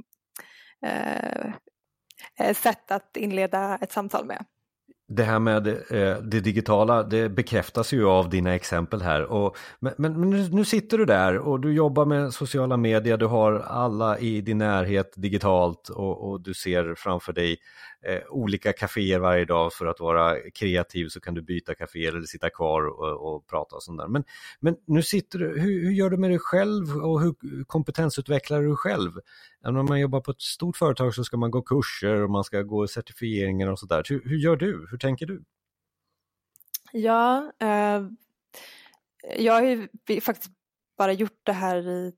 Eh, 0.86 1.52
Eh, 2.38 2.54
sätt 2.54 2.90
att 2.90 3.16
inleda 3.16 3.78
ett 3.80 3.92
samtal 3.92 4.26
med. 4.26 4.44
Det 5.08 5.22
här 5.22 5.38
med 5.38 5.66
eh, 5.66 6.16
det 6.22 6.40
digitala, 6.40 7.02
det 7.02 7.28
bekräftas 7.28 7.92
ju 7.92 8.06
av 8.06 8.28
dina 8.28 8.54
exempel 8.54 9.02
här. 9.02 9.22
Och, 9.22 9.56
men, 9.80 9.94
men 9.98 10.30
nu 10.30 10.64
sitter 10.64 10.98
du 10.98 11.04
där 11.04 11.38
och 11.38 11.60
du 11.60 11.72
jobbar 11.72 12.04
med 12.04 12.34
sociala 12.34 12.76
medier, 12.76 13.16
du 13.16 13.26
har 13.26 13.52
alla 13.52 14.18
i 14.18 14.40
din 14.40 14.58
närhet 14.58 15.12
digitalt 15.16 15.88
och, 15.88 16.30
och 16.30 16.40
du 16.40 16.54
ser 16.54 16.94
framför 16.96 17.32
dig 17.32 17.56
eh, 18.06 18.22
olika 18.28 18.72
kaféer 18.72 19.18
varje 19.18 19.44
dag 19.44 19.72
för 19.72 19.86
att 19.86 20.00
vara 20.00 20.50
kreativ 20.50 21.08
så 21.08 21.20
kan 21.20 21.34
du 21.34 21.42
byta 21.42 21.74
kafé 21.74 22.06
eller 22.06 22.22
sitta 22.22 22.50
kvar 22.50 22.86
och, 22.86 23.34
och 23.34 23.46
prata 23.46 23.76
och 23.76 23.82
sånt 23.82 23.98
där. 23.98 24.08
Men, 24.08 24.24
men 24.60 24.76
nu 24.86 25.02
sitter 25.02 25.38
du, 25.38 25.60
hur, 25.60 25.82
hur, 25.82 25.90
gör 25.90 26.10
du 26.10 26.16
med 26.16 26.30
dig 26.30 26.38
själv 26.38 26.96
och 26.96 27.20
hur 27.20 27.64
kompetensutvecklar 27.64 28.62
du 28.62 28.76
själv? 28.76 29.12
Även 29.64 29.76
om 29.76 29.86
man 29.86 30.00
jobbar 30.00 30.20
på 30.20 30.30
ett 30.30 30.42
stort 30.42 30.76
företag 30.76 31.14
så 31.14 31.24
ska 31.24 31.36
man 31.36 31.50
gå 31.50 31.62
kurser 31.62 32.22
och 32.22 32.30
man 32.30 32.44
ska 32.44 32.62
gå 32.62 32.88
certifieringar 32.88 33.68
och 33.68 33.78
sådär. 33.78 34.02
Hur, 34.08 34.22
hur 34.24 34.36
gör 34.36 34.56
du? 34.56 34.86
Hur 34.90 34.98
tänker 34.98 35.26
du? 35.26 35.44
Ja, 36.92 37.52
eh, 37.60 38.02
jag 39.38 39.52
har 39.52 39.62
ju 39.62 39.88
faktiskt 40.20 40.52
bara 40.98 41.12
gjort 41.12 41.40
det 41.42 41.52
här 41.52 41.88
i 41.88 42.12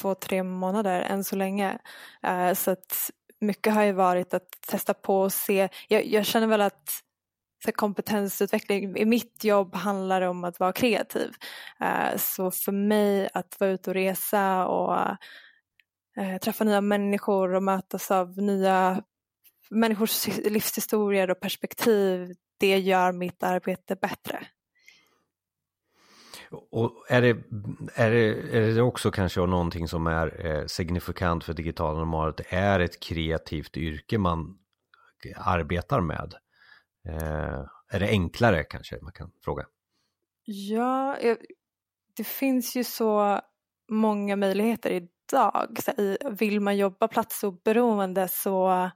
två, 0.00 0.14
tre 0.14 0.42
månader 0.42 1.00
än 1.00 1.24
så 1.24 1.36
länge. 1.36 1.78
Eh, 2.22 2.54
så 2.54 2.70
att 2.70 3.10
mycket 3.40 3.74
har 3.74 3.82
ju 3.82 3.92
varit 3.92 4.34
att 4.34 4.50
testa 4.66 4.94
på 4.94 5.20
och 5.20 5.32
se. 5.32 5.68
Jag, 5.88 6.06
jag 6.06 6.26
känner 6.26 6.46
väl 6.46 6.60
att 6.60 7.02
för 7.64 7.72
kompetensutveckling 7.72 8.96
i 8.96 9.04
mitt 9.04 9.44
jobb 9.44 9.74
handlar 9.74 10.22
om 10.22 10.44
att 10.44 10.60
vara 10.60 10.72
kreativ. 10.72 11.32
Eh, 11.80 12.16
så 12.16 12.50
för 12.50 12.72
mig 12.72 13.28
att 13.34 13.60
vara 13.60 13.70
ute 13.70 13.90
och 13.90 13.94
resa 13.94 14.66
och 14.66 14.96
eh, 16.16 16.38
träffa 16.42 16.64
nya 16.64 16.80
människor 16.80 17.54
och 17.54 17.62
mötas 17.62 18.10
av 18.10 18.38
nya 18.38 19.02
människors 19.70 20.26
livshistorier 20.44 21.30
och 21.30 21.40
perspektiv, 21.40 22.34
det 22.58 22.78
gör 22.78 23.12
mitt 23.12 23.42
arbete 23.42 23.96
bättre. 23.96 24.46
Och 26.50 27.04
är 27.08 27.22
det, 27.22 27.28
är, 27.94 28.10
det, 28.10 28.56
är 28.56 28.74
det 28.74 28.82
också 28.82 29.10
kanske 29.10 29.40
någonting 29.40 29.88
som 29.88 30.06
är 30.06 30.46
eh, 30.46 30.66
signifikant 30.66 31.44
för 31.44 31.54
digitala 31.54 31.98
nomader, 31.98 32.28
att 32.30 32.36
det 32.36 32.56
är 32.56 32.80
ett 32.80 33.00
kreativt 33.02 33.76
yrke 33.76 34.18
man 34.18 34.58
arbetar 35.36 36.00
med? 36.00 36.34
Eh, 37.08 37.64
är 37.92 38.00
det 38.00 38.08
enklare 38.08 38.64
kanske 38.64 38.98
man 39.02 39.12
kan 39.12 39.30
fråga? 39.44 39.66
Ja, 40.44 41.16
eh, 41.16 41.36
det 42.16 42.24
finns 42.24 42.76
ju 42.76 42.84
så 42.84 43.40
många 43.88 44.36
möjligheter 44.36 44.90
idag. 44.90 45.78
Så 45.82 46.16
vill 46.30 46.60
man 46.60 46.76
jobba 46.76 47.08
platsoberoende 47.08 48.28
så 48.28 48.90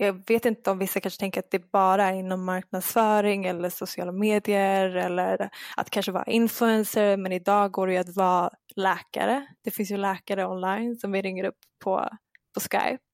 jag 0.00 0.28
vet 0.28 0.44
inte 0.44 0.70
om 0.70 0.78
vissa 0.78 1.00
kanske 1.00 1.20
tänker 1.20 1.40
att 1.40 1.50
det 1.50 1.70
bara 1.72 2.04
är 2.04 2.12
inom 2.12 2.44
marknadsföring 2.44 3.44
eller 3.44 3.70
sociala 3.70 4.12
medier 4.12 4.96
eller 4.96 5.50
att 5.76 5.90
kanske 5.90 6.12
vara 6.12 6.24
influencer 6.24 7.16
men 7.16 7.32
idag 7.32 7.72
går 7.72 7.86
det 7.86 7.92
ju 7.92 7.98
att 7.98 8.16
vara 8.16 8.50
läkare. 8.76 9.46
Det 9.64 9.70
finns 9.70 9.90
ju 9.90 9.96
läkare 9.96 10.46
online 10.46 10.96
som 10.96 11.12
vi 11.12 11.22
ringer 11.22 11.44
upp 11.44 11.58
på, 11.84 12.08
på 12.54 12.60
Skype. 12.60 13.04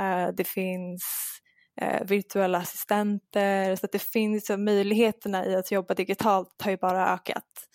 Uh, 0.00 0.34
det 0.36 0.44
finns 0.44 1.02
uh, 1.82 2.06
virtuella 2.06 2.58
assistenter 2.58 3.76
så 3.76 3.86
att 3.86 3.92
det 3.92 4.02
finns 4.02 4.50
möjligheterna 4.50 5.46
i 5.46 5.54
att 5.54 5.72
jobba 5.72 5.94
digitalt 5.94 6.62
har 6.62 6.70
ju 6.70 6.76
bara 6.76 7.14
ökat. 7.14 7.68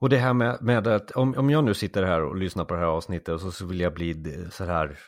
Och 0.00 0.08
det 0.08 0.18
här 0.18 0.34
med, 0.34 0.62
med 0.62 0.86
att 0.86 1.10
om, 1.10 1.34
om 1.34 1.50
jag 1.50 1.64
nu 1.64 1.74
sitter 1.74 2.02
här 2.02 2.22
och 2.22 2.36
lyssnar 2.36 2.64
på 2.64 2.74
det 2.74 2.80
här 2.80 2.86
avsnittet 2.86 3.28
och 3.28 3.40
så, 3.40 3.52
så 3.52 3.66
vill 3.66 3.80
jag 3.80 3.94
bli 3.94 4.14
så 4.50 4.64
här 4.64 4.98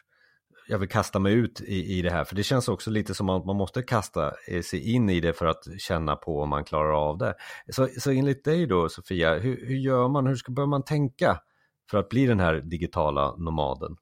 jag 0.70 0.78
vill 0.78 0.88
kasta 0.88 1.18
mig 1.18 1.32
ut 1.32 1.60
i, 1.60 1.98
i 1.98 2.02
det 2.02 2.10
här 2.10 2.24
för 2.24 2.36
det 2.36 2.42
känns 2.42 2.68
också 2.68 2.90
lite 2.90 3.14
som 3.14 3.28
att 3.28 3.46
man 3.46 3.56
måste 3.56 3.82
kasta 3.82 4.34
eh, 4.48 4.62
sig 4.62 4.94
in 4.94 5.10
i 5.10 5.20
det 5.20 5.32
för 5.32 5.46
att 5.46 5.64
känna 5.78 6.16
på 6.16 6.40
om 6.40 6.48
man 6.48 6.64
klarar 6.64 7.08
av 7.08 7.18
det. 7.18 7.34
Så, 7.72 7.88
så 7.98 8.10
enligt 8.10 8.44
dig 8.44 8.66
då 8.66 8.88
Sofia, 8.88 9.34
hur, 9.34 9.66
hur 9.66 9.76
gör 9.76 10.08
man, 10.08 10.26
hur 10.26 10.36
ska, 10.36 10.52
bör 10.52 10.66
man 10.66 10.84
tänka 10.84 11.40
för 11.90 11.98
att 11.98 12.08
bli 12.08 12.26
den 12.26 12.40
här 12.40 12.54
digitala 12.54 13.36
nomaden? 13.36 13.96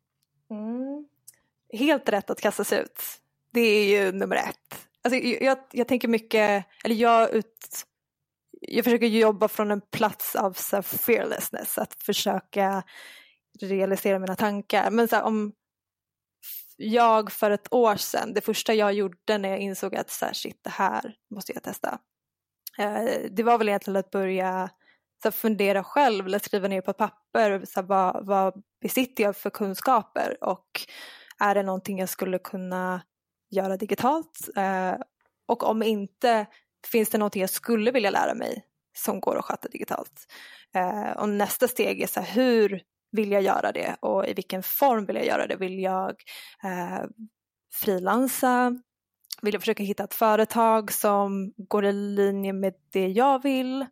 Mm. 0.50 1.06
Helt 1.72 2.08
rätt 2.08 2.30
att 2.30 2.40
kasta 2.40 2.64
sig 2.64 2.80
ut. 2.80 3.02
Det 3.52 3.60
är 3.60 3.84
ju 3.84 4.12
nummer 4.12 4.36
ett. 4.36 4.88
Alltså, 5.02 5.18
jag, 5.18 5.58
jag 5.72 5.88
tänker 5.88 6.08
mycket, 6.08 6.64
eller 6.84 6.94
jag 6.94 7.30
ut, 7.30 7.86
jag 8.60 8.84
försöker 8.84 9.06
jobba 9.06 9.48
från 9.48 9.70
en 9.70 9.80
plats 9.80 10.36
av 10.36 10.52
så 10.52 10.82
fearlessness, 10.82 11.78
att 11.78 11.94
försöka 11.94 12.82
realisera 13.60 14.18
mina 14.18 14.36
tankar. 14.36 14.90
Men 14.90 15.08
så 15.08 15.16
här, 15.16 15.22
om, 15.22 15.52
jag 16.80 17.32
för 17.32 17.50
ett 17.50 17.72
år 17.72 17.96
sedan, 17.96 18.34
det 18.34 18.40
första 18.40 18.74
jag 18.74 18.92
gjorde 18.92 19.38
när 19.38 19.48
jag 19.48 19.58
insåg 19.58 19.96
att 19.96 20.10
så 20.10 20.24
här, 20.24 20.32
shit, 20.32 20.60
det 20.64 20.70
här 20.70 21.14
måste 21.30 21.52
jag 21.52 21.62
testa. 21.62 21.98
Eh, 22.78 23.04
det 23.30 23.42
var 23.42 23.58
väl 23.58 23.68
egentligen 23.68 23.96
att 23.96 24.10
börja 24.10 24.70
så 25.22 25.28
här, 25.28 25.30
fundera 25.30 25.84
själv 25.84 26.26
eller 26.26 26.38
skriva 26.38 26.68
ner 26.68 26.80
på 26.80 26.92
papper 26.92 27.64
så 27.64 27.80
här, 27.80 27.86
vad, 27.86 28.26
vad 28.26 28.62
besitter 28.82 29.24
jag 29.24 29.36
för 29.36 29.50
kunskaper 29.50 30.44
och 30.44 30.68
är 31.38 31.54
det 31.54 31.62
någonting 31.62 31.98
jag 31.98 32.08
skulle 32.08 32.38
kunna 32.38 33.02
göra 33.50 33.76
digitalt? 33.76 34.48
Eh, 34.56 34.94
och 35.46 35.62
om 35.62 35.82
inte, 35.82 36.46
finns 36.86 37.10
det 37.10 37.18
någonting 37.18 37.40
jag 37.40 37.50
skulle 37.50 37.90
vilja 37.90 38.10
lära 38.10 38.34
mig 38.34 38.64
som 38.96 39.20
går 39.20 39.38
att 39.38 39.44
sköta 39.44 39.68
digitalt? 39.68 40.26
Eh, 40.74 41.10
och 41.10 41.28
nästa 41.28 41.68
steg 41.68 42.00
är 42.02 42.06
så 42.06 42.20
här, 42.20 42.34
hur 42.34 42.82
vill 43.12 43.32
jag 43.32 43.42
göra 43.42 43.72
det 43.72 43.96
och 44.00 44.26
i 44.26 44.34
vilken 44.34 44.62
form 44.62 45.06
vill 45.06 45.16
jag 45.16 45.26
göra 45.26 45.46
det? 45.46 45.56
Vill 45.56 45.78
jag 45.78 46.14
eh, 46.64 47.04
frilansa? 47.74 48.72
Vill 49.42 49.54
jag 49.54 49.62
försöka 49.62 49.82
hitta 49.82 50.04
ett 50.04 50.14
företag 50.14 50.92
som 50.92 51.52
går 51.56 51.84
i 51.84 51.92
linje 51.92 52.52
med 52.52 52.74
det 52.92 53.08
jag 53.08 53.42
vill? 53.42 53.86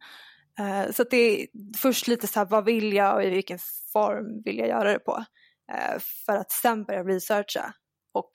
Eh, 0.59 0.93
så 0.93 1.05
det 1.11 1.17
är 1.17 1.47
först 1.77 2.09
lite 2.09 2.27
så 2.27 2.39
här, 2.39 2.47
vad 2.47 2.65
vill 2.65 2.93
jag 2.93 3.15
och 3.15 3.25
i 3.25 3.31
vilken 3.31 3.59
form 3.93 4.43
vill 4.45 4.59
jag 4.59 4.69
göra 4.69 4.93
det 4.93 4.99
på? 4.99 5.25
Eh, 5.73 5.99
för 6.27 6.37
att 6.37 6.53
sen 6.53 6.85
börja 6.85 7.05
researcha 7.05 7.75
och 8.15 8.31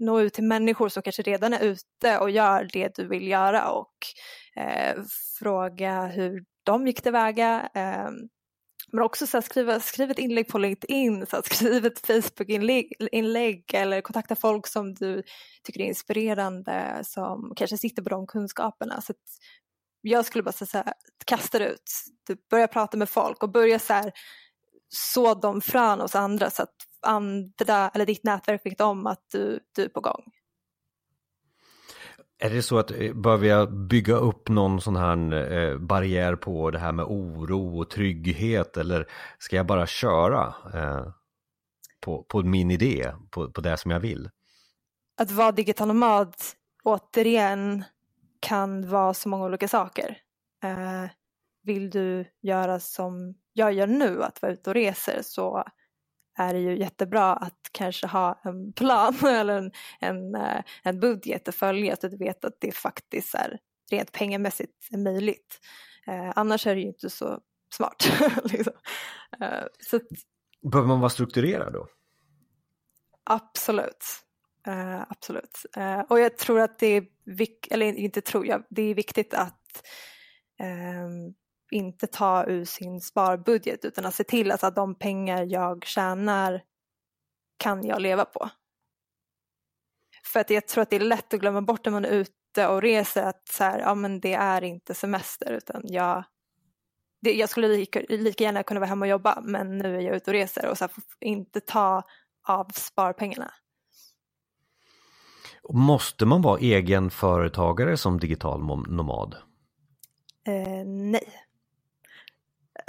nå 0.00 0.20
ut 0.20 0.34
till 0.34 0.44
människor 0.44 0.88
som 0.88 1.02
kanske 1.02 1.22
redan 1.22 1.54
är 1.54 1.64
ute 1.64 2.18
och 2.18 2.30
gör 2.30 2.68
det 2.72 2.94
du 2.94 3.08
vill 3.08 3.28
göra 3.28 3.70
och 3.70 3.94
eh, 4.56 5.02
fråga 5.38 6.06
hur 6.06 6.44
de 6.62 6.86
gick 6.86 7.02
tillväga. 7.02 7.68
Eh, 7.74 8.10
men 8.92 9.04
också 9.04 9.26
så 9.26 9.36
här, 9.36 9.42
skriva, 9.42 9.80
skriv 9.80 10.10
ett 10.10 10.18
inlägg 10.18 10.48
på 10.48 10.58
LinkedIn, 10.58 11.26
så 11.26 11.36
här, 11.36 11.42
skriv 11.54 11.86
ett 11.86 12.06
Facebook-inlägg 12.06 13.64
eller 13.74 14.00
kontakta 14.00 14.36
folk 14.36 14.66
som 14.66 14.94
du 14.94 15.22
tycker 15.62 15.80
är 15.80 15.84
inspirerande 15.84 17.00
som 17.04 17.52
kanske 17.56 17.78
sitter 17.78 18.02
på 18.02 18.08
de 18.08 18.26
kunskaperna. 18.26 19.00
Så 19.00 19.12
jag 20.00 20.24
skulle 20.26 20.42
bara 20.42 20.52
säga 20.52 20.92
kasta 21.24 21.58
det 21.58 21.68
ut, 21.68 21.92
du 22.26 22.36
börja 22.50 22.68
prata 22.68 22.96
med 22.96 23.08
folk 23.08 23.42
och 23.42 23.52
börja 23.52 23.78
så 23.78 23.92
här, 23.92 24.12
så 24.88 25.34
de 25.34 25.60
frön 25.60 26.00
hos 26.00 26.14
andra 26.14 26.50
så 26.50 26.62
att 26.62 26.74
andra, 27.06 27.90
eller 27.94 28.06
ditt 28.06 28.24
nätverk 28.24 28.66
vet 28.66 28.80
om 28.80 29.06
att 29.06 29.24
du, 29.32 29.60
du 29.74 29.84
är 29.84 29.88
på 29.88 30.00
gång. 30.00 30.22
Är 32.42 32.50
det 32.50 32.62
så 32.62 32.78
att 32.78 32.88
behöver 32.88 33.14
bör 33.14 33.36
vi 33.36 33.66
bygga 33.86 34.14
upp 34.14 34.48
någon 34.48 34.80
sån 34.80 34.96
här 34.96 35.52
eh, 35.52 35.78
barriär 35.78 36.36
på 36.36 36.70
det 36.70 36.78
här 36.78 36.92
med 36.92 37.04
oro 37.04 37.80
och 37.80 37.90
trygghet 37.90 38.76
eller 38.76 39.06
ska 39.38 39.56
jag 39.56 39.66
bara 39.66 39.86
köra 39.86 40.54
eh, 40.74 41.06
på, 42.00 42.22
på 42.22 42.42
min 42.42 42.70
idé, 42.70 43.12
på, 43.30 43.50
på 43.50 43.60
det 43.60 43.76
som 43.76 43.90
jag 43.90 44.00
vill? 44.00 44.30
Att 45.20 45.30
vara 45.30 45.52
digital 45.52 45.88
nomad 45.88 46.34
återigen 46.84 47.84
kan 48.40 48.88
vara 48.88 49.14
så 49.14 49.28
många 49.28 49.44
olika 49.44 49.68
saker. 49.68 50.18
Eh, 50.64 51.10
vill 51.62 51.90
du 51.90 52.24
göra 52.42 52.80
som 52.80 53.34
jag 53.52 53.72
gör 53.72 53.86
nu, 53.86 54.22
att 54.22 54.42
vara 54.42 54.52
ute 54.52 54.70
och 54.70 54.74
reser, 54.74 55.20
så 55.22 55.64
är 56.40 56.54
det 56.54 56.60
ju 56.60 56.78
jättebra 56.78 57.32
att 57.32 57.68
kanske 57.72 58.06
ha 58.06 58.40
en 58.44 58.72
plan 58.72 59.14
eller 59.26 59.58
en, 59.58 59.72
en, 60.00 60.34
eh, 60.34 60.62
en 60.82 61.00
budget 61.00 61.48
att 61.48 61.54
följa 61.54 61.96
så 61.96 62.06
att 62.06 62.12
du 62.12 62.18
vet 62.18 62.44
att 62.44 62.56
det 62.60 62.72
faktiskt 62.72 63.34
är 63.34 63.58
rent 63.90 64.12
pengamässigt 64.12 64.88
är 64.90 64.98
möjligt. 64.98 65.60
Eh, 66.06 66.32
annars 66.36 66.66
är 66.66 66.74
det 66.74 66.80
ju 66.80 66.86
inte 66.86 67.10
så 67.10 67.40
smart. 67.74 68.12
liksom. 68.44 68.72
eh, 69.40 69.64
så 69.80 70.00
Behöver 70.62 70.88
man 70.88 71.00
vara 71.00 71.10
strukturerad 71.10 71.72
då? 71.72 71.86
Absolut. 73.24 74.04
Uh, 74.68 75.02
absolut. 75.08 75.66
Uh, 75.76 76.00
och 76.00 76.20
jag 76.20 76.38
tror 76.38 76.60
att 76.60 76.78
det 76.78 76.86
är, 76.86 77.06
eller 77.70 77.86
inte 77.86 78.20
tror 78.20 78.46
jag, 78.46 78.64
det 78.70 78.82
är 78.82 78.94
viktigt 78.94 79.34
att 79.34 79.86
um, 80.60 81.34
inte 81.70 82.06
ta 82.06 82.44
ur 82.46 82.64
sin 82.64 83.00
sparbudget 83.00 83.84
utan 83.84 84.06
att 84.06 84.14
se 84.14 84.24
till 84.24 84.50
att 84.50 84.74
de 84.74 84.94
pengar 84.94 85.44
jag 85.44 85.84
tjänar 85.84 86.62
kan 87.56 87.86
jag 87.86 88.02
leva 88.02 88.24
på. 88.24 88.50
För 90.24 90.40
att 90.40 90.50
jag 90.50 90.68
tror 90.68 90.82
att 90.82 90.90
det 90.90 90.96
är 90.96 91.00
lätt 91.00 91.34
att 91.34 91.40
glömma 91.40 91.62
bort 91.62 91.84
när 91.84 91.92
man 91.92 92.04
är 92.04 92.10
ute 92.10 92.66
och 92.68 92.82
reser 92.82 93.22
att 93.22 93.48
så 93.48 93.64
här, 93.64 93.78
ja, 93.78 93.94
men 93.94 94.20
det 94.20 94.34
är 94.34 94.64
inte 94.64 94.94
semester 94.94 95.52
utan 95.52 95.82
jag, 95.84 96.24
det, 97.20 97.32
jag 97.32 97.48
skulle 97.48 97.68
lika, 97.68 98.00
lika 98.08 98.44
gärna 98.44 98.62
kunna 98.62 98.80
vara 98.80 98.88
hemma 98.88 99.04
och 99.04 99.10
jobba 99.10 99.40
men 99.42 99.78
nu 99.78 99.96
är 99.96 100.00
jag 100.00 100.16
ute 100.16 100.30
och 100.30 100.34
reser 100.34 100.66
och 100.66 100.78
så 100.78 100.84
här, 100.84 100.92
inte 101.20 101.60
ta 101.60 102.02
av 102.48 102.68
sparpengarna. 102.74 103.52
Måste 105.72 106.26
man 106.26 106.42
vara 106.42 106.58
egen 106.58 107.10
företagare 107.10 107.96
som 107.96 108.20
digital 108.20 108.60
nomad? 108.88 109.36
Eh, 110.46 110.86
nej. 110.86 111.39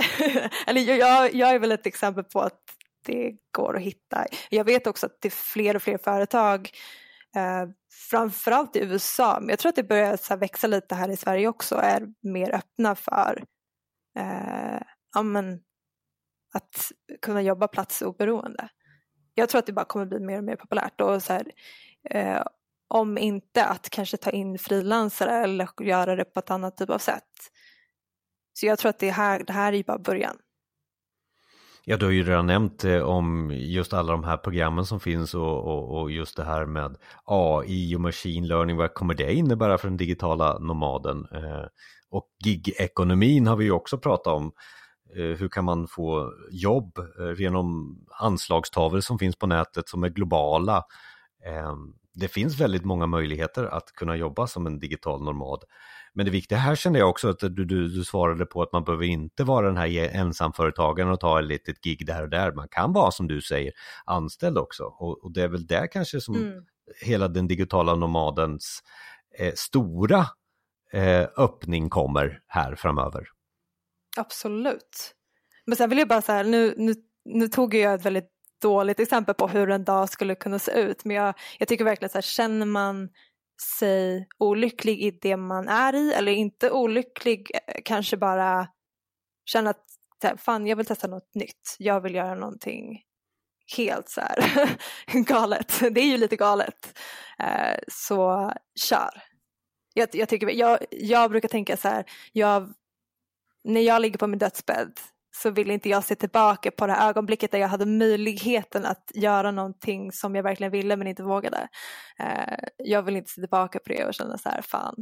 Eller 0.68 0.82
jag, 0.82 1.34
jag 1.34 1.50
är 1.50 1.60
väl 1.60 1.72
ett 1.72 1.86
exempel 1.86 2.24
på 2.24 2.42
att 2.42 2.60
det 3.06 3.36
går 3.52 3.76
att 3.76 3.82
hitta. 3.82 4.26
Jag 4.50 4.64
vet 4.64 4.88
också 4.88 5.06
att 5.06 5.22
det 5.22 5.28
är 5.28 5.30
fler 5.30 5.76
och 5.76 5.82
fler 5.82 5.98
företag, 5.98 6.70
eh, 7.36 7.70
framförallt 8.10 8.76
i 8.76 8.80
USA, 8.80 9.38
men 9.40 9.50
jag 9.50 9.60
tror 9.60 9.70
att 9.70 9.76
det 9.76 9.84
börjar 9.84 10.18
så 10.18 10.36
växa 10.36 10.68
lite 10.68 10.96
här 10.96 11.10
i 11.10 11.18
Sverige 11.18 11.48
också, 11.48 11.76
är 11.76 12.08
mer 12.22 12.56
öppna 12.56 12.96
för 12.96 13.44
eh, 14.18 14.82
ja, 15.14 15.22
men, 15.24 15.60
att 16.54 16.92
kunna 17.22 17.42
jobba 17.42 17.68
platsoberoende. 17.68 18.70
Jag 19.34 19.50
tror 19.50 19.60
att 19.60 19.66
det 19.66 19.74
bara 19.74 19.86
kommer 19.86 20.06
bli 20.06 20.20
mer 20.20 20.38
och 20.38 20.44
mer 20.44 20.56
populärt 20.56 21.02
och 21.02 21.24
så 21.24 21.34
här, 21.34 21.52
eh, 22.10 22.44
om 22.88 23.18
inte 23.18 23.66
att 23.66 23.90
kanske 23.90 24.18
ta 24.18 24.30
in 24.30 24.60
frilansare 24.60 25.44
eller 25.44 25.70
göra 25.82 26.16
det 26.16 26.26
på 26.26 26.40
ett 26.40 26.52
annat 26.52 26.78
typ 26.78 26.90
av 26.90 26.98
sätt. 26.98 27.52
Så 28.62 28.68
jag 28.68 28.80
tror 28.80 28.90
att 28.90 29.00
det 29.00 29.12
här, 29.12 29.44
det 29.48 29.54
här 29.54 29.74
är 29.74 29.84
bara 29.84 30.00
början. 30.00 30.38
Ja, 31.84 31.98
du 31.98 32.06
har 32.06 32.12
ju 32.12 32.24
redan 32.24 32.48
nämnt 32.48 32.84
eh, 32.84 33.02
om 33.02 33.52
just 33.54 33.94
alla 33.94 34.12
de 34.12 34.24
här 34.24 34.38
programmen 34.38 34.86
som 34.86 35.00
finns 35.00 35.34
och, 35.34 35.68
och, 35.68 36.02
och, 36.02 36.12
just 36.12 36.38
det 36.38 36.44
här 36.44 36.66
med 36.66 36.98
AI 37.26 37.96
och 37.96 38.02
machine 38.02 38.48
learning. 38.48 38.78
Vad 38.78 38.94
kommer 38.94 39.14
det 39.14 39.34
innebära 39.34 39.78
för 39.78 39.88
den 39.88 39.98
digitala 39.98 40.60
nomaden? 40.60 41.28
Eh, 41.32 41.66
och 42.10 42.28
gig-ekonomin 42.44 43.48
har 43.48 43.56
vi 43.56 43.66
ju 43.66 43.72
också 43.72 43.98
pratat 43.98 44.34
om. 44.34 44.52
Eh, 45.16 45.38
hur 45.38 45.50
kan 45.50 45.66
man 45.66 45.88
få 45.88 46.34
jobb 46.52 46.98
eh, 46.98 47.42
genom 47.42 47.98
anslagstavlor 48.20 49.00
som 49.02 49.20
finns 49.20 49.36
på 49.36 49.48
nätet 49.48 49.90
som 49.90 50.04
är 50.04 50.10
globala? 50.10 50.84
Eh, 51.46 51.76
det 52.14 52.28
finns 52.28 52.60
väldigt 52.60 52.86
många 52.86 53.06
möjligheter 53.06 53.66
att 53.66 53.94
kunna 53.94 54.16
jobba 54.16 54.48
som 54.48 54.68
en 54.68 54.80
digital 54.80 55.24
nomad. 55.24 55.64
Men 56.14 56.26
det 56.26 56.32
viktiga 56.32 56.58
här 56.58 56.76
kände 56.76 57.00
jag 57.00 57.10
också 57.10 57.30
att 57.30 57.40
du, 57.40 57.50
du, 57.50 57.88
du 57.88 58.04
svarade 58.04 58.46
på 58.46 58.62
att 58.62 58.72
man 58.74 58.84
behöver 58.84 59.06
inte 59.06 59.44
vara 59.44 59.66
den 59.66 59.78
här 59.78 60.16
ensamföretagaren 60.16 61.12
och 61.12 61.20
ta 61.20 61.40
ett 61.40 61.46
litet 61.46 61.82
gig 61.82 62.06
där 62.06 62.24
och 62.24 62.30
där. 62.30 62.52
Man 62.52 62.68
kan 62.68 62.94
vara 62.94 63.12
som 63.12 63.28
du 63.28 63.42
säger 63.42 63.74
anställd 64.06 64.58
också 64.58 64.84
och, 64.84 65.24
och 65.24 65.32
det 65.34 65.44
är 65.44 65.48
väl 65.48 65.68
där 65.68 65.88
kanske 65.92 66.22
som 66.22 66.36
mm. 66.36 66.66
hela 67.02 67.28
den 67.28 67.48
digitala 67.48 67.96
nomadens 67.96 68.84
eh, 69.40 69.54
stora 69.56 70.26
eh, 70.94 71.28
öppning 71.38 71.90
kommer 71.90 72.42
här 72.48 72.76
framöver. 72.76 73.28
Absolut. 74.18 75.16
Men 75.66 75.76
sen 75.76 75.90
vill 75.90 76.00
jag 76.00 76.08
bara 76.08 76.22
så 76.22 76.32
här, 76.32 76.44
nu, 76.44 76.74
nu, 76.78 76.96
nu 77.26 77.48
tog 77.48 77.74
jag 77.74 77.94
ett 77.94 78.06
väldigt 78.06 78.30
dåligt 78.62 79.00
exempel 79.00 79.36
på 79.36 79.48
hur 79.48 79.70
en 79.70 79.84
dag 79.84 80.10
skulle 80.10 80.36
kunna 80.36 80.60
se 80.60 80.72
ut. 80.72 81.06
Men 81.06 81.16
jag, 81.16 81.34
jag 81.60 81.68
tycker 81.68 81.86
verkligen 81.86 82.10
så 82.10 82.18
här, 82.18 82.22
känner 82.22 82.66
man 82.66 83.10
sig 83.62 84.28
olycklig 84.38 85.02
i 85.02 85.12
det 85.12 85.38
man 85.38 85.68
är 85.68 85.96
i 85.96 86.14
eller 86.14 86.32
inte 86.32 86.72
olycklig, 86.72 87.52
eh, 87.54 87.82
kanske 87.86 88.18
bara 88.18 88.68
känna 89.46 89.70
att 89.70 89.86
fan 90.38 90.68
jag 90.68 90.76
vill 90.76 90.86
testa 90.86 91.08
något 91.08 91.36
nytt, 91.36 91.76
jag 91.80 92.02
vill 92.02 92.16
göra 92.16 92.36
någonting 92.36 93.02
helt 93.78 94.10
så 94.10 94.22
här 94.22 94.78
galet, 95.26 95.80
det 95.92 96.02
är 96.02 96.06
ju 96.06 96.18
lite 96.18 96.36
galet. 96.36 97.00
Eh, 97.40 97.80
så 97.88 98.52
kör. 98.90 99.24
Jag, 99.94 100.10
jag, 100.14 100.30
tycker, 100.30 100.50
jag, 100.50 100.80
jag 100.92 101.32
brukar 101.32 101.50
tänka 101.50 101.78
så 101.78 101.88
här, 101.88 102.06
jag, 102.32 102.74
när 103.64 103.82
jag 103.82 104.02
ligger 104.02 104.18
på 104.18 104.28
min 104.28 104.40
dödsbädd 104.40 105.00
så 105.42 105.50
vill 105.50 105.72
inte 105.72 105.90
jag 105.90 106.04
se 106.04 106.16
tillbaka 106.16 106.72
på 106.72 106.88
det 106.88 106.94
här 106.94 107.10
ögonblicket 107.10 107.52
där 107.52 107.60
jag 107.60 107.68
hade 107.68 107.86
möjligheten 107.86 108.86
att 108.86 109.12
göra 109.14 109.52
någonting 109.52 110.12
som 110.12 110.36
jag 110.36 110.44
verkligen 110.44 110.72
ville 110.72 110.96
men 110.96 111.08
inte 111.08 111.24
vågade. 111.24 111.68
Eh, 112.20 112.58
jag 112.78 113.02
vill 113.04 113.16
inte 113.16 113.32
se 113.32 113.42
tillbaka 113.42 113.80
på 113.80 113.90
det 113.90 114.06
och 114.06 114.14
känna 114.14 114.38
så 114.38 114.50
här, 114.50 114.62
fan, 114.62 114.96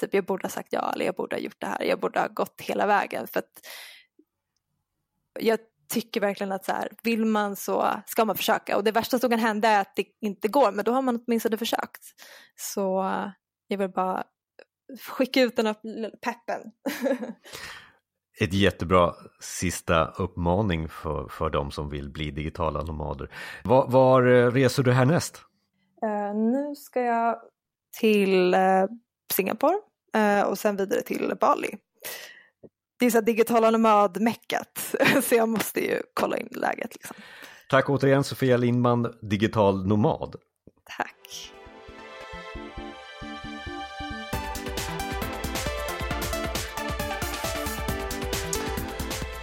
typ 0.00 0.14
jag 0.14 0.24
borde 0.24 0.44
ha 0.44 0.50
sagt 0.50 0.72
ja 0.72 0.92
eller 0.92 1.04
jag 1.04 1.14
borde 1.14 1.36
ha 1.36 1.40
gjort 1.40 1.60
det 1.60 1.66
här, 1.66 1.82
jag 1.82 2.00
borde 2.00 2.20
ha 2.20 2.28
gått 2.28 2.60
hela 2.60 2.86
vägen. 2.86 3.26
För 3.26 3.38
att 3.38 3.52
jag 5.40 5.58
tycker 5.88 6.20
verkligen 6.20 6.52
att 6.52 6.64
så 6.64 6.72
här, 6.72 6.88
vill 7.02 7.24
man 7.24 7.56
så 7.56 8.02
ska 8.06 8.24
man 8.24 8.36
försöka 8.36 8.76
och 8.76 8.84
det 8.84 8.92
värsta 8.92 9.18
som 9.18 9.30
kan 9.30 9.38
hända 9.38 9.68
är 9.68 9.80
att 9.80 9.96
det 9.96 10.04
inte 10.20 10.48
går 10.48 10.72
men 10.72 10.84
då 10.84 10.92
har 10.92 11.02
man 11.02 11.20
åtminstone 11.26 11.56
försökt. 11.56 12.02
Så 12.56 13.04
jag 13.68 13.78
vill 13.78 13.90
bara 13.90 14.24
skicka 15.00 15.42
ut 15.42 15.56
den 15.56 15.66
här 15.66 16.10
peppen. 16.20 16.60
Ett 18.40 18.54
jättebra 18.54 19.14
sista 19.40 20.06
uppmaning 20.06 20.88
för, 20.88 21.28
för 21.28 21.50
de 21.50 21.70
som 21.70 21.90
vill 21.90 22.10
bli 22.10 22.30
digitala 22.30 22.82
nomader. 22.82 23.30
Var, 23.64 23.86
var 23.88 24.26
eh, 24.26 24.50
reser 24.50 24.82
du 24.82 24.92
härnäst? 24.92 25.40
Uh, 26.04 26.36
nu 26.36 26.74
ska 26.74 27.00
jag 27.00 27.36
till 28.00 28.54
uh, 28.54 28.86
Singapore 29.32 29.76
uh, 30.16 30.42
och 30.42 30.58
sen 30.58 30.76
vidare 30.76 31.02
till 31.02 31.34
Bali. 31.40 31.76
Det 32.98 33.06
är 33.06 33.10
så 33.10 33.20
digitala 33.20 33.70
nomad-meckat 33.70 34.94
så 35.22 35.34
jag 35.34 35.48
måste 35.48 35.80
ju 35.80 36.02
kolla 36.14 36.36
in 36.38 36.48
läget. 36.50 36.94
Liksom. 36.94 37.16
Tack 37.68 37.90
återigen 37.90 38.24
Sofia 38.24 38.56
Lindman, 38.56 39.14
digital 39.22 39.86
nomad. 39.86 40.36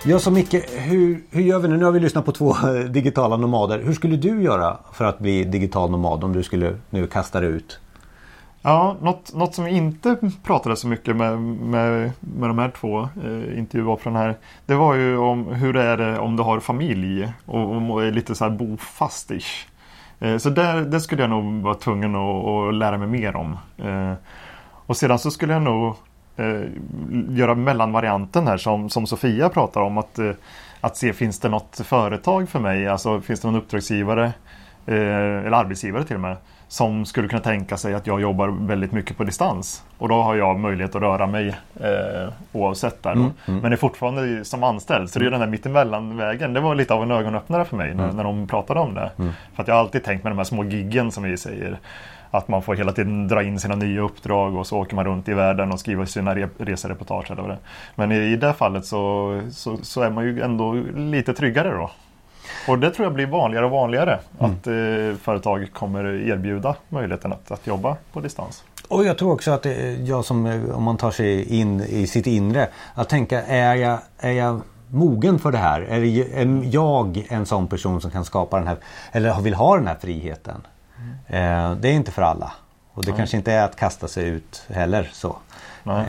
Ja, 0.06 0.20
så 0.20 0.32
Micke, 0.32 0.54
hur, 0.70 1.24
hur 1.32 1.42
gör 1.42 1.60
vi 1.60 1.68
nu? 1.68 1.78
Nu 1.78 1.86
har 1.86 1.92
vi 1.92 2.00
lyssnat 2.00 2.26
på 2.26 2.32
två 2.32 2.54
digitala 2.90 3.38
nomader. 3.38 3.80
Hur 3.80 3.94
skulle 3.94 4.16
du 4.16 4.44
göra 4.44 4.78
för 4.94 5.06
att 5.06 5.20
bli 5.20 5.44
digital 5.44 5.92
nomad 5.92 6.24
om 6.24 6.34
du 6.34 6.44
skulle 6.44 6.78
nu 6.90 7.08
kasta 7.08 7.40
dig 7.40 7.50
ut? 7.50 7.80
Ja, 8.62 8.96
något, 9.02 9.34
något 9.34 9.56
som 9.56 9.66
vi 9.66 9.72
inte 9.72 10.18
pratade 10.44 10.76
så 10.76 10.88
mycket 10.88 11.16
med, 11.16 11.42
med, 11.42 12.12
med 12.20 12.50
de 12.50 12.58
här 12.58 12.70
två 12.70 13.02
eh, 13.02 13.58
intervjuoffren 13.58 14.16
här. 14.16 14.38
Det 14.66 14.76
var 14.76 14.96
ju 14.96 15.18
om 15.18 15.48
hur 15.48 15.74
det 15.74 15.84
är 15.84 16.20
om 16.20 16.36
du 16.36 16.44
har 16.44 16.60
familj 16.60 17.34
och, 17.46 17.92
och 17.92 18.04
är 18.04 18.12
lite 18.12 18.36
så 18.36 18.44
här 18.44 18.52
bofastish. 18.52 19.68
Eh, 20.20 20.38
så 20.38 20.50
där, 20.50 20.82
det 20.82 21.00
skulle 21.00 21.22
jag 21.22 21.30
nog 21.30 21.62
vara 21.62 21.76
tvungen 21.76 22.16
att, 22.16 22.46
att 22.46 22.74
lära 22.74 22.98
mig 22.98 23.08
mer 23.08 23.36
om. 23.36 23.58
Eh, 23.78 24.14
och 24.86 24.98
sedan 24.98 25.20
så 25.20 25.32
skulle 25.32 25.54
jag 25.54 25.62
nog 25.62 25.96
eh, 26.38 26.62
göra 27.30 27.56
mellanvarianten 27.56 28.48
här 28.48 28.58
som, 28.58 28.90
som 28.90 29.08
Sofia 29.08 29.50
pratar 29.50 29.82
om. 29.82 29.98
Att, 29.98 30.20
eh, 30.20 30.32
att 30.82 30.98
se 30.98 31.14
finns 31.14 31.40
det 31.40 31.50
något 31.50 31.82
företag 31.84 32.50
för 32.50 32.60
mig, 32.60 32.88
alltså 32.88 33.22
finns 33.22 33.40
det 33.40 33.48
någon 33.48 33.62
uppdragsgivare 33.62 34.26
eh, 34.86 34.96
eller 35.46 35.52
arbetsgivare 35.52 36.04
till 36.04 36.16
och 36.16 36.22
med 36.22 36.38
som 36.72 37.06
skulle 37.06 37.28
kunna 37.28 37.42
tänka 37.42 37.78
sig 37.78 37.94
att 37.94 38.08
jag 38.08 38.22
jobbar 38.22 38.48
väldigt 38.48 38.92
mycket 38.92 39.18
på 39.18 39.24
distans. 39.24 39.84
Och 39.98 40.10
då 40.10 40.22
har 40.22 40.36
jag 40.36 40.60
möjlighet 40.60 40.96
att 40.96 41.02
röra 41.02 41.28
mig 41.28 41.48
eh, 41.80 42.34
oavsett 42.52 43.04
där. 43.04 43.12
Mm, 43.12 43.32
mm. 43.46 43.60
Men 43.60 43.74
är 43.74 43.78
fortfarande 43.78 44.46
som 44.46 44.64
anställd. 44.64 45.10
Så 45.10 45.20
det 45.20 45.26
är 45.26 45.32
den 45.32 45.40
där 45.40 45.48
mittemellanvägen. 45.48 46.54
Det 46.54 46.60
var 46.60 46.76
lite 46.76 46.94
av 46.94 47.04
en 47.04 47.12
ögonöppnare 47.12 47.66
för 47.66 47.78
mig 47.78 47.94
när, 47.94 48.04
mm. 48.04 48.16
när 48.16 48.24
de 48.24 48.48
pratade 48.48 48.80
om 48.80 48.94
det. 48.94 49.12
Mm. 49.20 49.32
För 49.56 49.62
att 49.62 49.68
jag 49.68 49.76
har 49.76 49.80
alltid 49.80 50.04
tänkt 50.04 50.24
med 50.24 50.32
de 50.32 50.38
här 50.38 50.46
små 50.46 50.64
giggen 50.64 51.12
som 51.12 51.24
vi 51.24 51.38
säger. 51.38 51.80
Att 52.32 52.48
man 52.48 52.62
får 52.62 52.76
hela 52.76 52.92
tiden 52.92 53.28
dra 53.28 53.44
in 53.44 53.60
sina 53.60 53.76
nya 53.76 54.02
uppdrag 54.02 54.56
och 54.56 54.68
så 54.68 54.78
åker 54.78 54.96
man 54.96 55.06
runt 55.06 55.30
i 55.30 55.34
världen 55.34 55.72
och 55.72 55.80
skriver 55.80 56.06
sina 56.06 56.36
re 56.36 56.50
resereportage. 56.58 57.32
Eller 57.32 57.42
vad 57.42 57.52
det. 57.52 57.60
Men 57.96 58.12
i, 58.12 58.16
i 58.16 58.36
det 58.36 58.54
fallet 58.54 58.86
så, 58.86 59.42
så, 59.52 59.78
så, 59.78 60.02
är 60.02 60.10
man 60.10 60.24
ju 60.24 60.42
ändå 60.42 60.74
lite 60.96 61.34
tryggare 61.34 61.70
då. 61.70 61.92
Och 62.68 62.80
det 62.80 62.92
tror 62.92 63.06
jag 63.06 63.14
blir 63.14 63.28
vanligare 63.28 63.66
och 63.66 63.72
vanligare. 63.72 64.20
Mm. 64.40 64.52
Att 64.52 64.68
eh, 64.68 65.22
företag 65.24 65.68
kommer 65.74 66.30
erbjuda 66.30 66.76
möjligheten 66.90 67.34
att, 67.34 67.52
att 67.52 67.68
jobba 67.68 67.98
på 68.14 68.20
distans. 68.20 68.64
Och 68.88 69.06
jag 69.06 69.18
tror 69.18 69.34
också 69.34 69.52
att 69.52 69.64
det, 69.64 69.94
jag 69.94 70.26
som, 70.26 70.46
eh, 70.46 70.78
om 70.78 70.84
man 70.84 70.98
tar 70.98 71.12
sig 71.12 71.60
in 71.60 71.82
i 71.82 72.08
sitt 72.08 72.28
inre, 72.28 72.68
att 72.94 73.10
tänka 73.10 73.44
är 73.44 73.76
jag, 73.76 74.00
är 74.20 74.32
jag 74.32 74.62
mogen 74.88 75.40
för 75.40 75.52
det 75.52 75.58
här? 75.58 75.82
Är, 75.82 76.74
jag 76.74 77.26
en 77.30 77.46
sån 77.46 77.68
person 77.68 78.02
som 78.02 78.12
kan 78.12 78.26
skapa 78.26 78.58
den 78.58 78.68
här, 78.68 78.78
eller 79.12 79.42
vill 79.42 79.54
ha 79.54 79.76
den 79.76 79.88
här 79.88 79.98
friheten? 80.02 80.68
Eh, 81.28 81.76
det 81.76 81.90
är 81.90 81.94
inte 81.94 82.12
för 82.12 82.22
alla. 82.22 82.52
Och 82.94 83.04
det 83.04 83.10
mm. 83.10 83.18
kanske 83.18 83.38
inte 83.38 83.52
är 83.52 83.64
att 83.64 83.76
kasta 83.76 84.08
sig 84.08 84.28
ut 84.28 84.64
heller 84.70 85.10
så. 85.14 85.38
Eh, 85.86 86.02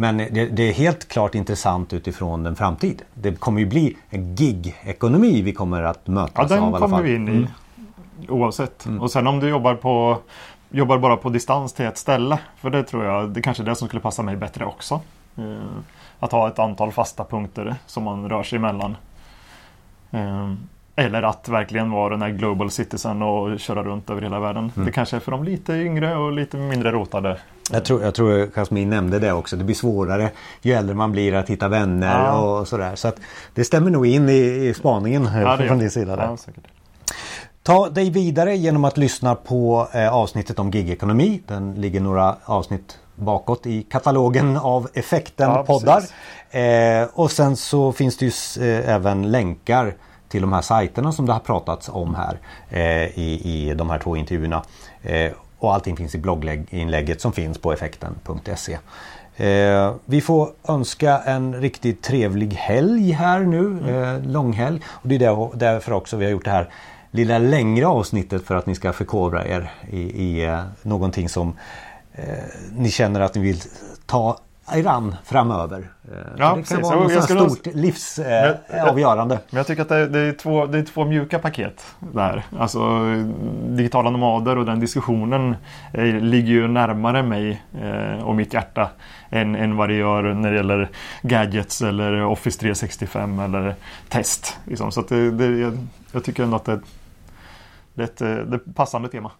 men 0.00 0.16
det, 0.16 0.46
det, 0.46 0.62
är 0.62 0.72
helt 0.72 1.08
klart 1.08 1.34
intressant 1.34 1.92
utifrån 1.92 2.42
den 2.42 2.56
framtid. 2.56 3.02
Det 3.14 3.40
kommer 3.40 3.60
ju 3.60 3.66
bli 3.66 3.96
en 4.10 4.34
gig-ekonomi 4.34 5.42
vi 5.42 5.52
kommer 5.52 5.82
att 5.82 6.06
mötas 6.06 6.50
ja, 6.50 6.60
av. 6.60 6.72
Ja, 6.72 6.78
den 6.78 6.80
kommer 6.80 7.02
vi 7.02 7.14
in 7.14 7.28
i. 7.28 7.30
Mm. 7.30 7.48
Oavsett. 8.28 8.86
Mm. 8.86 9.00
Och 9.00 9.10
sen 9.10 9.26
om 9.26 9.40
du 9.40 9.48
jobbar 9.48 9.74
på 9.74 10.18
Jobbar 10.72 10.98
bara 10.98 11.16
på 11.16 11.28
distans 11.28 11.72
till 11.72 11.84
ett 11.84 11.98
ställe. 11.98 12.38
För 12.56 12.70
det 12.70 12.82
tror 12.82 13.04
jag, 13.04 13.30
det 13.30 13.42
kanske 13.42 13.62
är 13.62 13.64
det 13.64 13.74
som 13.74 13.88
skulle 13.88 14.02
passa 14.02 14.22
mig 14.22 14.36
bättre 14.36 14.64
också. 14.64 15.00
Eh, 15.36 15.44
att 16.18 16.32
ha 16.32 16.48
ett 16.48 16.58
antal 16.58 16.92
fasta 16.92 17.24
punkter 17.24 17.74
som 17.86 18.02
man 18.02 18.28
rör 18.28 18.42
sig 18.42 18.56
emellan. 18.56 18.96
Eh, 20.10 20.52
eller 20.96 21.22
att 21.22 21.48
verkligen 21.48 21.90
vara 21.90 22.10
den 22.10 22.22
här 22.22 22.30
global 22.30 22.70
citizen 22.70 23.22
och 23.22 23.60
köra 23.60 23.82
runt 23.82 24.10
över 24.10 24.22
hela 24.22 24.40
världen. 24.40 24.72
Mm. 24.76 24.86
Det 24.86 24.92
kanske 24.92 25.16
är 25.16 25.20
för 25.20 25.32
de 25.32 25.44
lite 25.44 25.72
yngre 25.72 26.16
och 26.16 26.32
lite 26.32 26.56
mindre 26.56 26.90
rotade. 26.90 27.40
Jag 27.72 27.84
tror, 27.84 28.02
jag 28.02 28.14
tror 28.14 28.50
Jasmin 28.54 28.90
nämnde 28.90 29.18
det 29.18 29.32
också. 29.32 29.56
Det 29.56 29.64
blir 29.64 29.76
svårare 29.76 30.30
ju 30.62 30.72
äldre 30.72 30.94
man 30.94 31.12
blir 31.12 31.34
att 31.34 31.50
hitta 31.50 31.68
vänner 31.68 32.24
ja. 32.24 32.40
och 32.40 32.68
sådär. 32.68 32.96
Så 32.96 33.08
att 33.08 33.16
det 33.54 33.64
stämmer 33.64 33.90
nog 33.90 34.06
in 34.06 34.28
i, 34.28 34.68
i 34.68 34.74
spaningen 34.74 35.28
ja, 35.34 35.56
från 35.56 35.78
din 35.78 35.90
sida. 35.90 36.16
Där. 36.16 36.36
Ta 37.62 37.88
dig 37.88 38.10
vidare 38.10 38.56
genom 38.56 38.84
att 38.84 38.96
lyssna 38.96 39.34
på 39.34 39.88
eh, 39.92 40.14
avsnittet 40.14 40.58
om 40.58 40.70
gigekonomi. 40.70 41.42
Den 41.46 41.74
ligger 41.74 42.00
några 42.00 42.36
avsnitt 42.44 42.98
bakåt 43.14 43.66
i 43.66 43.82
katalogen 43.82 44.56
av 44.56 44.88
Effekten-poddar. 44.94 46.02
Eh, 46.50 47.08
och 47.12 47.30
sen 47.30 47.56
så 47.56 47.92
finns 47.92 48.16
det 48.16 48.26
ju 48.26 48.32
eh, 48.68 48.94
även 48.94 49.30
länkar 49.30 49.94
till 50.28 50.40
de 50.40 50.52
här 50.52 50.62
sajterna 50.62 51.12
som 51.12 51.26
det 51.26 51.32
har 51.32 51.40
pratats 51.40 51.88
om 51.88 52.14
här 52.14 52.38
eh, 52.70 53.18
i, 53.18 53.40
i 53.44 53.74
de 53.74 53.90
här 53.90 53.98
två 53.98 54.16
intervjuerna. 54.16 54.62
Och 55.60 55.74
allting 55.74 55.96
finns 55.96 56.14
i 56.14 56.18
blogginlägget 56.18 57.20
som 57.20 57.32
finns 57.32 57.58
på 57.58 57.72
effekten.se. 57.72 58.78
Eh, 59.36 59.94
vi 60.04 60.20
får 60.20 60.50
önska 60.68 61.18
en 61.18 61.60
riktigt 61.60 62.02
trevlig 62.02 62.52
helg 62.52 63.12
här 63.12 63.40
nu, 63.40 63.58
mm. 63.58 64.02
eh, 64.02 64.30
långhelg. 64.30 64.80
Och 64.86 65.08
det 65.08 65.14
är 65.14 65.56
därför 65.56 65.92
också 65.92 66.16
vi 66.16 66.24
har 66.24 66.32
gjort 66.32 66.44
det 66.44 66.50
här 66.50 66.70
lilla 67.10 67.38
längre 67.38 67.86
avsnittet 67.86 68.46
för 68.46 68.54
att 68.54 68.66
ni 68.66 68.74
ska 68.74 68.92
förkovra 68.92 69.46
er 69.46 69.72
i, 69.90 70.00
i 70.00 70.44
eh, 70.44 70.62
någonting 70.82 71.28
som 71.28 71.56
eh, 72.12 72.24
ni 72.72 72.90
känner 72.90 73.20
att 73.20 73.34
ni 73.34 73.40
vill 73.42 73.60
ta 74.06 74.38
Iran 74.76 75.16
framöver. 75.24 75.78
Eh, 75.78 76.18
ja, 76.36 76.48
det 76.56 76.62
kan 76.62 76.62
precis. 76.62 76.80
vara 76.80 77.00
något 77.00 77.24
stort 77.24 77.74
livsavgörande. 77.74 79.34
Eh, 79.34 79.40
men 79.50 79.56
jag 79.56 79.66
tycker 79.66 79.82
att 79.82 79.88
det, 79.88 80.08
det, 80.08 80.18
är 80.18 80.32
två, 80.32 80.66
det 80.66 80.78
är 80.78 80.82
två 80.82 81.04
mjuka 81.04 81.38
paket 81.38 81.86
där. 81.98 82.44
Alltså 82.58 82.80
digitala 83.68 84.10
nomader 84.10 84.58
och 84.58 84.66
den 84.66 84.80
diskussionen 84.80 85.56
eh, 85.92 86.04
ligger 86.04 86.52
ju 86.52 86.68
närmare 86.68 87.22
mig 87.22 87.62
eh, 87.82 88.22
och 88.22 88.34
mitt 88.34 88.54
hjärta 88.54 88.90
än, 89.30 89.54
än 89.54 89.76
vad 89.76 89.88
det 89.88 89.94
gör 89.94 90.22
när 90.22 90.50
det 90.50 90.56
gäller 90.56 90.88
gadgets 91.22 91.82
eller 91.82 92.24
Office 92.24 92.60
365 92.60 93.38
eller 93.38 93.74
test. 94.08 94.58
Liksom. 94.64 94.92
Så 94.92 95.02
det, 95.02 95.30
det, 95.30 95.46
jag, 95.46 95.78
jag, 96.12 96.24
tycker 96.24 96.42
ändå 96.42 96.56
att 96.56 96.64
det, 96.64 96.80
det 97.94 98.02
är 98.02 98.04
ett, 98.04 98.18
det 98.18 98.26
är 98.26 98.54
ett 98.54 98.74
passande 98.74 99.08
tema. 99.08 99.30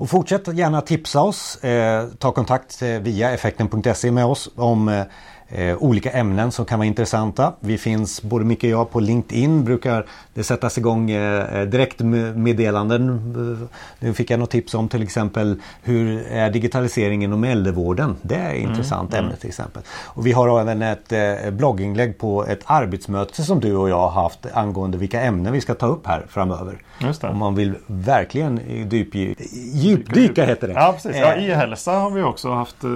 Och 0.00 0.10
fortsätt 0.10 0.54
gärna 0.54 0.80
tipsa 0.80 1.20
oss. 1.20 1.64
Eh, 1.64 2.08
ta 2.18 2.32
kontakt 2.32 2.82
eh, 2.82 2.88
via 2.88 3.30
effekten.se 3.30 4.10
med 4.10 4.24
oss 4.24 4.50
om 4.56 4.88
eh, 4.88 5.02
eh, 5.50 5.76
olika 5.76 6.10
ämnen 6.10 6.52
som 6.52 6.64
kan 6.64 6.78
vara 6.78 6.86
intressanta. 6.86 7.52
Vi 7.60 7.78
finns, 7.78 8.22
både 8.22 8.44
Micke 8.44 8.64
och 8.64 8.70
jag, 8.70 8.90
på 8.90 9.00
LinkedIn. 9.00 9.64
Brukar 9.64 10.06
det 10.34 10.44
sättas 10.44 10.78
igång 10.78 11.10
eh, 11.10 11.66
direktmeddelanden. 11.66 13.68
Nu 13.98 14.14
fick 14.14 14.30
jag 14.30 14.40
något 14.40 14.50
tips 14.50 14.74
om 14.74 14.88
till 14.88 15.02
exempel 15.02 15.60
hur 15.82 16.26
är 16.26 16.50
digitaliseringen 16.50 17.30
inom 17.30 17.44
äldrevården? 17.44 18.16
Det 18.22 18.34
är 18.34 18.50
ett 18.50 18.56
mm, 18.56 18.70
intressant 18.70 19.12
mm. 19.12 19.24
ämne 19.24 19.36
till 19.36 19.48
exempel. 19.48 19.82
Och 20.06 20.26
vi 20.26 20.32
har 20.32 20.60
även 20.60 20.82
ett 20.82 21.12
eh, 21.12 21.50
blogginlägg 21.50 22.18
på 22.18 22.46
ett 22.46 22.60
arbetsmöte 22.64 23.42
som 23.42 23.60
du 23.60 23.76
och 23.76 23.90
jag 23.90 24.08
har 24.08 24.22
haft 24.22 24.46
angående 24.54 24.98
vilka 24.98 25.20
ämnen 25.20 25.52
vi 25.52 25.60
ska 25.60 25.74
ta 25.74 25.86
upp 25.86 26.06
här 26.06 26.26
framöver. 26.28 26.78
Om 27.22 27.38
man 27.38 27.54
vill 27.54 27.74
verkligen 27.86 28.60
djupdyka 29.74 30.44
heter 30.44 30.68
det. 30.68 30.74
Ja, 30.74 30.92
precis. 30.92 31.16
Ja, 31.16 31.34
e-hälsa 31.34 31.92
har 31.92 32.10
vi 32.10 32.22
också 32.22 32.52
haft 32.52 32.84
eh, 32.84 32.90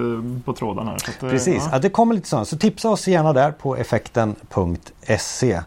på. 0.45 0.53
Att, 0.81 1.19
precis, 1.19 1.63
ja. 1.65 1.69
ja. 1.71 1.79
det 1.79 1.89
kommer 1.89 2.15
lite 2.15 2.27
sånt. 2.27 2.44
Så 2.45 2.57
tipsa 2.57 2.89
oss 2.89 3.07
gärna 3.07 3.33
där 3.33 3.51
på 3.51 3.75
effekten.se. 3.75 5.61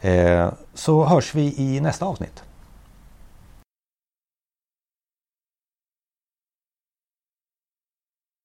Eh, 0.00 0.52
så 0.74 1.04
hörs 1.04 1.34
vi 1.34 1.54
i 1.58 1.80
nästa 1.80 2.06
avsnitt. 2.06 2.42